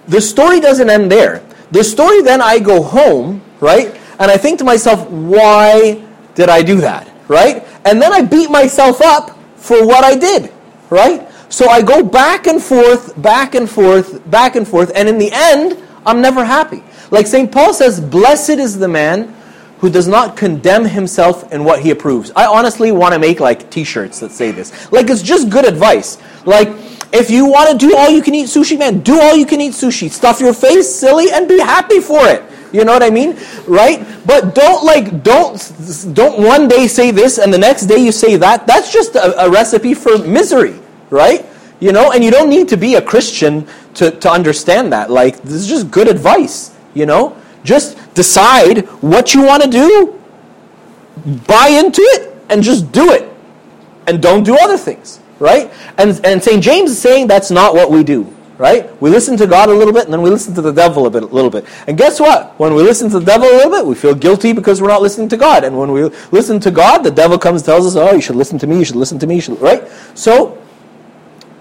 The 0.07 0.21
story 0.21 0.59
doesn't 0.59 0.89
end 0.89 1.11
there. 1.11 1.43
The 1.71 1.83
story 1.83 2.21
then 2.21 2.41
I 2.41 2.59
go 2.59 2.81
home, 2.81 3.41
right? 3.59 3.95
And 4.19 4.31
I 4.31 4.37
think 4.37 4.59
to 4.59 4.63
myself, 4.63 5.09
why 5.09 6.01
did 6.35 6.49
I 6.49 6.61
do 6.61 6.79
that, 6.81 7.11
right? 7.27 7.65
And 7.85 8.01
then 8.01 8.13
I 8.13 8.21
beat 8.21 8.49
myself 8.49 9.01
up 9.01 9.37
for 9.55 9.85
what 9.85 10.03
I 10.03 10.15
did, 10.15 10.53
right? 10.89 11.27
So 11.49 11.67
I 11.67 11.81
go 11.81 12.03
back 12.03 12.47
and 12.47 12.61
forth, 12.61 13.19
back 13.21 13.55
and 13.55 13.69
forth, 13.69 14.29
back 14.29 14.55
and 14.55 14.67
forth, 14.67 14.91
and 14.95 15.09
in 15.09 15.17
the 15.17 15.31
end, 15.31 15.81
I'm 16.05 16.21
never 16.21 16.45
happy. 16.45 16.83
Like 17.11 17.27
St. 17.27 17.51
Paul 17.51 17.73
says, 17.73 17.99
Blessed 17.99 18.51
is 18.51 18.77
the 18.77 18.87
man 18.87 19.33
who 19.79 19.89
does 19.89 20.07
not 20.07 20.37
condemn 20.37 20.85
himself 20.85 21.51
in 21.51 21.63
what 21.63 21.81
he 21.81 21.91
approves. 21.91 22.31
I 22.35 22.45
honestly 22.45 22.91
want 22.91 23.13
to 23.13 23.19
make 23.19 23.39
like 23.39 23.69
t 23.69 23.83
shirts 23.83 24.19
that 24.21 24.31
say 24.31 24.51
this. 24.51 24.91
Like, 24.91 25.09
it's 25.09 25.21
just 25.21 25.49
good 25.49 25.65
advice. 25.65 26.17
Like, 26.45 26.69
if 27.13 27.29
you 27.29 27.45
want 27.45 27.71
to 27.71 27.77
do 27.77 27.95
all 27.95 28.09
you 28.09 28.21
can 28.21 28.35
eat 28.35 28.47
sushi, 28.47 28.77
man, 28.77 28.99
do 28.99 29.19
all 29.19 29.35
you 29.35 29.45
can 29.45 29.61
eat 29.61 29.73
sushi. 29.73 30.09
Stuff 30.09 30.39
your 30.39 30.53
face 30.53 30.93
silly 30.93 31.31
and 31.31 31.47
be 31.47 31.59
happy 31.59 31.99
for 31.99 32.27
it. 32.27 32.43
You 32.75 32.83
know 32.83 32.91
what 32.91 33.03
I 33.03 33.09
mean? 33.09 33.37
Right? 33.67 34.05
But 34.25 34.53
don't 34.53 34.83
like 34.83 35.23
don't 35.23 36.13
don't 36.13 36.43
one 36.43 36.67
day 36.67 36.87
say 36.87 37.11
this 37.11 37.37
and 37.37 37.53
the 37.53 37.57
next 37.57 37.85
day 37.85 37.97
you 37.97 38.11
say 38.11 38.35
that. 38.35 38.67
That's 38.67 38.91
just 38.91 39.15
a, 39.15 39.45
a 39.45 39.49
recipe 39.49 39.93
for 39.93 40.17
misery, 40.17 40.77
right? 41.09 41.45
You 41.79 41.93
know, 41.93 42.11
and 42.11 42.21
you 42.21 42.31
don't 42.31 42.49
need 42.49 42.67
to 42.69 42.77
be 42.77 42.95
a 42.95 43.01
Christian 43.01 43.65
to, 43.95 44.11
to 44.11 44.29
understand 44.29 44.91
that. 44.91 45.09
Like 45.09 45.41
this 45.41 45.53
is 45.53 45.67
just 45.67 45.89
good 45.89 46.09
advice, 46.09 46.74
you 46.95 47.05
know? 47.05 47.37
Just 47.63 47.97
decide 48.15 48.87
what 49.01 49.35
you 49.35 49.43
want 49.43 49.61
to 49.63 49.69
do, 49.69 50.19
buy 51.47 51.67
into 51.67 52.01
it, 52.01 52.35
and 52.49 52.63
just 52.63 52.91
do 52.91 53.11
it. 53.11 53.31
And 54.07 54.21
don't 54.21 54.43
do 54.43 54.57
other 54.57 54.77
things, 54.77 55.19
right? 55.39 55.71
And, 55.97 56.19
and 56.25 56.43
St. 56.43 56.63
James 56.63 56.91
is 56.91 56.99
saying 56.99 57.27
that's 57.27 57.51
not 57.51 57.73
what 57.73 57.91
we 57.91 58.03
do 58.03 58.35
right? 58.57 59.01
We 59.01 59.09
listen 59.09 59.37
to 59.37 59.47
God 59.47 59.69
a 59.69 59.73
little 59.73 59.93
bit, 59.93 60.05
and 60.05 60.13
then 60.13 60.21
we 60.21 60.29
listen 60.29 60.53
to 60.55 60.61
the 60.61 60.71
devil 60.71 61.05
a, 61.05 61.09
bit, 61.09 61.23
a 61.23 61.27
little 61.27 61.49
bit. 61.49 61.65
And 61.87 61.97
guess 61.97 62.19
what? 62.19 62.57
When 62.59 62.73
we 62.73 62.83
listen 62.83 63.09
to 63.09 63.19
the 63.19 63.25
devil 63.25 63.47
a 63.47 63.55
little 63.55 63.71
bit, 63.71 63.85
we 63.85 63.95
feel 63.95 64.15
guilty 64.15 64.53
because 64.53 64.81
we're 64.81 64.87
not 64.87 65.01
listening 65.01 65.29
to 65.29 65.37
God. 65.37 65.63
And 65.63 65.77
when 65.77 65.91
we 65.91 66.03
listen 66.31 66.59
to 66.61 66.71
God, 66.71 66.99
the 66.99 67.11
devil 67.11 67.37
comes 67.37 67.61
and 67.61 67.65
tells 67.65 67.85
us, 67.85 67.95
"Oh, 67.95 68.15
you 68.15 68.21
should 68.21 68.35
listen 68.35 68.57
to 68.59 68.67
me. 68.67 68.79
You 68.79 68.85
should 68.85 68.95
listen 68.95 69.19
to 69.19 69.27
me." 69.27 69.41
Right? 69.59 69.83
So, 70.13 70.57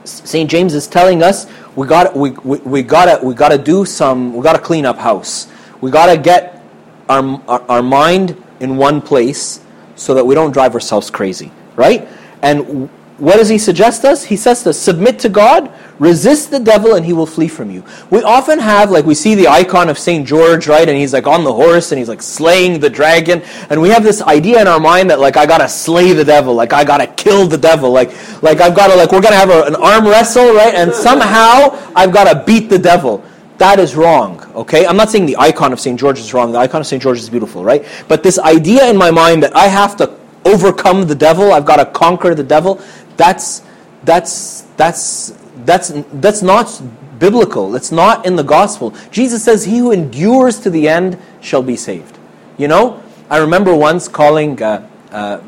Saint 0.05 0.51
James 0.51 0.75
is 0.75 0.87
telling 0.87 1.23
us 1.23 1.47
we 1.77 1.87
got 1.87 2.17
we, 2.17 2.31
we, 2.31 2.59
we 2.59 2.83
gotta 2.83 3.25
we 3.25 3.35
gotta 3.35 3.59
do 3.59 3.85
some 3.85 4.35
we 4.35 4.43
gotta 4.43 4.59
clean 4.59 4.87
up 4.87 4.99
house. 4.99 5.49
We 5.81 5.91
gotta 5.91 6.17
get 6.17 6.63
our, 7.09 7.41
our 7.49 7.63
our 7.71 7.83
mind 7.83 8.43
in 8.61 8.77
one 8.77 9.01
place 9.03 9.61
so 9.97 10.15
that 10.15 10.25
we 10.25 10.35
don't 10.35 10.53
drive 10.53 10.75
ourselves 10.75 11.11
crazy, 11.11 11.51
right? 11.77 12.09
And 12.43 12.89
what 13.19 13.37
does 13.37 13.49
he 13.49 13.59
suggest 13.59 14.05
us? 14.05 14.25
He 14.25 14.37
says 14.37 14.63
to 14.65 14.73
submit 14.73 15.19
to 15.21 15.29
God, 15.29 15.73
resist 15.99 16.51
the 16.51 16.59
devil, 16.59 16.95
and 16.95 17.05
he 17.07 17.13
will 17.13 17.27
flee 17.27 17.49
from 17.49 17.71
you. 17.71 17.85
We 18.11 18.23
often 18.23 18.59
have, 18.59 18.91
like, 18.91 19.05
we 19.05 19.15
see 19.15 19.35
the 19.35 19.49
icon 19.49 19.89
of 19.89 19.99
St. 19.99 20.27
George, 20.27 20.67
right? 20.67 20.89
And 20.89 20.97
he's 20.97 21.13
like 21.13 21.27
on 21.27 21.45
the 21.45 21.53
horse 21.53 21.93
and 21.93 21.99
he's 21.99 22.09
like 22.09 22.23
slaying 22.23 22.81
the 22.81 22.91
dragon. 22.91 23.43
And 23.71 23.81
we 23.81 23.91
have 23.91 24.03
this 24.03 24.23
idea 24.23 24.61
in 24.61 24.67
our 24.67 24.81
mind 24.81 25.11
that, 25.11 25.21
like, 25.21 25.37
I 25.37 25.47
gotta 25.47 25.69
slay 25.69 26.13
the 26.13 26.25
devil, 26.25 26.55
like, 26.55 26.73
I 26.73 26.85
gotta 26.85 27.07
kill 27.07 27.47
the 27.47 27.59
devil, 27.59 27.91
like, 27.91 28.11
like 28.43 28.61
I've 28.61 28.75
gotta, 28.75 28.97
like, 28.97 29.13
we're 29.13 29.23
gonna 29.23 29.37
have 29.37 29.51
a, 29.51 29.65
an 29.65 29.77
arm 29.77 30.07
wrestle, 30.07 30.53
right? 30.55 30.75
And 30.75 30.93
somehow 30.93 31.79
I've 31.95 32.13
gotta 32.13 32.43
beat 32.45 32.69
the 32.69 32.79
devil. 32.79 33.25
That 33.59 33.79
is 33.79 33.95
wrong, 33.95 34.41
okay? 34.57 34.85
I'm 34.85 34.97
not 34.97 35.11
saying 35.11 35.27
the 35.27 35.37
icon 35.37 35.73
of 35.73 35.79
St. 35.79 35.99
George 35.99 36.19
is 36.19 36.35
wrong. 36.35 36.51
The 36.51 36.59
icon 36.59 36.81
of 36.81 36.89
St. 36.89 37.01
George 37.01 37.19
is 37.19 37.31
beautiful, 37.31 37.63
right? 37.63 37.87
But 38.09 38.25
this 38.25 38.39
idea 38.41 38.91
in 38.91 38.97
my 38.97 39.13
mind 39.13 39.45
that 39.45 39.55
I 39.55 39.69
have 39.69 39.97
to 39.99 40.19
overcome 40.45 41.07
the 41.07 41.15
devil, 41.15 41.53
I've 41.53 41.65
got 41.65 41.77
to 41.77 41.87
conquer 41.87 42.35
the 42.35 42.43
devil, 42.43 42.81
that's 43.17 43.63
that's 44.03 44.63
that's 44.77 45.33
that's 45.65 45.93
that's 46.15 46.43
not 46.43 46.83
biblical. 47.19 47.75
It's 47.77 47.93
not 47.93 48.27
in 48.27 48.37
the 48.37 48.43
gospel. 48.43 48.95
Jesus 49.11 49.45
says, 49.45 49.65
"He 49.65 49.79
who 49.79 49.93
endures 49.93 50.59
to 50.61 50.71
the 50.71 50.89
end 50.89 51.19
shall 51.41 51.63
be 51.63 51.77
saved." 51.77 52.19
You 52.57 52.69
know, 52.69 53.03
I 53.31 53.39
remember 53.39 53.75
once 53.75 54.09
calling 54.09 54.63
uh, 54.63 54.89
uh, 55.11 55.41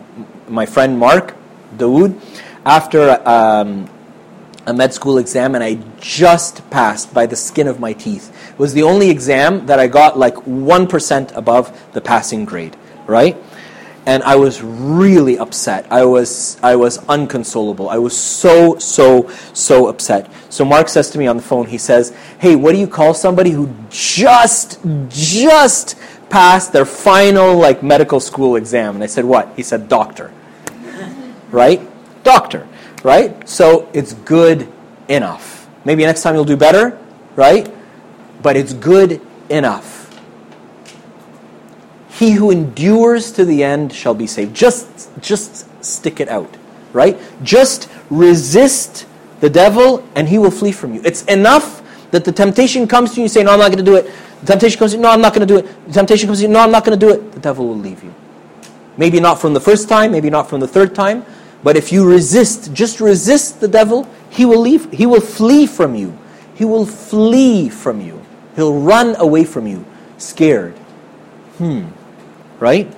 my 0.49 0.67
friend 0.67 0.99
Mark 0.99 1.35
Dawood 1.77 2.21
after 2.65 3.21
um, 3.29 3.89
a 4.67 4.73
med 4.73 4.93
school 4.93 5.19
exam, 5.19 5.55
and 5.55 5.63
I 5.63 5.79
just 6.01 6.69
passed 6.71 7.13
by 7.15 7.27
the 7.27 7.37
skin 7.37 7.69
of 7.69 7.79
my 7.79 7.93
teeth. 7.93 8.33
It 8.53 8.59
was 8.59 8.75
the 8.75 8.83
only 8.83 9.11
exam 9.11 9.67
that 9.67 9.79
I 9.79 9.87
got 9.87 10.19
like 10.19 10.37
one 10.47 10.87
percent 10.87 11.33
above 11.35 11.71
the 11.93 12.01
passing 12.01 12.45
grade. 12.45 12.77
Right 13.07 13.37
and 14.07 14.23
I 14.23 14.37
was 14.37 14.63
really 14.63 15.37
upset. 15.37 15.85
I 15.91 16.05
was 16.05 16.59
I 16.63 16.77
was 16.77 16.99
unconsolable. 17.09 17.91
I 17.91 17.99
was 17.99 18.17
so 18.17 18.79
so 18.79 19.29
so 19.53 19.89
upset. 19.89 20.31
So 20.49 20.65
Mark 20.65 20.89
says 20.89 21.11
to 21.11 21.19
me 21.19 21.27
on 21.27 21.37
the 21.37 21.43
phone, 21.43 21.67
he 21.67 21.77
says, 21.77 22.15
"Hey, 22.39 22.55
what 22.55 22.73
do 22.73 22.79
you 22.79 22.87
call 22.87 23.15
somebody 23.15 23.51
who 23.51 23.69
just 23.91 24.79
just 25.09 25.97
passed 26.31 26.73
their 26.73 26.87
final 26.87 27.57
like 27.57 27.83
medical 27.83 28.21
school 28.21 28.55
exam?" 28.55 28.95
And 28.95 29.03
I 29.03 29.09
said, 29.09 29.25
"What?" 29.25 29.53
He 29.57 29.63
said, 29.63 29.89
"Doctor." 29.89 30.33
right? 31.51 31.81
Doctor, 32.23 32.67
right? 33.03 33.49
So 33.49 33.89
it's 33.93 34.13
good 34.13 34.69
enough. 35.09 35.69
Maybe 35.85 36.05
next 36.05 36.23
time 36.23 36.35
you'll 36.35 36.45
do 36.45 36.57
better, 36.57 36.99
right? 37.35 37.73
But 38.41 38.57
it's 38.57 38.73
good 38.73 39.21
enough. 39.49 39.96
He 42.19 42.31
who 42.31 42.51
endures 42.51 43.31
to 43.33 43.45
the 43.45 43.63
end 43.63 43.93
shall 43.93 44.15
be 44.15 44.27
saved. 44.27 44.57
Just, 44.57 45.11
just 45.21 45.67
stick 45.85 46.19
it 46.19 46.31
out, 46.31 46.57
right? 46.95 47.19
Just 47.43 47.91
resist 48.09 49.07
the 49.41 49.51
devil 49.51 50.03
and 50.15 50.27
he 50.27 50.39
will 50.39 50.51
flee 50.51 50.73
from 50.73 50.95
you. 50.95 51.03
It's 51.05 51.25
enough 51.25 51.83
that 52.13 52.25
the 52.25 52.33
temptation 52.33 52.89
comes 52.89 53.11
to 53.11 53.17
you, 53.17 53.25
you 53.25 53.29
say, 53.29 53.43
No, 53.43 53.53
I'm 53.53 53.59
not 53.59 53.71
going 53.71 53.85
to 53.85 53.91
do 53.91 53.97
it. 53.97 54.11
The 54.41 54.47
temptation 54.47 54.79
comes 54.79 54.93
to 54.93 54.97
you, 54.97 55.03
No, 55.03 55.11
I'm 55.11 55.21
not 55.21 55.35
going 55.35 55.47
to 55.47 55.55
do 55.55 55.59
it. 55.59 55.87
The 55.89 55.93
temptation 55.93 56.27
comes 56.27 56.39
to 56.39 56.47
you, 56.47 56.51
No, 56.51 56.61
I'm 56.61 56.71
not 56.71 56.87
going 56.87 56.99
to 56.99 57.07
do 57.07 57.13
it. 57.13 57.33
The 57.33 57.41
devil 57.41 57.69
will 57.69 57.77
leave 57.77 58.03
you. 58.03 58.15
Maybe 58.97 59.21
not 59.21 59.39
from 59.39 59.53
the 59.53 59.61
first 59.61 59.87
time, 59.87 60.11
maybe 60.11 60.31
not 60.31 60.49
from 60.49 60.61
the 60.61 60.69
third 60.69 60.95
time, 60.95 61.23
but 61.63 61.77
if 61.77 61.93
you 61.93 62.09
resist, 62.09 62.73
just 62.73 62.99
resist 62.99 63.61
the 63.61 63.69
devil, 63.69 64.09
he 64.31 64.47
will 64.47 64.61
leave, 64.61 64.91
he 64.91 65.05
will 65.05 65.21
flee 65.21 65.67
from 65.67 65.95
you. 65.95 66.17
He 66.55 66.65
will 66.65 66.87
flee 66.87 67.69
from 67.69 68.01
you. 68.01 68.25
He'll 68.55 68.81
run 68.81 69.17
away 69.17 69.45
from 69.45 69.67
you, 69.67 69.85
scared. 70.17 70.73
Hmm 71.59 71.89
right? 72.61 72.93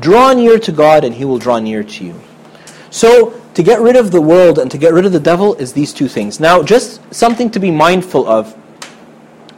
Draw 0.00 0.34
near 0.34 0.58
to 0.58 0.72
God 0.72 1.04
and 1.04 1.14
he 1.14 1.24
will 1.24 1.38
draw 1.38 1.58
near 1.58 1.82
to 1.82 2.04
you. 2.04 2.20
So, 2.90 3.40
to 3.54 3.62
get 3.62 3.80
rid 3.80 3.96
of 3.96 4.10
the 4.10 4.20
world 4.20 4.58
and 4.58 4.70
to 4.70 4.78
get 4.78 4.92
rid 4.92 5.04
of 5.04 5.12
the 5.12 5.20
devil 5.20 5.54
is 5.54 5.72
these 5.72 5.92
two 5.92 6.08
things. 6.08 6.40
Now, 6.40 6.62
just 6.62 7.00
something 7.14 7.50
to 7.50 7.60
be 7.60 7.70
mindful 7.70 8.26
of. 8.26 8.56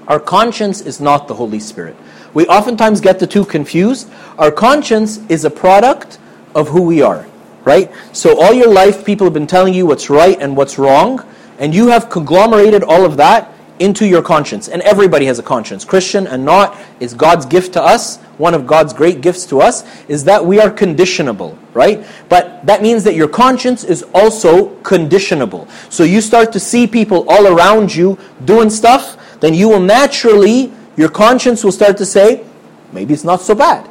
Our 0.09 0.21
conscience 0.21 0.81
is 0.81 1.01
not 1.01 1.29
the 1.29 1.35
Holy 1.35 1.61
Spirit. 1.61 1.97
We 2.35 2.47
oftentimes 2.47 3.01
get 3.01 3.19
the 3.21 3.27
two 3.27 3.45
confused. 3.45 4.11
Our 4.39 4.51
conscience 4.51 5.19
is 5.29 5.45
a 5.45 5.51
product 5.51 6.19
of 6.55 6.69
who 6.69 6.83
we 6.83 7.03
are, 7.03 7.27
right? 7.65 7.91
So, 8.13 8.41
all 8.41 8.53
your 8.53 8.73
life, 8.73 9.05
people 9.05 9.27
have 9.27 9.35
been 9.35 9.47
telling 9.47 9.75
you 9.75 9.87
what's 9.87 10.11
right 10.11 10.41
and 10.41 10.57
what's 10.57 10.79
wrong, 10.79 11.25
and 11.59 11.75
you 11.75 11.89
have 11.89 12.11
conglomerated 12.11 12.83
all 12.83 13.05
of 13.05 13.17
that 13.19 13.54
into 13.79 14.07
your 14.07 14.23
conscience. 14.23 14.69
And 14.69 14.83
everybody 14.83 15.27
has 15.27 15.39
a 15.39 15.43
conscience. 15.43 15.85
Christian 15.85 16.27
and 16.27 16.45
not 16.45 16.77
is 17.01 17.15
God's 17.15 17.47
gift 17.47 17.73
to 17.75 17.83
us. 17.83 18.19
One 18.39 18.55
of 18.55 18.67
God's 18.67 18.93
great 18.93 19.21
gifts 19.21 19.47
to 19.47 19.61
us 19.61 19.85
is 20.09 20.25
that 20.25 20.45
we 20.45 20.61
are 20.61 20.71
conditionable, 20.71 21.59
right? 21.73 22.05
But 22.29 22.65
that 22.67 22.83
means 22.83 23.05
that 23.05 23.15
your 23.15 23.29
conscience 23.29 23.85
is 23.85 24.05
also 24.15 24.75
conditionable. 24.81 25.69
So 25.91 26.05
you 26.05 26.21
start 26.21 26.53
to 26.53 26.61
see 26.61 26.87
people 26.87 27.29
all 27.29 27.47
around 27.47 27.95
you 27.95 28.19
doing 28.45 28.71
stuff, 28.71 29.41
then 29.41 29.55
you 29.55 29.69
will 29.69 29.81
naturally, 29.81 30.73
your 30.97 31.09
conscience 31.09 31.65
will 31.65 31.73
start 31.73 31.97
to 31.99 32.07
say, 32.07 32.45
maybe 32.93 33.15
it's 33.15 33.25
not 33.25 33.41
so 33.41 33.55
bad 33.55 33.89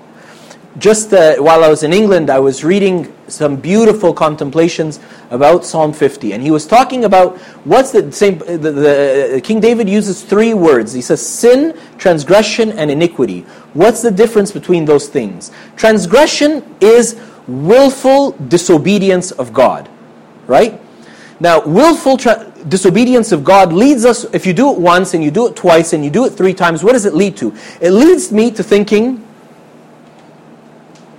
just 0.79 1.13
uh, 1.13 1.35
while 1.35 1.63
I 1.63 1.69
was 1.69 1.83
in 1.83 1.93
England, 1.93 2.29
I 2.29 2.39
was 2.39 2.63
reading 2.63 3.13
some 3.27 3.55
beautiful 3.55 4.13
contemplations 4.13 4.99
about 5.29 5.65
Psalm 5.65 5.93
50, 5.93 6.33
and 6.33 6.41
he 6.41 6.49
was 6.49 6.65
talking 6.65 7.05
about 7.05 7.37
what's 7.63 7.91
the 7.91 8.11
same. 8.11 8.39
The, 8.39 8.57
the, 8.57 9.37
uh, 9.37 9.39
King 9.41 9.59
David 9.59 9.87
uses 9.87 10.23
three 10.23 10.53
words. 10.53 10.91
He 10.91 11.01
says 11.01 11.25
sin, 11.25 11.77
transgression, 11.97 12.71
and 12.71 12.89
iniquity. 12.89 13.41
What's 13.73 14.01
the 14.01 14.11
difference 14.11 14.51
between 14.51 14.85
those 14.85 15.07
things? 15.07 15.51
Transgression 15.75 16.75
is 16.81 17.19
willful 17.47 18.31
disobedience 18.31 19.31
of 19.31 19.53
God, 19.53 19.89
right? 20.47 20.79
Now, 21.39 21.63
willful 21.65 22.17
tra- 22.17 22.51
disobedience 22.67 23.31
of 23.31 23.43
God 23.43 23.73
leads 23.73 24.05
us. 24.05 24.23
If 24.33 24.47
you 24.47 24.53
do 24.53 24.71
it 24.71 24.79
once 24.79 25.13
and 25.13 25.23
you 25.23 25.29
do 25.29 25.47
it 25.47 25.55
twice 25.55 25.93
and 25.93 26.03
you 26.03 26.09
do 26.09 26.25
it 26.25 26.31
three 26.31 26.53
times, 26.53 26.83
what 26.83 26.93
does 26.93 27.05
it 27.05 27.13
lead 27.13 27.37
to? 27.37 27.53
It 27.79 27.91
leads 27.91 28.31
me 28.31 28.49
to 28.51 28.63
thinking 28.63 29.23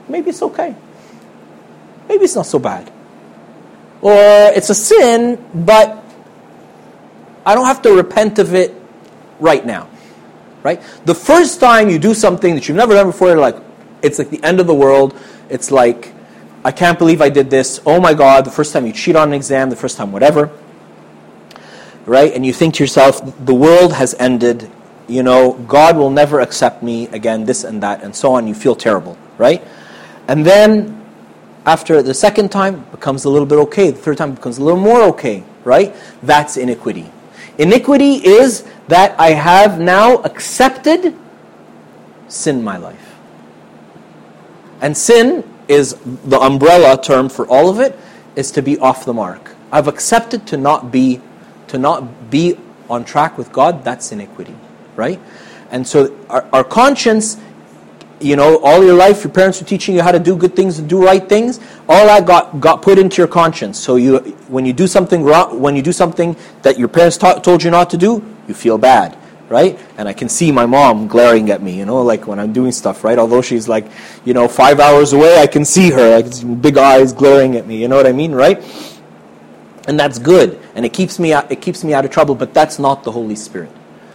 maybe 0.09 0.31
it's 0.31 0.43
okay. 0.43 0.75
Maybe 2.09 2.25
it's 2.25 2.37
not 2.37 2.47
so 2.47 2.59
bad. 2.59 2.91
Or 4.03 4.13
it's 4.55 4.71
a 4.71 4.75
sin, 4.75 5.43
but 5.55 6.05
I 7.47 7.55
don't 7.55 7.67
have 7.67 7.83
to 7.83 7.93
repent 7.93 8.39
of 8.39 8.55
it 8.55 8.75
right 9.41 9.65
now. 9.65 9.89
Right? 10.63 10.83
The 11.05 11.15
first 11.15 11.61
time 11.61 11.91
you 11.91 11.99
do 11.99 12.15
something 12.15 12.55
that 12.55 12.69
you've 12.69 12.77
never 12.77 12.95
done 12.95 13.07
before, 13.07 13.37
like, 13.37 13.57
it's 14.03 14.19
like 14.19 14.31
the 14.31 14.43
end 14.43 14.61
of 14.61 14.67
the 14.67 14.75
world. 14.75 15.15
It's 15.51 15.71
like, 15.71 16.13
I 16.65 16.73
can't 16.73 16.99
believe 16.99 17.21
I 17.21 17.29
did 17.29 17.51
this. 17.51 17.81
Oh 17.85 18.01
my 18.01 18.15
God, 18.15 18.47
the 18.47 18.51
first 18.51 18.73
time 18.73 18.87
you 18.87 18.93
cheat 18.93 19.17
on 19.17 19.29
an 19.29 19.35
exam, 19.35 19.69
the 19.69 19.77
first 19.77 19.99
time 19.99 20.13
whatever. 20.13 20.51
Right? 22.07 22.33
And 22.33 22.45
you 22.45 22.53
think 22.55 22.75
to 22.75 22.83
yourself, 22.83 23.21
the 23.45 23.55
world 23.55 23.93
has 23.95 24.15
ended. 24.19 24.71
You 25.07 25.23
know, 25.23 25.53
God 25.69 25.99
will 25.99 26.11
never 26.11 26.41
accept 26.41 26.83
me 26.83 27.09
again, 27.09 27.45
this 27.45 27.65
and 27.65 27.83
that, 27.83 28.03
and 28.03 28.17
so 28.17 28.33
on. 28.33 28.47
You 28.47 28.55
feel 28.55 28.75
terrible. 28.75 29.19
Right? 29.37 29.63
And 30.29 30.45
then 30.45 31.05
After 31.67 32.03
the 32.03 32.13
second 32.13 32.51
time, 32.51 32.85
becomes 32.91 33.25
a 33.25 33.31
little 33.31 33.47
bit 33.47 33.59
okay. 33.59 33.91
The 33.91 33.99
third 33.99 34.19
time 34.19 34.35
becomes 34.35 34.59
a 34.59 34.63
little 34.65 34.81
more 34.81 35.03
okay, 35.05 35.45
right? 35.65 35.95
That's 36.23 36.57
iniquity. 36.57 37.11
Iniquity 37.57 38.17
is 38.17 38.65
that 38.89 39.19
I 39.19 39.31
have 39.31 39.81
now 39.81 40.17
accepted 40.23 41.17
sin 42.29 42.59
in 42.59 42.65
my 42.65 42.77
life. 42.77 43.15
And 44.83 44.97
sin 44.97 45.49
is 45.69 45.97
the 46.05 46.39
umbrella 46.39 47.01
term 47.01 47.31
for 47.31 47.47
all 47.47 47.71
of 47.71 47.81
it 47.81 47.99
is 48.37 48.51
to 48.53 48.61
be 48.61 48.79
off 48.79 49.07
the 49.07 49.15
mark. 49.15 49.55
I've 49.73 49.89
accepted 49.89 50.47
to 50.49 50.59
not 50.59 50.93
be 50.93 51.21
to 51.69 51.79
not 51.79 52.31
be 52.31 52.59
on 52.91 53.05
track 53.07 53.39
with 53.39 53.51
God, 53.51 53.83
that's 53.83 54.13
iniquity, 54.13 54.55
right? 54.97 55.19
And 55.71 55.89
so 55.89 56.15
our, 56.29 56.47
our 56.53 56.63
conscience 56.63 57.39
you 58.25 58.37
know, 58.37 58.59
all 58.65 58.83
your 58.83 58.95
life, 58.95 59.23
your 59.23 59.33
parents 59.33 59.61
were 59.61 59.67
teaching 59.67 59.95
you 59.95 60.03
how 60.03 60.11
to 60.11 60.19
do 60.19 60.35
good 60.35 60.57
things 60.57 60.79
and 60.79 60.89
do 60.89 61.05
right 61.05 61.29
things. 61.29 61.61
All 61.89 62.07
that 62.07 62.27
got, 62.27 62.61
got 62.61 62.81
put 62.81 62.99
into 62.99 63.19
your 63.19 63.29
conscience. 63.29 63.79
So 63.79 63.97
you, 63.97 64.19
when 64.49 64.65
you 64.65 64.73
do 64.73 64.87
something 64.87 65.23
wrong, 65.23 65.61
when 65.61 65.77
you 65.77 65.83
do 65.83 65.93
something 65.93 66.35
that 66.63 66.79
your 66.79 66.89
parents 66.89 67.19
taught, 67.19 67.45
told 67.45 67.63
you 67.63 67.71
not 67.71 67.91
to 67.91 67.99
do, 67.99 68.25
you 68.49 68.55
feel 68.55 68.79
bad, 68.79 69.17
right? 69.49 69.79
And 69.99 70.09
I 70.09 70.15
can 70.15 70.29
see 70.29 70.51
my 70.51 70.65
mom 70.65 71.07
glaring 71.07 71.51
at 71.51 71.63
me, 71.63 71.77
you 71.79 71.85
know, 71.85 72.03
like 72.03 72.27
when 72.27 72.41
I'm 72.41 72.53
doing 72.53 72.73
stuff, 72.73 73.05
right? 73.05 73.19
Although 73.19 73.43
she's 73.43 73.69
like, 73.69 73.87
you 74.25 74.33
know, 74.33 74.49
five 74.49 74.81
hours 74.81 75.13
away, 75.13 75.39
I 75.39 75.47
can 75.47 75.65
see 75.65 75.91
her, 75.91 76.21
like 76.21 76.63
big 76.63 76.79
eyes 76.79 77.13
glaring 77.13 77.57
at 77.57 77.67
me. 77.67 77.81
You 77.81 77.89
know 77.89 77.97
what 77.97 78.07
I 78.07 78.13
mean, 78.13 78.33
right? 78.33 78.63
And 79.87 80.01
that's 80.01 80.19
good, 80.19 80.59
and 80.75 80.87
it 80.87 80.95
keeps 80.95 81.19
me 81.19 81.35
out, 81.35 81.53
it 81.53 81.61
keeps 81.61 81.85
me 81.85 81.93
out 81.93 82.07
of 82.07 82.11
trouble. 82.11 82.35
But 82.35 82.55
that's 82.55 82.79
not 82.79 83.05
the 83.05 83.13
Holy 83.13 83.37
Spirit. 83.37 83.71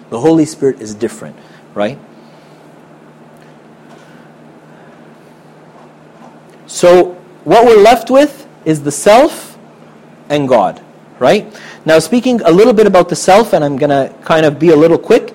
The 0.10 0.20
Holy 0.20 0.45
Spirit 0.45 0.82
is 0.82 0.95
different, 0.95 1.36
right? 1.76 1.99
So 6.70 7.13
what 7.45 7.65
we're 7.65 7.82
left 7.82 8.11
with 8.11 8.47
is 8.63 8.84
the 8.84 8.91
self 8.91 9.57
and 10.30 10.47
God, 10.47 10.80
right? 11.17 11.51
Now, 11.84 11.97
speaking 11.97 12.41
a 12.41 12.51
little 12.51 12.74
bit 12.74 12.86
about 12.86 13.09
the 13.09 13.15
self, 13.15 13.53
and 13.53 13.65
I'm 13.65 13.76
going 13.76 13.89
to 13.89 14.13
kind 14.24 14.45
of 14.45 14.59
be 14.59 14.70
a 14.70 14.76
little 14.76 14.99
quick. 14.99 15.32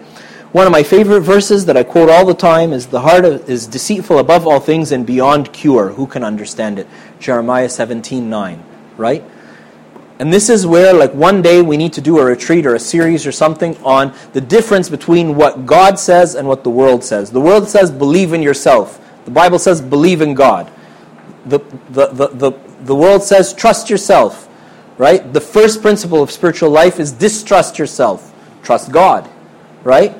One 0.53 0.64
of 0.64 0.70
my 0.70 0.85
favorite 0.85 1.22
verses 1.22 1.66
that 1.66 1.76
I 1.76 1.82
quote 1.82 2.09
all 2.09 2.24
the 2.24 2.35
time 2.35 2.72
is 2.72 2.87
the 2.87 3.01
heart 3.01 3.24
is 3.24 3.66
deceitful 3.66 4.20
above 4.20 4.47
all 4.47 4.61
things 4.61 4.93
and 4.93 5.05
beyond 5.05 5.53
cure. 5.53 5.89
Who 5.89 6.07
can 6.07 6.22
understand 6.22 6.78
it? 6.78 6.87
Jeremiah 7.18 7.68
17 7.68 8.30
9, 8.30 8.62
right? 8.97 9.24
And 10.20 10.32
this 10.32 10.49
is 10.49 10.64
where, 10.64 10.95
like, 10.95 11.12
one 11.14 11.43
day 11.43 11.62
we 11.62 11.76
need 11.76 11.95
to 11.95 12.01
do 12.01 12.20
a 12.20 12.24
retreat 12.24 12.64
or 12.64 12.76
a 12.76 12.78
series 12.78 13.26
or 13.26 13.32
something 13.32 13.76
on 13.78 14.14
the 14.35 14.41
difference 14.41 14.89
between 14.89 15.35
what 15.35 15.66
God 15.66 15.99
says 15.99 16.37
and 16.37 16.47
what 16.47 16.62
the 16.62 16.70
world 16.70 17.03
says. 17.03 17.32
The 17.32 17.41
world 17.41 17.68
says, 17.68 17.91
believe 17.91 18.32
in 18.32 18.41
yourself. 18.41 19.01
The 19.24 19.32
Bible 19.32 19.59
says, 19.59 19.80
believe 19.80 20.20
in 20.20 20.35
God 20.35 20.70
the, 21.47 21.59
the, 21.90 22.07
the, 22.09 22.28
the, 22.28 22.53
the 22.84 22.95
world 22.95 23.22
says 23.22 23.53
trust 23.53 23.90
yourself, 23.90 24.49
right? 24.99 25.32
The 25.32 25.40
first 25.40 25.82
principle 25.82 26.22
of 26.22 26.30
spiritual 26.30 26.70
life 26.70 26.99
is 26.99 27.12
distrust 27.12 27.78
yourself, 27.78 28.32
trust 28.62 28.92
God, 28.92 29.28
right? 29.82 30.12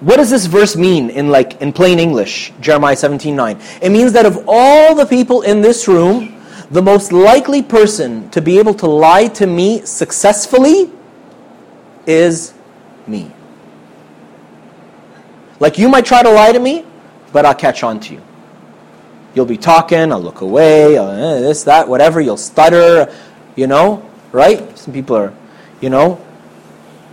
What 0.00 0.16
does 0.16 0.28
this 0.28 0.44
verse 0.44 0.76
mean 0.76 1.08
in 1.08 1.30
like 1.30 1.62
in 1.62 1.72
plain 1.72 1.98
English? 1.98 2.52
Jeremiah 2.60 2.94
17:9. 2.94 3.58
It 3.80 3.88
means 3.90 4.12
that 4.12 4.26
of 4.26 4.44
all 4.46 4.94
the 4.94 5.06
people 5.06 5.40
in 5.40 5.62
this 5.62 5.88
room, 5.88 6.42
the 6.70 6.82
most 6.82 7.10
likely 7.10 7.62
person 7.62 8.28
to 8.30 8.42
be 8.42 8.58
able 8.58 8.74
to 8.74 8.86
lie 8.86 9.28
to 9.28 9.46
me 9.46 9.80
successfully 9.86 10.90
is 12.06 12.52
me. 13.06 13.30
Like 15.58 15.78
you 15.78 15.88
might 15.88 16.04
try 16.04 16.22
to 16.22 16.30
lie 16.30 16.52
to 16.52 16.60
me, 16.60 16.84
but 17.34 17.44
I'll 17.44 17.54
catch 17.54 17.82
on 17.82 17.98
to 17.98 18.14
you. 18.14 18.22
You'll 19.34 19.44
be 19.44 19.58
talking, 19.58 20.12
I'll 20.12 20.22
look 20.22 20.40
away, 20.40 20.96
I'll, 20.96 21.10
eh, 21.10 21.40
this, 21.40 21.64
that, 21.64 21.88
whatever. 21.88 22.20
You'll 22.20 22.36
stutter, 22.36 23.12
you 23.56 23.66
know, 23.66 24.08
right? 24.30 24.78
Some 24.78 24.94
people 24.94 25.16
are, 25.16 25.34
you 25.80 25.90
know. 25.90 26.24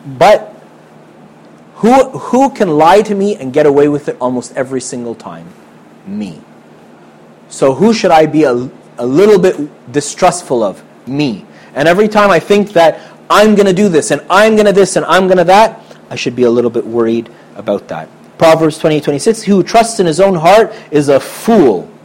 But 0.05 0.55
who, 1.77 2.09
who 2.11 2.51
can 2.51 2.69
lie 2.69 3.01
to 3.01 3.15
me 3.15 3.35
and 3.35 3.51
get 3.51 3.65
away 3.65 3.87
with 3.87 4.09
it 4.09 4.17
almost 4.21 4.55
every 4.55 4.79
single 4.79 5.15
time? 5.15 5.49
Me. 6.05 6.39
So 7.49 7.73
who 7.73 7.91
should 7.91 8.11
I 8.11 8.27
be 8.27 8.43
a, 8.43 8.53
a 8.99 9.05
little 9.05 9.39
bit 9.39 9.91
distrustful 9.91 10.61
of? 10.61 10.83
Me. 11.07 11.47
And 11.73 11.87
every 11.87 12.07
time 12.07 12.29
I 12.29 12.39
think 12.39 12.73
that 12.73 13.01
I'm 13.27 13.55
going 13.55 13.65
to 13.65 13.73
do 13.73 13.89
this 13.89 14.11
and 14.11 14.21
I'm 14.29 14.53
going 14.53 14.67
to 14.67 14.73
this 14.73 14.97
and 14.97 15.05
I'm 15.05 15.25
going 15.25 15.39
to 15.39 15.45
that, 15.45 15.81
I 16.11 16.15
should 16.15 16.35
be 16.35 16.43
a 16.43 16.51
little 16.51 16.69
bit 16.69 16.85
worried 16.85 17.27
about 17.55 17.87
that. 17.87 18.07
Proverbs 18.41 18.79
20, 18.79 19.01
26, 19.01 19.43
he 19.43 19.51
who 19.51 19.61
trusts 19.61 19.99
in 19.99 20.07
his 20.07 20.19
own 20.19 20.33
heart 20.33 20.73
is 20.89 21.09
a 21.09 21.19
fool. 21.19 21.87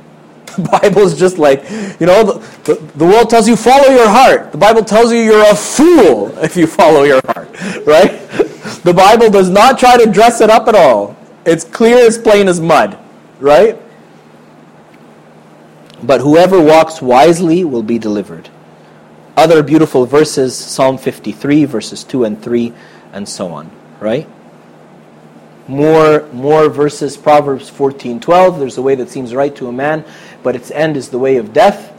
The 0.57 0.69
Bible 0.83 1.01
is 1.01 1.19
just 1.19 1.39
like, 1.39 1.63
you 1.99 2.07
know, 2.07 2.25
the, 2.25 2.35
the, 2.65 2.75
the, 2.97 3.07
world 3.07 3.31
tells 3.31 3.49
you 3.49 3.57
follow 3.57 3.89
your 3.89 4.07
heart. 4.07 4.53
The 4.53 4.59
Bible 4.59 4.85
tells 4.85 5.13
you 5.13 5.19
you're 5.19 5.51
a 5.51 5.55
fool 5.55 6.37
if 6.45 6.55
you 6.55 6.67
follow 6.67 7.05
your 7.05 7.23
heart, 7.25 7.49
right? 7.87 8.21
The 8.85 8.93
Bible 8.95 9.31
does 9.31 9.49
not 9.49 9.79
try 9.79 9.97
to 9.97 10.11
dress 10.13 10.43
it 10.43 10.51
up 10.51 10.69
at 10.69 10.75
all. 10.75 11.17
It's 11.47 11.65
clear 11.65 12.07
as 12.07 12.19
plain 12.19 12.49
as 12.49 12.61
mud, 12.61 12.99
right? 13.41 13.81
But 16.03 16.21
whoever 16.21 16.61
walks 16.61 17.01
wisely 17.01 17.65
will 17.65 17.83
be 17.83 17.99
delivered. 17.99 18.51
Other 19.39 19.63
beautiful 19.63 20.05
verses, 20.05 20.55
Psalm 20.55 20.99
53, 20.99 21.65
verses 21.65 22.05
2 22.05 22.25
and 22.25 22.43
3, 22.43 22.75
and 23.15 23.27
so 23.27 23.49
on, 23.53 23.71
right? 24.01 24.29
More 25.69 26.29
more 26.33 26.69
verses 26.69 27.17
proverbs 27.17 27.69
14 27.69 28.21
12 28.21 28.61
there's 28.61 28.79
a 28.79 28.83
way 28.83 28.95
that 28.95 29.11
seems 29.11 29.35
right 29.35 29.57
to 29.57 29.67
a 29.67 29.73
man 29.73 30.05
but 30.47 30.55
its 30.55 30.71
end 30.71 30.97
is 30.97 31.09
the 31.09 31.19
way 31.19 31.39
of 31.39 31.53
death. 31.53 31.93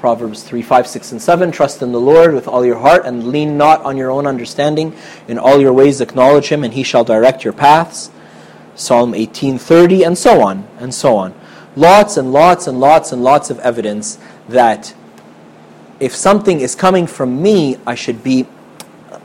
Proverbs 0.00 0.42
3 0.42 0.60
5 0.60 0.86
6 0.86 1.12
and 1.12 1.22
7 1.22 1.50
trust 1.50 1.80
in 1.80 1.92
the 1.92 1.98
lord 1.98 2.34
with 2.34 2.46
all 2.46 2.62
your 2.62 2.78
heart 2.78 3.06
and 3.06 3.28
lean 3.28 3.56
not 3.56 3.80
on 3.84 3.96
your 3.96 4.10
own 4.10 4.26
understanding. 4.26 4.94
In 5.26 5.38
all 5.38 5.58
your 5.58 5.72
ways 5.72 6.02
acknowledge 6.02 6.48
him 6.48 6.62
and 6.62 6.74
he 6.74 6.82
shall 6.82 7.04
direct 7.04 7.42
your 7.42 7.54
paths. 7.54 8.10
Psalm 8.74 9.14
18 9.14 9.56
30 9.56 10.04
and 10.04 10.18
so 10.18 10.42
on 10.42 10.68
and 10.78 10.94
so 10.94 11.16
on. 11.16 11.34
Lots 11.74 12.18
and 12.18 12.34
lots 12.34 12.66
and 12.66 12.78
lots 12.78 13.12
and 13.12 13.24
lots 13.24 13.48
of 13.48 13.58
evidence 13.60 14.18
that 14.46 14.94
if 15.98 16.14
something 16.14 16.60
is 16.60 16.74
coming 16.74 17.06
from 17.06 17.40
me 17.40 17.78
i 17.86 17.94
should 17.94 18.22
be 18.22 18.46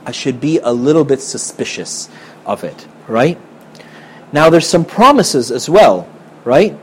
i 0.06 0.10
should 0.10 0.40
be 0.40 0.58
a 0.60 0.72
little 0.72 1.04
bit 1.04 1.20
suspicious 1.20 2.08
of 2.46 2.64
it 2.64 2.86
right 3.06 3.38
now, 4.32 4.48
there's 4.48 4.66
some 4.66 4.84
promises 4.84 5.50
as 5.50 5.68
well, 5.68 6.08
right? 6.44 6.78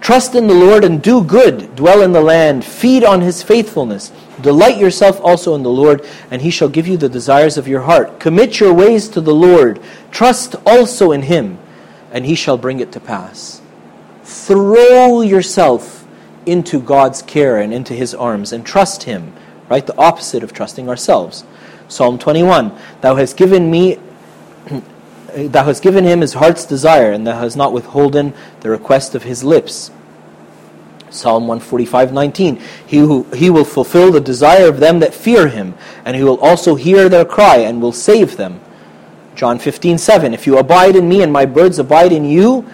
Trust 0.00 0.34
in 0.34 0.46
the 0.46 0.54
Lord 0.54 0.84
and 0.84 1.02
do 1.02 1.22
good, 1.24 1.74
dwell 1.76 2.02
in 2.02 2.12
the 2.12 2.20
land, 2.20 2.64
feed 2.64 3.04
on 3.04 3.20
his 3.20 3.42
faithfulness. 3.42 4.12
Delight 4.40 4.78
yourself 4.78 5.20
also 5.22 5.54
in 5.54 5.62
the 5.62 5.70
Lord, 5.70 6.06
and 6.30 6.42
he 6.42 6.50
shall 6.50 6.68
give 6.68 6.86
you 6.86 6.96
the 6.96 7.08
desires 7.08 7.56
of 7.56 7.68
your 7.68 7.82
heart. 7.82 8.20
Commit 8.20 8.60
your 8.60 8.74
ways 8.74 9.08
to 9.08 9.20
the 9.20 9.34
Lord. 9.34 9.80
Trust 10.10 10.56
also 10.66 11.12
in 11.12 11.22
him, 11.22 11.58
and 12.12 12.26
he 12.26 12.34
shall 12.34 12.58
bring 12.58 12.80
it 12.80 12.92
to 12.92 13.00
pass. 13.00 13.62
Throw 14.24 15.20
yourself 15.20 16.06
into 16.46 16.80
God's 16.80 17.22
care 17.22 17.58
and 17.58 17.72
into 17.72 17.94
his 17.94 18.14
arms 18.14 18.52
and 18.52 18.64
trust 18.64 19.04
him, 19.04 19.32
right? 19.68 19.86
The 19.86 19.96
opposite 19.96 20.42
of 20.42 20.52
trusting 20.52 20.88
ourselves. 20.88 21.44
Psalm 21.88 22.18
21 22.18 22.76
Thou 23.00 23.14
hast 23.14 23.36
given 23.36 23.70
me 23.70 23.98
thou 25.34 25.64
hast 25.64 25.82
given 25.82 26.04
him 26.04 26.20
his 26.20 26.34
heart's 26.34 26.64
desire, 26.64 27.12
and 27.12 27.26
thou 27.26 27.38
hast 27.38 27.56
not 27.56 27.72
withholden 27.72 28.32
the 28.60 28.70
request 28.70 29.14
of 29.14 29.24
his 29.24 29.42
lips. 29.44 29.90
Psalm 31.10 31.46
145, 31.46 32.12
19. 32.12 32.60
He, 32.86 32.98
who, 32.98 33.22
he 33.34 33.50
will 33.50 33.64
fulfill 33.64 34.10
the 34.10 34.20
desire 34.20 34.68
of 34.68 34.80
them 34.80 35.00
that 35.00 35.14
fear 35.14 35.48
him, 35.48 35.74
and 36.04 36.16
he 36.16 36.24
will 36.24 36.40
also 36.40 36.74
hear 36.74 37.08
their 37.08 37.24
cry 37.24 37.58
and 37.58 37.80
will 37.80 37.92
save 37.92 38.36
them. 38.36 38.60
John 39.36 39.58
15, 39.58 39.98
7. 39.98 40.34
If 40.34 40.46
you 40.46 40.58
abide 40.58 40.96
in 40.96 41.08
me 41.08 41.22
and 41.22 41.32
my 41.32 41.46
birds 41.46 41.78
abide 41.78 42.12
in 42.12 42.24
you, 42.24 42.66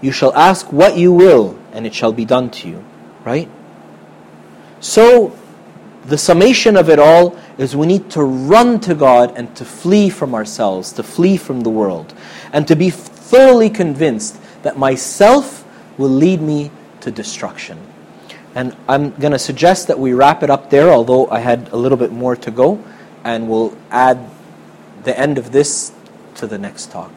you 0.00 0.12
shall 0.12 0.34
ask 0.34 0.72
what 0.72 0.96
you 0.96 1.12
will, 1.12 1.58
and 1.72 1.86
it 1.86 1.94
shall 1.94 2.12
be 2.12 2.24
done 2.24 2.50
to 2.50 2.68
you. 2.68 2.84
Right? 3.24 3.48
So, 4.80 5.36
the 6.06 6.18
summation 6.18 6.76
of 6.76 6.88
it 6.88 6.98
all 6.98 7.38
is 7.58 7.74
we 7.74 7.86
need 7.86 8.08
to 8.10 8.22
run 8.22 8.80
to 8.80 8.94
God 8.94 9.36
and 9.36 9.54
to 9.56 9.64
flee 9.64 10.08
from 10.08 10.34
ourselves, 10.34 10.92
to 10.92 11.02
flee 11.02 11.36
from 11.36 11.62
the 11.62 11.70
world, 11.70 12.14
and 12.52 12.66
to 12.68 12.76
be 12.76 12.88
thoroughly 12.88 13.68
convinced 13.68 14.40
that 14.62 14.78
myself 14.78 15.64
will 15.98 16.08
lead 16.08 16.40
me 16.40 16.70
to 17.00 17.10
destruction. 17.10 17.78
And 18.54 18.74
I'm 18.88 19.10
going 19.10 19.32
to 19.32 19.38
suggest 19.38 19.88
that 19.88 19.98
we 19.98 20.12
wrap 20.12 20.42
it 20.42 20.50
up 20.50 20.70
there, 20.70 20.90
although 20.90 21.28
I 21.30 21.40
had 21.40 21.68
a 21.70 21.76
little 21.76 21.98
bit 21.98 22.12
more 22.12 22.36
to 22.36 22.50
go, 22.50 22.82
and 23.24 23.48
we'll 23.48 23.76
add 23.90 24.18
the 25.02 25.18
end 25.18 25.36
of 25.36 25.52
this 25.52 25.92
to 26.36 26.46
the 26.46 26.58
next 26.58 26.90
talk. 26.90 27.12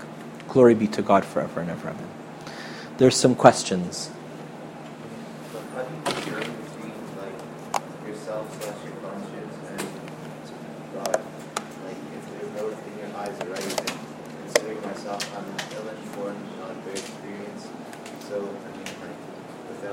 Glory 0.50 0.74
be 0.74 0.88
to 0.88 1.02
God 1.02 1.24
forever 1.24 1.62
and 1.62 1.70
ever. 1.70 1.90
Amen. 1.90 2.08
There's 2.98 3.16
some 3.16 3.36
questions. 3.36 4.12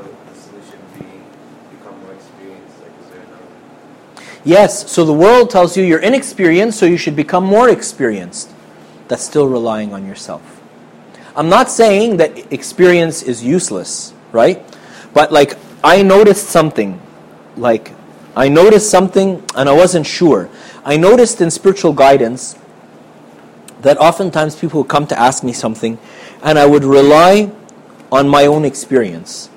know, 0.02 0.16
the 0.32 0.34
solution 0.38 0.78
being 0.98 1.24
become 1.70 2.00
more 2.02 2.14
experienced? 2.14 2.80
Like, 2.82 2.92
is 3.02 3.08
there 3.10 3.22
another? 3.22 4.37
Yes, 4.48 4.90
so 4.90 5.04
the 5.04 5.12
world 5.12 5.50
tells 5.50 5.76
you 5.76 5.84
you're 5.84 5.98
inexperienced, 5.98 6.78
so 6.78 6.86
you 6.86 6.96
should 6.96 7.14
become 7.14 7.44
more 7.44 7.68
experienced. 7.68 8.50
That's 9.06 9.22
still 9.22 9.46
relying 9.46 9.92
on 9.92 10.06
yourself. 10.06 10.62
I'm 11.36 11.50
not 11.50 11.68
saying 11.68 12.16
that 12.16 12.50
experience 12.50 13.22
is 13.22 13.44
useless, 13.44 14.14
right? 14.32 14.64
But 15.12 15.30
like, 15.32 15.58
I 15.84 16.00
noticed 16.00 16.48
something. 16.48 16.98
Like, 17.58 17.92
I 18.34 18.48
noticed 18.48 18.90
something 18.90 19.44
and 19.54 19.68
I 19.68 19.72
wasn't 19.72 20.06
sure. 20.06 20.48
I 20.82 20.96
noticed 20.96 21.42
in 21.42 21.50
spiritual 21.50 21.92
guidance 21.92 22.56
that 23.82 23.98
oftentimes 23.98 24.56
people 24.56 24.80
would 24.80 24.88
come 24.88 25.06
to 25.08 25.18
ask 25.20 25.44
me 25.44 25.52
something 25.52 25.98
and 26.42 26.58
I 26.58 26.64
would 26.64 26.84
rely 26.84 27.52
on 28.10 28.26
my 28.30 28.46
own 28.46 28.64
experience. 28.64 29.50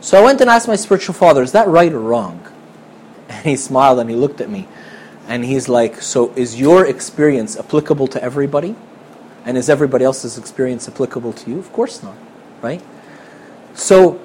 So 0.00 0.18
I 0.18 0.24
went 0.24 0.40
and 0.40 0.48
asked 0.48 0.68
my 0.68 0.76
spiritual 0.76 1.12
father, 1.12 1.42
is 1.42 1.52
that 1.52 1.68
right 1.68 1.92
or 1.92 2.00
wrong? 2.00 2.40
He 3.50 3.56
smiled 3.56 3.98
and 3.98 4.08
he 4.08 4.16
looked 4.16 4.40
at 4.40 4.48
me 4.48 4.66
and 5.28 5.44
he's 5.44 5.68
like, 5.68 6.00
So 6.00 6.32
is 6.34 6.58
your 6.58 6.86
experience 6.86 7.56
applicable 7.56 8.06
to 8.08 8.22
everybody? 8.22 8.74
And 9.44 9.58
is 9.58 9.68
everybody 9.68 10.04
else's 10.04 10.38
experience 10.38 10.88
applicable 10.88 11.34
to 11.34 11.50
you? 11.50 11.58
Of 11.58 11.70
course 11.72 12.02
not, 12.02 12.16
right? 12.62 12.82
So 13.74 14.18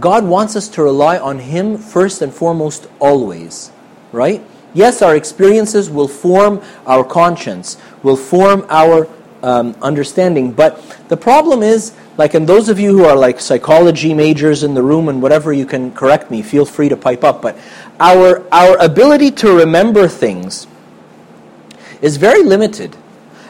God 0.00 0.24
wants 0.24 0.56
us 0.56 0.68
to 0.70 0.82
rely 0.82 1.18
on 1.18 1.38
Him 1.38 1.76
first 1.76 2.22
and 2.22 2.32
foremost, 2.32 2.88
always, 2.98 3.70
right? 4.12 4.42
Yes, 4.72 5.02
our 5.02 5.14
experiences 5.14 5.90
will 5.90 6.08
form 6.08 6.62
our 6.86 7.04
conscience, 7.04 7.76
will 8.02 8.16
form 8.16 8.66
our 8.70 9.06
um, 9.42 9.76
understanding, 9.82 10.52
but 10.52 10.80
the 11.08 11.16
problem 11.16 11.62
is, 11.62 11.92
like, 12.16 12.34
and 12.34 12.48
those 12.48 12.68
of 12.68 12.80
you 12.80 12.96
who 12.96 13.04
are 13.04 13.16
like 13.16 13.40
psychology 13.40 14.14
majors 14.14 14.62
in 14.62 14.74
the 14.74 14.82
room 14.82 15.08
and 15.08 15.20
whatever, 15.20 15.52
you 15.52 15.66
can 15.66 15.92
correct 15.92 16.30
me, 16.30 16.42
feel 16.42 16.64
free 16.64 16.88
to 16.88 16.96
pipe 16.96 17.22
up, 17.22 17.42
but 17.42 17.56
our, 18.00 18.46
our 18.52 18.76
ability 18.78 19.30
to 19.32 19.56
remember 19.56 20.08
things 20.08 20.66
is 22.02 22.16
very 22.16 22.42
limited. 22.42 22.96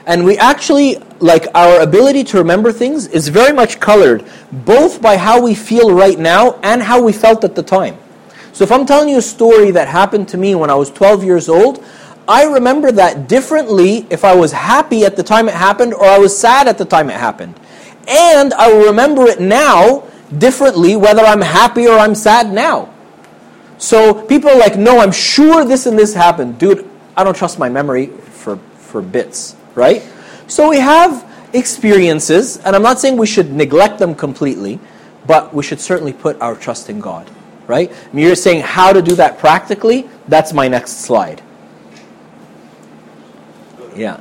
And 0.06 0.24
we 0.24 0.36
actually, 0.36 0.98
like, 1.18 1.46
our 1.54 1.80
ability 1.80 2.24
to 2.24 2.38
remember 2.38 2.72
things 2.72 3.06
is 3.06 3.28
very 3.28 3.52
much 3.52 3.80
colored 3.80 4.24
both 4.52 5.00
by 5.00 5.16
how 5.16 5.40
we 5.40 5.54
feel 5.54 5.94
right 5.94 6.18
now 6.18 6.60
and 6.62 6.82
how 6.82 7.02
we 7.02 7.12
felt 7.12 7.42
at 7.42 7.54
the 7.54 7.62
time. 7.62 7.96
So 8.52 8.62
if 8.62 8.70
I'm 8.70 8.86
telling 8.86 9.08
you 9.08 9.18
a 9.18 9.22
story 9.22 9.70
that 9.72 9.88
happened 9.88 10.28
to 10.28 10.36
me 10.36 10.54
when 10.54 10.70
I 10.70 10.74
was 10.74 10.90
12 10.90 11.24
years 11.24 11.48
old, 11.48 11.84
I 12.28 12.44
remember 12.44 12.92
that 12.92 13.28
differently 13.28 14.06
if 14.10 14.24
I 14.24 14.34
was 14.34 14.52
happy 14.52 15.04
at 15.04 15.16
the 15.16 15.22
time 15.22 15.48
it 15.48 15.54
happened 15.54 15.92
or 15.92 16.04
I 16.04 16.18
was 16.18 16.38
sad 16.38 16.68
at 16.68 16.78
the 16.78 16.84
time 16.84 17.10
it 17.10 17.18
happened. 17.18 17.58
And 18.06 18.54
I 18.54 18.72
will 18.72 18.86
remember 18.86 19.26
it 19.26 19.40
now 19.40 20.04
differently 20.38 20.96
whether 20.96 21.22
I'm 21.22 21.40
happy 21.40 21.86
or 21.86 21.98
I'm 21.98 22.14
sad 22.14 22.52
now. 22.52 22.93
So 23.84 24.14
people 24.14 24.48
are 24.48 24.56
like, 24.56 24.78
no, 24.78 24.98
I'm 24.98 25.12
sure 25.12 25.62
this 25.62 25.84
and 25.84 25.98
this 25.98 26.14
happened. 26.14 26.58
Dude, 26.58 26.88
I 27.18 27.22
don't 27.22 27.36
trust 27.36 27.58
my 27.58 27.68
memory 27.68 28.06
for, 28.06 28.56
for 28.78 29.02
bits, 29.02 29.56
right? 29.74 30.02
So 30.46 30.70
we 30.70 30.78
have 30.78 31.30
experiences, 31.52 32.56
and 32.64 32.74
I'm 32.74 32.80
not 32.80 32.98
saying 32.98 33.18
we 33.18 33.26
should 33.26 33.52
neglect 33.52 33.98
them 33.98 34.14
completely, 34.14 34.80
but 35.26 35.52
we 35.52 35.62
should 35.62 35.82
certainly 35.82 36.14
put 36.14 36.40
our 36.40 36.56
trust 36.56 36.88
in 36.88 36.98
God, 36.98 37.30
right? 37.66 37.92
I 37.92 38.14
mean, 38.16 38.24
you're 38.24 38.36
saying 38.36 38.62
how 38.62 38.90
to 38.94 39.02
do 39.02 39.16
that 39.16 39.38
practically? 39.38 40.08
That's 40.28 40.54
my 40.54 40.66
next 40.66 41.00
slide. 41.00 41.42
Yeah. 43.94 44.18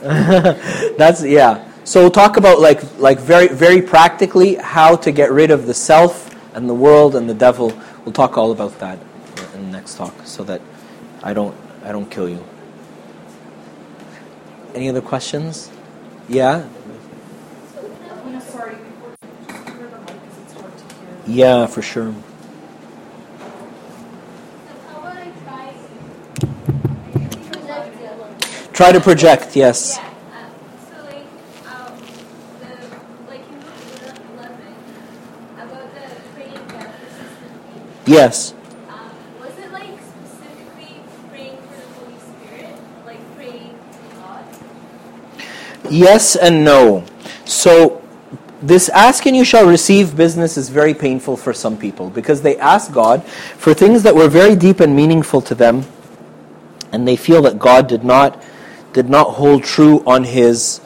That's, 0.00 1.24
yeah. 1.24 1.68
So 1.82 2.02
we'll 2.02 2.12
talk 2.12 2.36
about 2.36 2.60
like, 2.60 3.00
like 3.00 3.18
very, 3.18 3.48
very 3.48 3.82
practically 3.82 4.54
how 4.54 4.94
to 4.94 5.10
get 5.10 5.32
rid 5.32 5.50
of 5.50 5.66
the 5.66 5.74
self 5.74 6.32
and 6.54 6.68
the 6.68 6.74
world 6.74 7.16
and 7.16 7.28
the 7.28 7.34
devil 7.34 7.76
We'll 8.06 8.12
talk 8.12 8.38
all 8.38 8.52
about 8.52 8.78
that 8.78 9.00
in 9.54 9.66
the 9.66 9.72
next 9.72 9.96
talk, 9.96 10.14
so 10.24 10.44
that 10.44 10.60
I 11.24 11.34
don't 11.34 11.56
I 11.82 11.90
don't 11.90 12.08
kill 12.08 12.28
you. 12.28 12.44
Any 14.76 14.88
other 14.88 15.00
questions? 15.00 15.72
Yeah. 16.28 16.68
Yeah, 21.26 21.66
for 21.66 21.82
sure. 21.82 22.14
Try 28.72 28.92
to 28.92 29.00
project, 29.00 29.56
yes. 29.56 29.98
Yes. 38.06 38.54
Um, 38.88 39.10
was 39.40 39.58
it 39.58 39.72
like 39.72 39.98
specifically 40.00 41.00
praying 41.28 41.56
for 41.56 41.74
the 41.74 41.86
Holy 41.98 42.18
Spirit, 42.20 42.78
like 43.04 43.34
praying 43.34 43.76
to 43.92 44.16
God? 44.16 44.44
Yes 45.90 46.36
and 46.36 46.64
no. 46.64 47.04
So, 47.44 48.00
this 48.62 48.88
ask 48.90 49.26
and 49.26 49.36
you 49.36 49.44
shall 49.44 49.66
receive 49.66 50.16
business 50.16 50.56
is 50.56 50.68
very 50.68 50.94
painful 50.94 51.36
for 51.36 51.52
some 51.52 51.76
people 51.76 52.08
because 52.08 52.42
they 52.42 52.56
ask 52.58 52.92
God 52.92 53.24
for 53.24 53.74
things 53.74 54.04
that 54.04 54.14
were 54.14 54.28
very 54.28 54.54
deep 54.54 54.78
and 54.78 54.94
meaningful 54.94 55.42
to 55.42 55.56
them, 55.56 55.84
and 56.92 57.08
they 57.08 57.16
feel 57.16 57.42
that 57.42 57.58
God 57.58 57.88
did 57.88 58.04
not 58.04 58.40
did 58.92 59.08
not 59.10 59.32
hold 59.34 59.64
true 59.64 60.04
on 60.06 60.22
his 60.22 60.80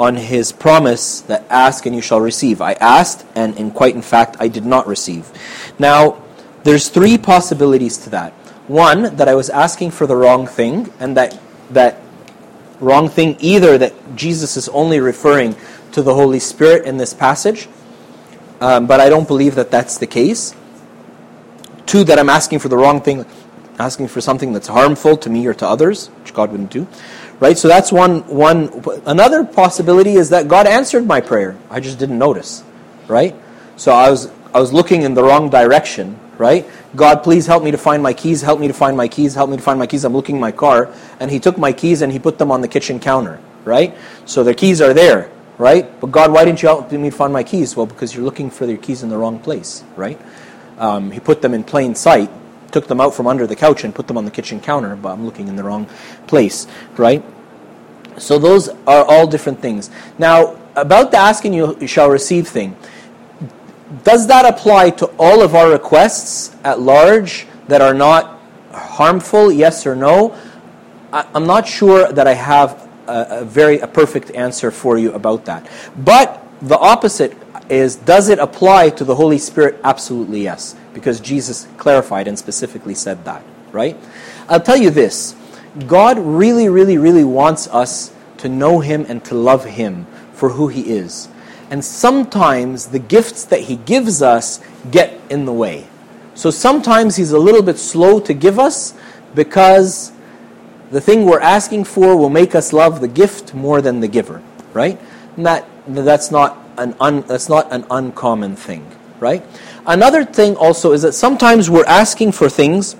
on 0.00 0.16
his 0.16 0.50
promise 0.50 1.20
that 1.22 1.44
ask 1.48 1.86
and 1.86 1.94
you 1.94 2.02
shall 2.02 2.20
receive. 2.20 2.60
I 2.60 2.72
asked, 2.74 3.24
and 3.36 3.56
in 3.56 3.70
quite 3.70 3.94
in 3.94 4.02
fact, 4.02 4.36
I 4.40 4.48
did 4.48 4.66
not 4.66 4.88
receive. 4.88 5.30
Now, 5.78 6.22
there's 6.66 6.88
three 6.88 7.16
possibilities 7.16 7.96
to 7.98 8.10
that. 8.10 8.32
One, 8.66 9.14
that 9.16 9.28
I 9.28 9.36
was 9.36 9.48
asking 9.48 9.92
for 9.92 10.06
the 10.06 10.16
wrong 10.16 10.48
thing, 10.48 10.92
and 10.98 11.16
that 11.16 11.38
that 11.70 12.02
wrong 12.80 13.08
thing 13.08 13.36
either 13.38 13.78
that 13.78 13.94
Jesus 14.16 14.56
is 14.56 14.68
only 14.70 14.98
referring 14.98 15.54
to 15.92 16.02
the 16.02 16.12
Holy 16.12 16.40
Spirit 16.40 16.84
in 16.84 16.96
this 16.96 17.14
passage, 17.14 17.68
um, 18.60 18.88
but 18.88 19.00
I 19.00 19.08
don't 19.08 19.28
believe 19.28 19.54
that 19.54 19.70
that's 19.70 19.98
the 19.98 20.08
case. 20.08 20.56
Two, 21.86 22.02
that 22.02 22.18
I'm 22.18 22.28
asking 22.28 22.58
for 22.58 22.68
the 22.68 22.76
wrong 22.76 23.00
thing, 23.00 23.24
asking 23.78 24.08
for 24.08 24.20
something 24.20 24.52
that's 24.52 24.66
harmful 24.66 25.16
to 25.18 25.30
me 25.30 25.46
or 25.46 25.54
to 25.54 25.68
others, 25.68 26.08
which 26.08 26.34
God 26.34 26.50
wouldn't 26.50 26.72
do. 26.72 26.88
Right? 27.38 27.56
So 27.56 27.68
that's 27.68 27.92
one 27.92 28.26
one 28.26 28.82
another 29.06 29.44
possibility 29.44 30.14
is 30.14 30.30
that 30.30 30.48
God 30.48 30.66
answered 30.66 31.06
my 31.06 31.20
prayer. 31.20 31.56
I 31.70 31.78
just 31.78 32.00
didn't 32.00 32.18
notice. 32.18 32.64
Right? 33.06 33.36
So 33.76 33.92
I 33.92 34.10
was 34.10 34.32
I 34.52 34.58
was 34.58 34.72
looking 34.72 35.02
in 35.02 35.14
the 35.14 35.22
wrong 35.22 35.48
direction 35.48 36.18
right? 36.38 36.68
God, 36.94 37.22
please 37.22 37.46
help 37.46 37.62
me 37.62 37.70
to 37.70 37.78
find 37.78 38.02
my 38.02 38.12
keys, 38.12 38.42
help 38.42 38.60
me 38.60 38.68
to 38.68 38.74
find 38.74 38.96
my 38.96 39.08
keys, 39.08 39.34
help 39.34 39.50
me 39.50 39.56
to 39.56 39.62
find 39.62 39.78
my 39.78 39.86
keys. 39.86 40.04
I'm 40.04 40.12
looking 40.12 40.36
in 40.36 40.40
my 40.40 40.52
car. 40.52 40.92
And 41.20 41.30
he 41.30 41.40
took 41.40 41.58
my 41.58 41.72
keys 41.72 42.02
and 42.02 42.12
he 42.12 42.18
put 42.18 42.38
them 42.38 42.50
on 42.50 42.60
the 42.60 42.68
kitchen 42.68 43.00
counter, 43.00 43.40
right? 43.64 43.96
So 44.24 44.44
the 44.44 44.54
keys 44.54 44.80
are 44.80 44.94
there, 44.94 45.30
right? 45.58 45.88
But 46.00 46.12
God, 46.12 46.32
why 46.32 46.44
didn't 46.44 46.62
you 46.62 46.68
help 46.68 46.90
me 46.92 47.10
to 47.10 47.16
find 47.16 47.32
my 47.32 47.42
keys? 47.42 47.76
Well, 47.76 47.86
because 47.86 48.14
you're 48.14 48.24
looking 48.24 48.50
for 48.50 48.66
your 48.66 48.78
keys 48.78 49.02
in 49.02 49.08
the 49.08 49.16
wrong 49.16 49.38
place, 49.38 49.84
right? 49.96 50.20
Um, 50.78 51.10
he 51.10 51.20
put 51.20 51.42
them 51.42 51.54
in 51.54 51.64
plain 51.64 51.94
sight, 51.94 52.30
took 52.70 52.86
them 52.86 53.00
out 53.00 53.14
from 53.14 53.26
under 53.26 53.46
the 53.46 53.56
couch 53.56 53.84
and 53.84 53.94
put 53.94 54.06
them 54.06 54.18
on 54.18 54.24
the 54.24 54.30
kitchen 54.30 54.60
counter, 54.60 54.96
but 54.96 55.10
I'm 55.10 55.24
looking 55.24 55.48
in 55.48 55.56
the 55.56 55.64
wrong 55.64 55.86
place, 56.26 56.66
right? 56.96 57.24
So 58.18 58.38
those 58.38 58.68
are 58.68 59.04
all 59.04 59.26
different 59.26 59.60
things. 59.60 59.90
Now, 60.18 60.56
about 60.74 61.10
the 61.10 61.16
asking 61.16 61.54
you 61.54 61.86
shall 61.86 62.10
receive 62.10 62.48
thing 62.48 62.76
does 64.02 64.26
that 64.26 64.44
apply 64.44 64.90
to 64.90 65.06
all 65.18 65.42
of 65.42 65.54
our 65.54 65.70
requests 65.70 66.54
at 66.64 66.80
large 66.80 67.46
that 67.68 67.80
are 67.80 67.94
not 67.94 68.40
harmful? 68.72 69.52
Yes 69.52 69.86
or 69.86 69.94
no? 69.94 70.36
I'm 71.12 71.46
not 71.46 71.66
sure 71.66 72.12
that 72.12 72.26
I 72.26 72.34
have 72.34 72.88
a, 73.06 73.40
a 73.40 73.44
very 73.44 73.78
a 73.78 73.86
perfect 73.86 74.30
answer 74.32 74.70
for 74.70 74.98
you 74.98 75.12
about 75.12 75.44
that. 75.46 75.68
But 75.96 76.44
the 76.60 76.78
opposite 76.78 77.36
is 77.68 77.96
does 77.96 78.28
it 78.28 78.38
apply 78.38 78.90
to 78.90 79.04
the 79.04 79.14
Holy 79.14 79.38
Spirit? 79.38 79.80
Absolutely 79.84 80.42
yes, 80.42 80.74
because 80.92 81.20
Jesus 81.20 81.68
clarified 81.76 82.28
and 82.28 82.38
specifically 82.38 82.94
said 82.94 83.24
that, 83.24 83.42
right? 83.72 83.96
I'll 84.48 84.60
tell 84.60 84.76
you 84.76 84.90
this 84.90 85.34
God 85.86 86.18
really, 86.18 86.68
really, 86.68 86.98
really 86.98 87.24
wants 87.24 87.68
us 87.68 88.12
to 88.38 88.48
know 88.48 88.80
Him 88.80 89.06
and 89.08 89.24
to 89.26 89.34
love 89.34 89.64
Him 89.64 90.06
for 90.32 90.50
who 90.50 90.68
He 90.68 90.90
is. 90.90 91.28
And 91.70 91.84
sometimes 91.84 92.88
the 92.88 92.98
gifts 92.98 93.44
that 93.46 93.60
He 93.60 93.76
gives 93.76 94.22
us 94.22 94.60
get 94.90 95.18
in 95.30 95.44
the 95.44 95.52
way. 95.52 95.86
So 96.34 96.50
sometimes 96.50 97.16
He's 97.16 97.32
a 97.32 97.38
little 97.38 97.62
bit 97.62 97.78
slow 97.78 98.20
to 98.20 98.34
give 98.34 98.58
us 98.58 98.94
because 99.34 100.12
the 100.90 101.00
thing 101.00 101.24
we're 101.24 101.40
asking 101.40 101.84
for 101.84 102.16
will 102.16 102.30
make 102.30 102.54
us 102.54 102.72
love 102.72 103.00
the 103.00 103.08
gift 103.08 103.54
more 103.54 103.80
than 103.80 104.00
the 104.00 104.08
giver, 104.08 104.42
right? 104.72 105.00
And 105.36 105.44
that, 105.46 105.66
that's, 105.88 106.30
not 106.30 106.58
an 106.78 106.94
un, 107.00 107.22
that's 107.22 107.48
not 107.48 107.72
an 107.72 107.84
uncommon 107.90 108.56
thing, 108.56 108.88
right? 109.18 109.44
Another 109.86 110.24
thing 110.24 110.56
also 110.56 110.92
is 110.92 111.02
that 111.02 111.12
sometimes 111.12 111.68
we're 111.68 111.86
asking 111.86 112.32
for 112.32 112.48
things 112.48 112.96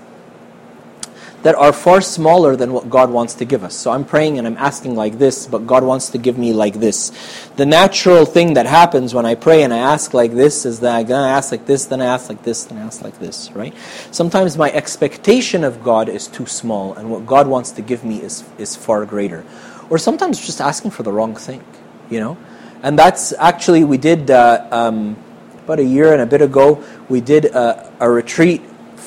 that 1.46 1.54
are 1.54 1.72
far 1.72 2.00
smaller 2.00 2.56
than 2.56 2.72
what 2.72 2.90
God 2.90 3.08
wants 3.08 3.34
to 3.34 3.44
give 3.44 3.62
us. 3.62 3.76
So 3.76 3.92
I'm 3.92 4.04
praying 4.04 4.36
and 4.36 4.48
I'm 4.48 4.56
asking 4.56 4.96
like 4.96 5.16
this, 5.16 5.46
but 5.46 5.64
God 5.64 5.84
wants 5.84 6.10
to 6.10 6.18
give 6.18 6.36
me 6.36 6.52
like 6.52 6.80
this. 6.80 7.12
The 7.54 7.64
natural 7.64 8.26
thing 8.26 8.54
that 8.54 8.66
happens 8.66 9.14
when 9.14 9.24
I 9.24 9.36
pray 9.36 9.62
and 9.62 9.72
I 9.72 9.78
ask 9.78 10.12
like 10.12 10.32
this 10.32 10.66
is 10.66 10.80
that 10.80 11.06
to 11.06 11.14
ask 11.14 11.52
like 11.52 11.64
this, 11.64 11.84
then 11.84 12.02
I 12.02 12.06
ask 12.06 12.28
like 12.28 12.42
this, 12.42 12.64
then 12.64 12.78
I 12.78 12.80
ask 12.80 13.00
like 13.00 13.20
this, 13.20 13.52
right? 13.52 13.72
Sometimes 14.10 14.58
my 14.58 14.72
expectation 14.72 15.62
of 15.62 15.84
God 15.84 16.08
is 16.08 16.26
too 16.26 16.46
small, 16.46 16.94
and 16.94 17.12
what 17.12 17.26
God 17.26 17.46
wants 17.46 17.70
to 17.78 17.80
give 17.80 18.02
me 18.04 18.20
is, 18.20 18.42
is 18.58 18.74
far 18.74 19.06
greater. 19.06 19.44
Or 19.88 19.98
sometimes 19.98 20.44
just 20.44 20.60
asking 20.60 20.90
for 20.90 21.04
the 21.04 21.12
wrong 21.12 21.36
thing, 21.36 21.62
you 22.10 22.18
know? 22.18 22.36
And 22.82 22.98
that's 22.98 23.32
actually, 23.34 23.84
we 23.84 23.98
did 23.98 24.32
uh, 24.32 24.66
um, 24.72 25.16
about 25.62 25.78
a 25.78 25.84
year 25.84 26.12
and 26.12 26.22
a 26.22 26.26
bit 26.26 26.42
ago, 26.42 26.82
we 27.08 27.20
did 27.20 27.44
a, 27.44 27.92
a 28.00 28.10
retreat 28.10 28.62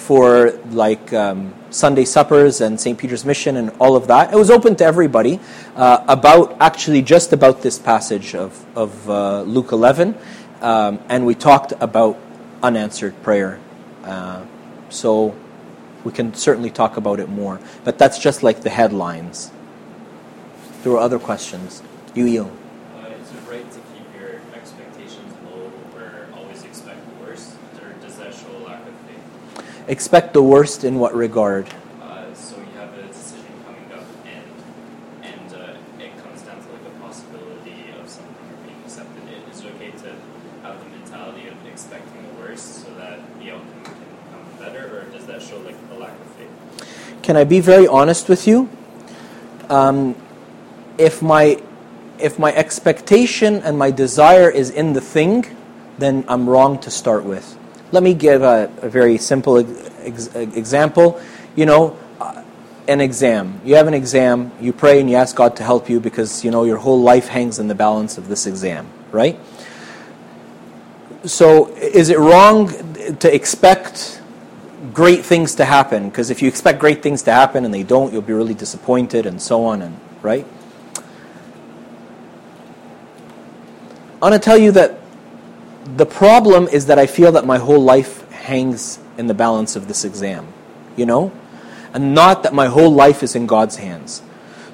for 0.10 0.50
like 0.72 1.14
um, 1.14 1.54
Sunday 1.70 2.04
suppers 2.04 2.62
and 2.62 2.82
St. 2.82 2.98
Peter's 2.98 3.26
Mission 3.26 3.58
and 3.58 3.70
all 3.80 3.96
of 3.96 4.08
that. 4.08 4.34
It 4.34 4.38
was 4.38 4.50
open 4.50 4.76
to 4.78 4.84
everybody 4.84 5.40
uh, 5.76 6.04
about 6.08 6.58
actually 6.60 7.04
just 7.04 7.32
about 7.32 7.62
this 7.62 7.78
passage 7.78 8.34
of, 8.34 8.66
of 8.76 9.08
uh, 9.08 9.44
Luke 9.44 9.72
11. 9.72 10.18
Um, 10.62 11.00
and 11.10 11.28
we 11.28 11.36
talked 11.36 11.74
about 11.80 12.18
unanswered 12.64 13.22
prayer. 13.22 13.60
Uh, 14.04 14.48
so 14.90 15.36
we 16.04 16.12
can 16.12 16.34
certainly 16.34 16.72
talk 16.72 16.98
about 16.98 17.20
it 17.20 17.30
more. 17.30 17.60
But 17.84 18.00
that's 18.00 18.18
just 18.18 18.42
like 18.42 18.62
the 18.62 18.72
headlines. 18.72 19.52
There 20.82 20.92
were 20.92 20.98
other 20.98 21.20
questions. 21.20 21.84
Yu 22.16 22.26
Yu. 22.26 22.42
Uh, 22.42 23.10
is 23.10 23.30
it 23.30 23.48
right 23.48 23.72
to 23.72 23.80
keep 23.94 24.20
your 24.20 24.42
expectations 24.56 25.36
low 25.46 25.72
or 25.96 26.28
always 26.36 26.64
expect 26.64 26.98
the 27.08 27.24
worst, 27.24 27.52
or 27.80 27.94
does 28.02 28.18
that 28.18 28.34
show 28.34 28.50
a 28.58 28.66
lack 28.66 28.82
of 28.88 28.96
faith? 29.06 29.79
Expect 29.90 30.34
the 30.34 30.44
worst 30.44 30.84
in 30.84 31.00
what 31.00 31.16
regard? 31.16 31.68
Uh, 32.00 32.32
so 32.36 32.58
you 32.58 32.66
have 32.78 32.96
a 32.96 33.02
decision 33.08 33.44
coming 33.66 33.92
up, 33.92 34.06
and 34.24 34.46
and 35.26 35.54
uh, 35.54 35.74
it 36.04 36.16
comes 36.24 36.44
down 36.44 36.62
to 36.62 36.70
like 36.72 36.86
a 36.86 37.00
possibility 37.02 37.90
of 38.00 38.08
something 38.08 38.36
being 38.68 38.78
accepted. 38.86 39.24
It- 39.28 39.52
Is 39.52 39.66
it 39.66 39.74
okay 39.76 39.90
to 39.90 40.14
have 40.62 40.78
the 40.80 40.90
mentality 40.96 41.48
of 41.48 41.56
expecting 41.66 42.22
the 42.22 42.40
worst 42.40 42.86
so 42.86 42.94
that 43.02 43.20
the 43.40 43.50
outcome 43.52 43.84
can 43.84 43.94
become 43.98 44.46
better, 44.60 44.86
or 45.00 45.06
does 45.12 45.26
that 45.26 45.42
show 45.42 45.58
like 45.62 45.76
a 45.92 45.96
lack 45.96 46.14
of 46.14 46.28
faith? 46.38 47.24
Can 47.24 47.36
I 47.36 47.44
be 47.44 47.60
very 47.60 47.88
honest 47.88 48.30
with 48.30 48.48
you? 48.48 48.70
Um, 49.70 50.16
if 51.00 51.22
my 51.24 51.62
if 52.20 52.38
my 52.38 52.54
expectation 52.54 53.56
and 53.64 53.76
my 53.80 53.90
desire 53.90 54.50
is 54.52 54.70
in 54.70 54.94
the 54.94 55.02
thing, 55.02 55.48
then 55.98 56.26
I'm 56.28 56.48
wrong 56.48 56.78
to 56.82 56.92
start 56.92 57.24
with. 57.24 57.58
Let 57.92 58.04
me 58.04 58.14
give 58.14 58.42
a, 58.44 58.72
a 58.82 58.90
very 58.90 59.18
simple 59.18 59.58
ex- 60.06 60.34
example. 60.36 61.20
You 61.56 61.66
know, 61.66 61.98
uh, 62.20 62.44
an 62.88 63.02
exam. 63.02 63.60
You 63.66 63.76
have 63.76 63.88
an 63.88 63.94
exam. 63.94 64.52
You 64.62 64.74
pray 64.74 65.00
and 65.00 65.10
you 65.10 65.16
ask 65.16 65.36
God 65.36 65.56
to 65.58 65.64
help 65.64 65.90
you 65.90 66.00
because 66.00 66.44
you 66.44 66.52
know 66.52 66.64
your 66.64 66.78
whole 66.78 67.02
life 67.02 67.28
hangs 67.28 67.60
in 67.60 67.68
the 67.68 67.76
balance 67.76 68.18
of 68.18 68.28
this 68.28 68.46
exam, 68.46 68.88
right? 69.12 69.40
So, 71.26 71.68
is 71.76 72.10
it 72.10 72.18
wrong 72.18 72.70
to 73.18 73.34
expect 73.34 74.22
great 74.94 75.26
things 75.26 75.56
to 75.56 75.66
happen? 75.66 76.10
Because 76.10 76.30
if 76.30 76.42
you 76.42 76.48
expect 76.48 76.80
great 76.80 77.04
things 77.04 77.24
to 77.24 77.34
happen 77.34 77.66
and 77.66 77.74
they 77.74 77.84
don't, 77.84 78.14
you'll 78.14 78.22
be 78.22 78.34
really 78.34 78.54
disappointed 78.54 79.26
and 79.26 79.42
so 79.42 79.66
on 79.66 79.82
and 79.82 80.00
right? 80.22 80.46
I 84.22 84.30
want 84.30 84.34
to 84.34 84.40
tell 84.40 84.58
you 84.58 84.72
that 84.74 84.99
the 85.86 86.06
problem 86.06 86.68
is 86.68 86.86
that 86.88 87.00
I 87.00 87.06
feel 87.06 87.32
that 87.34 87.46
my 87.46 87.58
whole 87.58 87.82
life 87.82 88.30
hangs 88.32 89.00
in 89.18 89.28
the 89.28 89.34
balance 89.34 89.76
of 89.76 89.88
this 89.88 90.06
exam, 90.06 90.48
you 90.96 91.06
know? 91.06 91.32
And 91.94 92.14
not 92.14 92.44
that 92.44 92.54
my 92.54 92.68
whole 92.68 92.92
life 92.92 93.24
is 93.24 93.36
in 93.36 93.48
God's 93.48 93.78
hands. 93.78 94.22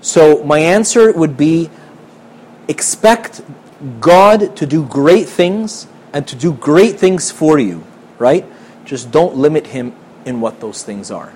So 0.01 0.43
my 0.43 0.59
answer 0.59 1.11
would 1.11 1.37
be 1.37 1.69
expect 2.67 3.41
God 3.99 4.55
to 4.57 4.65
do 4.65 4.85
great 4.85 5.27
things 5.27 5.87
and 6.13 6.27
to 6.27 6.35
do 6.35 6.53
great 6.53 6.99
things 6.99 7.31
for 7.31 7.59
you, 7.59 7.83
right? 8.17 8.45
Just 8.85 9.11
don't 9.11 9.35
limit 9.35 9.67
Him 9.67 9.93
in 10.25 10.41
what 10.41 10.59
those 10.59 10.83
things 10.83 11.11
are, 11.11 11.33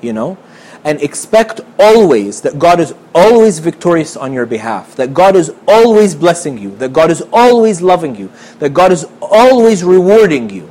you 0.00 0.12
know? 0.12 0.38
And 0.84 1.00
expect 1.02 1.60
always 1.78 2.40
that 2.40 2.58
God 2.58 2.80
is 2.80 2.94
always 3.14 3.58
victorious 3.58 4.16
on 4.16 4.32
your 4.32 4.46
behalf, 4.46 4.96
that 4.96 5.12
God 5.12 5.36
is 5.36 5.52
always 5.68 6.14
blessing 6.14 6.56
you, 6.56 6.74
that 6.76 6.92
God 6.92 7.10
is 7.10 7.22
always 7.32 7.82
loving 7.82 8.16
you, 8.16 8.32
that 8.60 8.72
God 8.72 8.92
is 8.92 9.06
always 9.20 9.84
rewarding 9.84 10.48
you. 10.48 10.70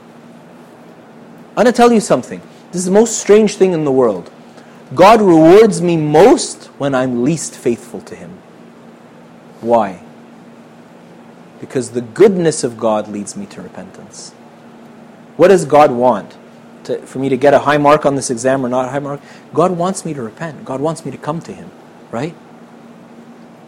I'm 1.50 1.64
going 1.64 1.68
to 1.68 1.72
tell 1.72 1.92
you 1.92 2.00
something. 2.00 2.42
This 2.72 2.80
is 2.80 2.86
the 2.86 2.92
most 2.92 3.20
strange 3.20 3.56
thing 3.56 3.74
in 3.74 3.84
the 3.84 3.92
world. 3.92 4.32
God 4.96 5.22
rewards 5.22 5.82
me 5.82 5.98
most 5.98 6.66
when 6.80 6.96
I'm 6.96 7.24
least 7.24 7.56
faithful 7.56 8.02
to 8.02 8.16
Him. 8.16 8.32
Why? 9.62 10.02
Because 11.60 11.92
the 11.92 12.02
goodness 12.02 12.64
of 12.64 12.78
God 12.78 13.08
leads 13.08 13.36
me 13.36 13.46
to 13.48 13.62
repentance. 13.62 14.32
What 15.38 15.50
does 15.50 15.66
God 15.66 15.92
want? 15.92 16.38
To, 16.90 17.00
for 17.06 17.20
me 17.20 17.30
to 17.30 17.38
get 17.38 17.54
a 17.54 17.60
high 17.60 17.78
mark 17.78 18.06
on 18.06 18.16
this 18.16 18.30
exam 18.30 18.66
or 18.66 18.70
not 18.70 18.86
a 18.86 18.90
high 18.90 19.00
mark. 19.00 19.22
God 19.54 19.72
wants 19.72 20.06
me 20.06 20.14
to 20.14 20.22
repent. 20.22 20.66
God 20.66 20.82
wants 20.82 21.06
me 21.06 21.12
to 21.12 21.18
come 21.18 21.40
to 21.42 21.54
Him, 21.54 21.72
right? 22.12 22.36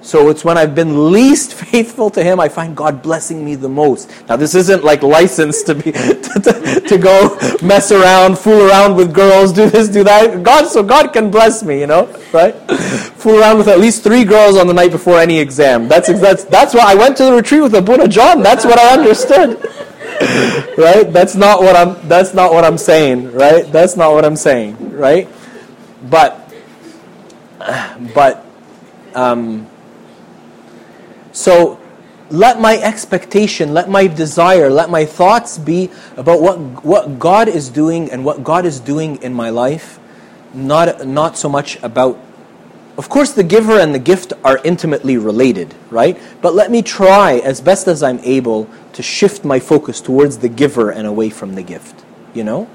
So 0.03 0.29
it's 0.29 0.43
when 0.43 0.57
I've 0.57 0.73
been 0.73 1.11
least 1.11 1.53
faithful 1.71 2.09
to 2.11 2.23
Him, 2.23 2.39
I 2.39 2.49
find 2.49 2.75
God 2.75 3.01
blessing 3.01 3.45
me 3.45 3.55
the 3.55 3.69
most. 3.69 4.11
Now, 4.27 4.35
this 4.35 4.55
isn't 4.55 4.83
like 4.83 5.03
license 5.03 5.63
to 5.63 5.75
be 5.75 5.91
to, 5.91 6.41
to, 6.43 6.81
to 6.87 6.97
go 6.97 7.37
mess 7.61 7.91
around, 7.91 8.37
fool 8.37 8.67
around 8.67 8.95
with 8.95 9.13
girls, 9.13 9.53
do 9.53 9.69
this, 9.69 9.87
do 9.87 10.03
that. 10.03 10.43
God, 10.43 10.67
so 10.67 10.83
God 10.83 11.13
can 11.13 11.31
bless 11.31 11.63
me, 11.63 11.79
you 11.79 11.87
know, 11.87 12.05
right? 12.33 12.53
fool 13.21 13.39
around 13.39 13.59
with 13.59 13.67
at 13.67 13.79
least 13.79 14.03
three 14.03 14.23
girls 14.23 14.57
on 14.57 14.65
the 14.65 14.73
night 14.73 14.91
before 14.91 15.19
any 15.19 15.37
exam. 15.39 15.87
That's 15.87 16.07
that's 16.19 16.43
that's 16.45 16.73
why 16.73 16.91
I 16.91 16.95
went 16.95 17.15
to 17.17 17.25
the 17.25 17.33
retreat 17.33 17.61
with 17.61 17.75
Abuna 17.75 18.07
John. 18.07 18.41
That's 18.41 18.65
what 18.65 18.79
I 18.79 18.97
understood. 18.97 19.61
right? 20.77 21.11
That's 21.11 21.35
not 21.35 21.61
what 21.61 21.75
I'm 21.75 22.07
that's 22.07 22.33
not 22.33 22.53
what 22.53 22.63
I'm 22.63 22.77
saying, 22.77 23.33
right? 23.33 23.69
That's 23.71 23.97
not 23.97 24.13
what 24.13 24.25
I'm 24.25 24.35
saying, 24.35 24.97
right? 24.97 25.27
But 26.09 26.53
but 28.13 28.45
um, 29.15 29.67
so 31.31 31.79
let 32.29 32.61
my 32.61 32.77
expectation, 32.77 33.73
let 33.73 33.89
my 33.89 34.07
desire, 34.07 34.69
let 34.69 34.89
my 34.89 35.05
thoughts 35.05 35.57
be 35.57 35.89
about 36.17 36.41
what 36.41 36.57
what 36.85 37.19
God 37.19 37.47
is 37.47 37.69
doing 37.69 38.11
and 38.11 38.23
what 38.23 38.43
God 38.43 38.65
is 38.65 38.79
doing 38.79 39.21
in 39.21 39.33
my 39.33 39.49
life, 39.49 39.99
not 40.53 41.05
not 41.07 41.37
so 41.37 41.49
much 41.49 41.81
about 41.83 42.19
of 42.97 43.09
course, 43.09 43.31
the 43.31 43.43
giver 43.43 43.79
and 43.79 43.95
the 43.95 43.99
gift 43.99 44.33
are 44.43 44.59
intimately 44.63 45.17
related, 45.17 45.73
right? 45.89 46.19
But 46.41 46.53
let 46.53 46.69
me 46.69 46.81
try 46.81 47.39
as 47.39 47.61
best 47.61 47.87
as 47.87 48.03
I'm 48.03 48.19
able 48.19 48.69
to 48.93 49.01
shift 49.01 49.45
my 49.45 49.59
focus 49.59 50.01
towards 50.01 50.39
the 50.39 50.49
giver 50.49 50.91
and 50.91 51.07
away 51.07 51.29
from 51.29 51.55
the 51.55 51.63
gift, 51.63 52.03
you 52.33 52.43
know? 52.43 52.69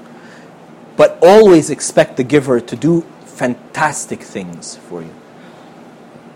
But 0.95 1.19
always 1.21 1.69
expect 1.69 2.17
the 2.17 2.23
giver 2.23 2.59
to 2.59 2.75
do 2.75 3.01
fantastic 3.25 4.21
things 4.23 4.77
for 4.77 5.03
you. 5.03 5.13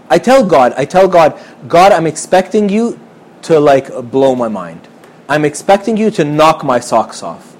I 0.09 0.19
tell 0.19 0.45
God, 0.45 0.73
I 0.77 0.85
tell 0.85 1.07
God, 1.07 1.39
God, 1.67 1.91
I'm 1.91 2.05
expecting 2.05 2.69
you 2.69 2.99
to 3.43 3.59
like 3.59 3.89
blow 4.11 4.35
my 4.35 4.47
mind. 4.47 4.87
I'm 5.27 5.45
expecting 5.45 5.97
you 5.97 6.11
to 6.11 6.23
knock 6.23 6.63
my 6.63 6.79
socks 6.79 7.23
off. 7.23 7.50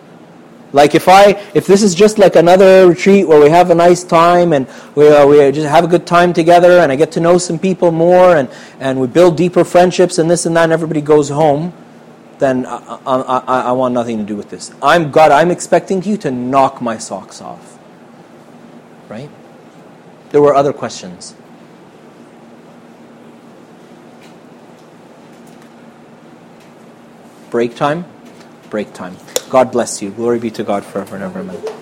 Like 0.74 0.96
if 0.96 1.10
I, 1.10 1.32
if 1.54 1.68
this 1.68 1.84
is 1.84 1.94
just 1.94 2.18
like 2.18 2.36
another 2.36 2.88
retreat 2.88 3.28
where 3.28 3.42
we 3.42 3.50
have 3.50 3.72
a 3.72 3.76
nice 3.76 4.04
time 4.04 4.54
and 4.54 4.68
we, 4.96 5.08
uh, 5.08 5.26
we 5.26 5.52
just 5.52 5.68
have 5.68 5.84
a 5.84 5.88
good 5.88 6.08
time 6.08 6.32
together 6.32 6.80
and 6.80 6.92
I 6.92 6.96
get 6.96 7.12
to 7.14 7.20
know 7.20 7.38
some 7.38 7.60
people 7.60 7.92
more 7.92 8.38
and, 8.38 8.50
and 8.80 9.00
we 9.00 9.08
build 9.08 9.36
deeper 9.36 9.66
friendships 9.66 10.18
and 10.18 10.32
this 10.32 10.46
and 10.46 10.56
that 10.56 10.64
and 10.64 10.74
everybody 10.74 11.02
goes 11.02 11.28
home, 11.30 11.74
then 12.40 12.66
I, 12.66 13.00
I, 13.06 13.18
I, 13.18 13.62
I 13.62 13.72
want 13.74 13.94
nothing 13.94 14.18
to 14.18 14.24
do 14.24 14.36
with 14.36 14.50
this. 14.50 14.72
I'm 14.82 15.12
God, 15.12 15.32
I'm 15.32 15.52
expecting 15.52 16.04
you 16.04 16.16
to 16.18 16.32
knock 16.32 16.82
my 16.82 16.98
socks 16.98 17.42
off. 17.42 17.78
Right? 19.10 19.30
There 20.30 20.42
were 20.42 20.56
other 20.56 20.72
questions. 20.72 21.36
Break 27.50 27.76
time? 27.76 28.06
Break 28.70 28.94
time. 28.94 29.18
God 29.52 29.70
bless 29.74 30.02
you. 30.02 30.12
Glory 30.12 30.40
be 30.40 30.50
to 30.52 30.64
God 30.64 30.86
forever 30.86 31.16
and 31.16 31.26
ever. 31.26 31.42
Amen. 31.42 31.81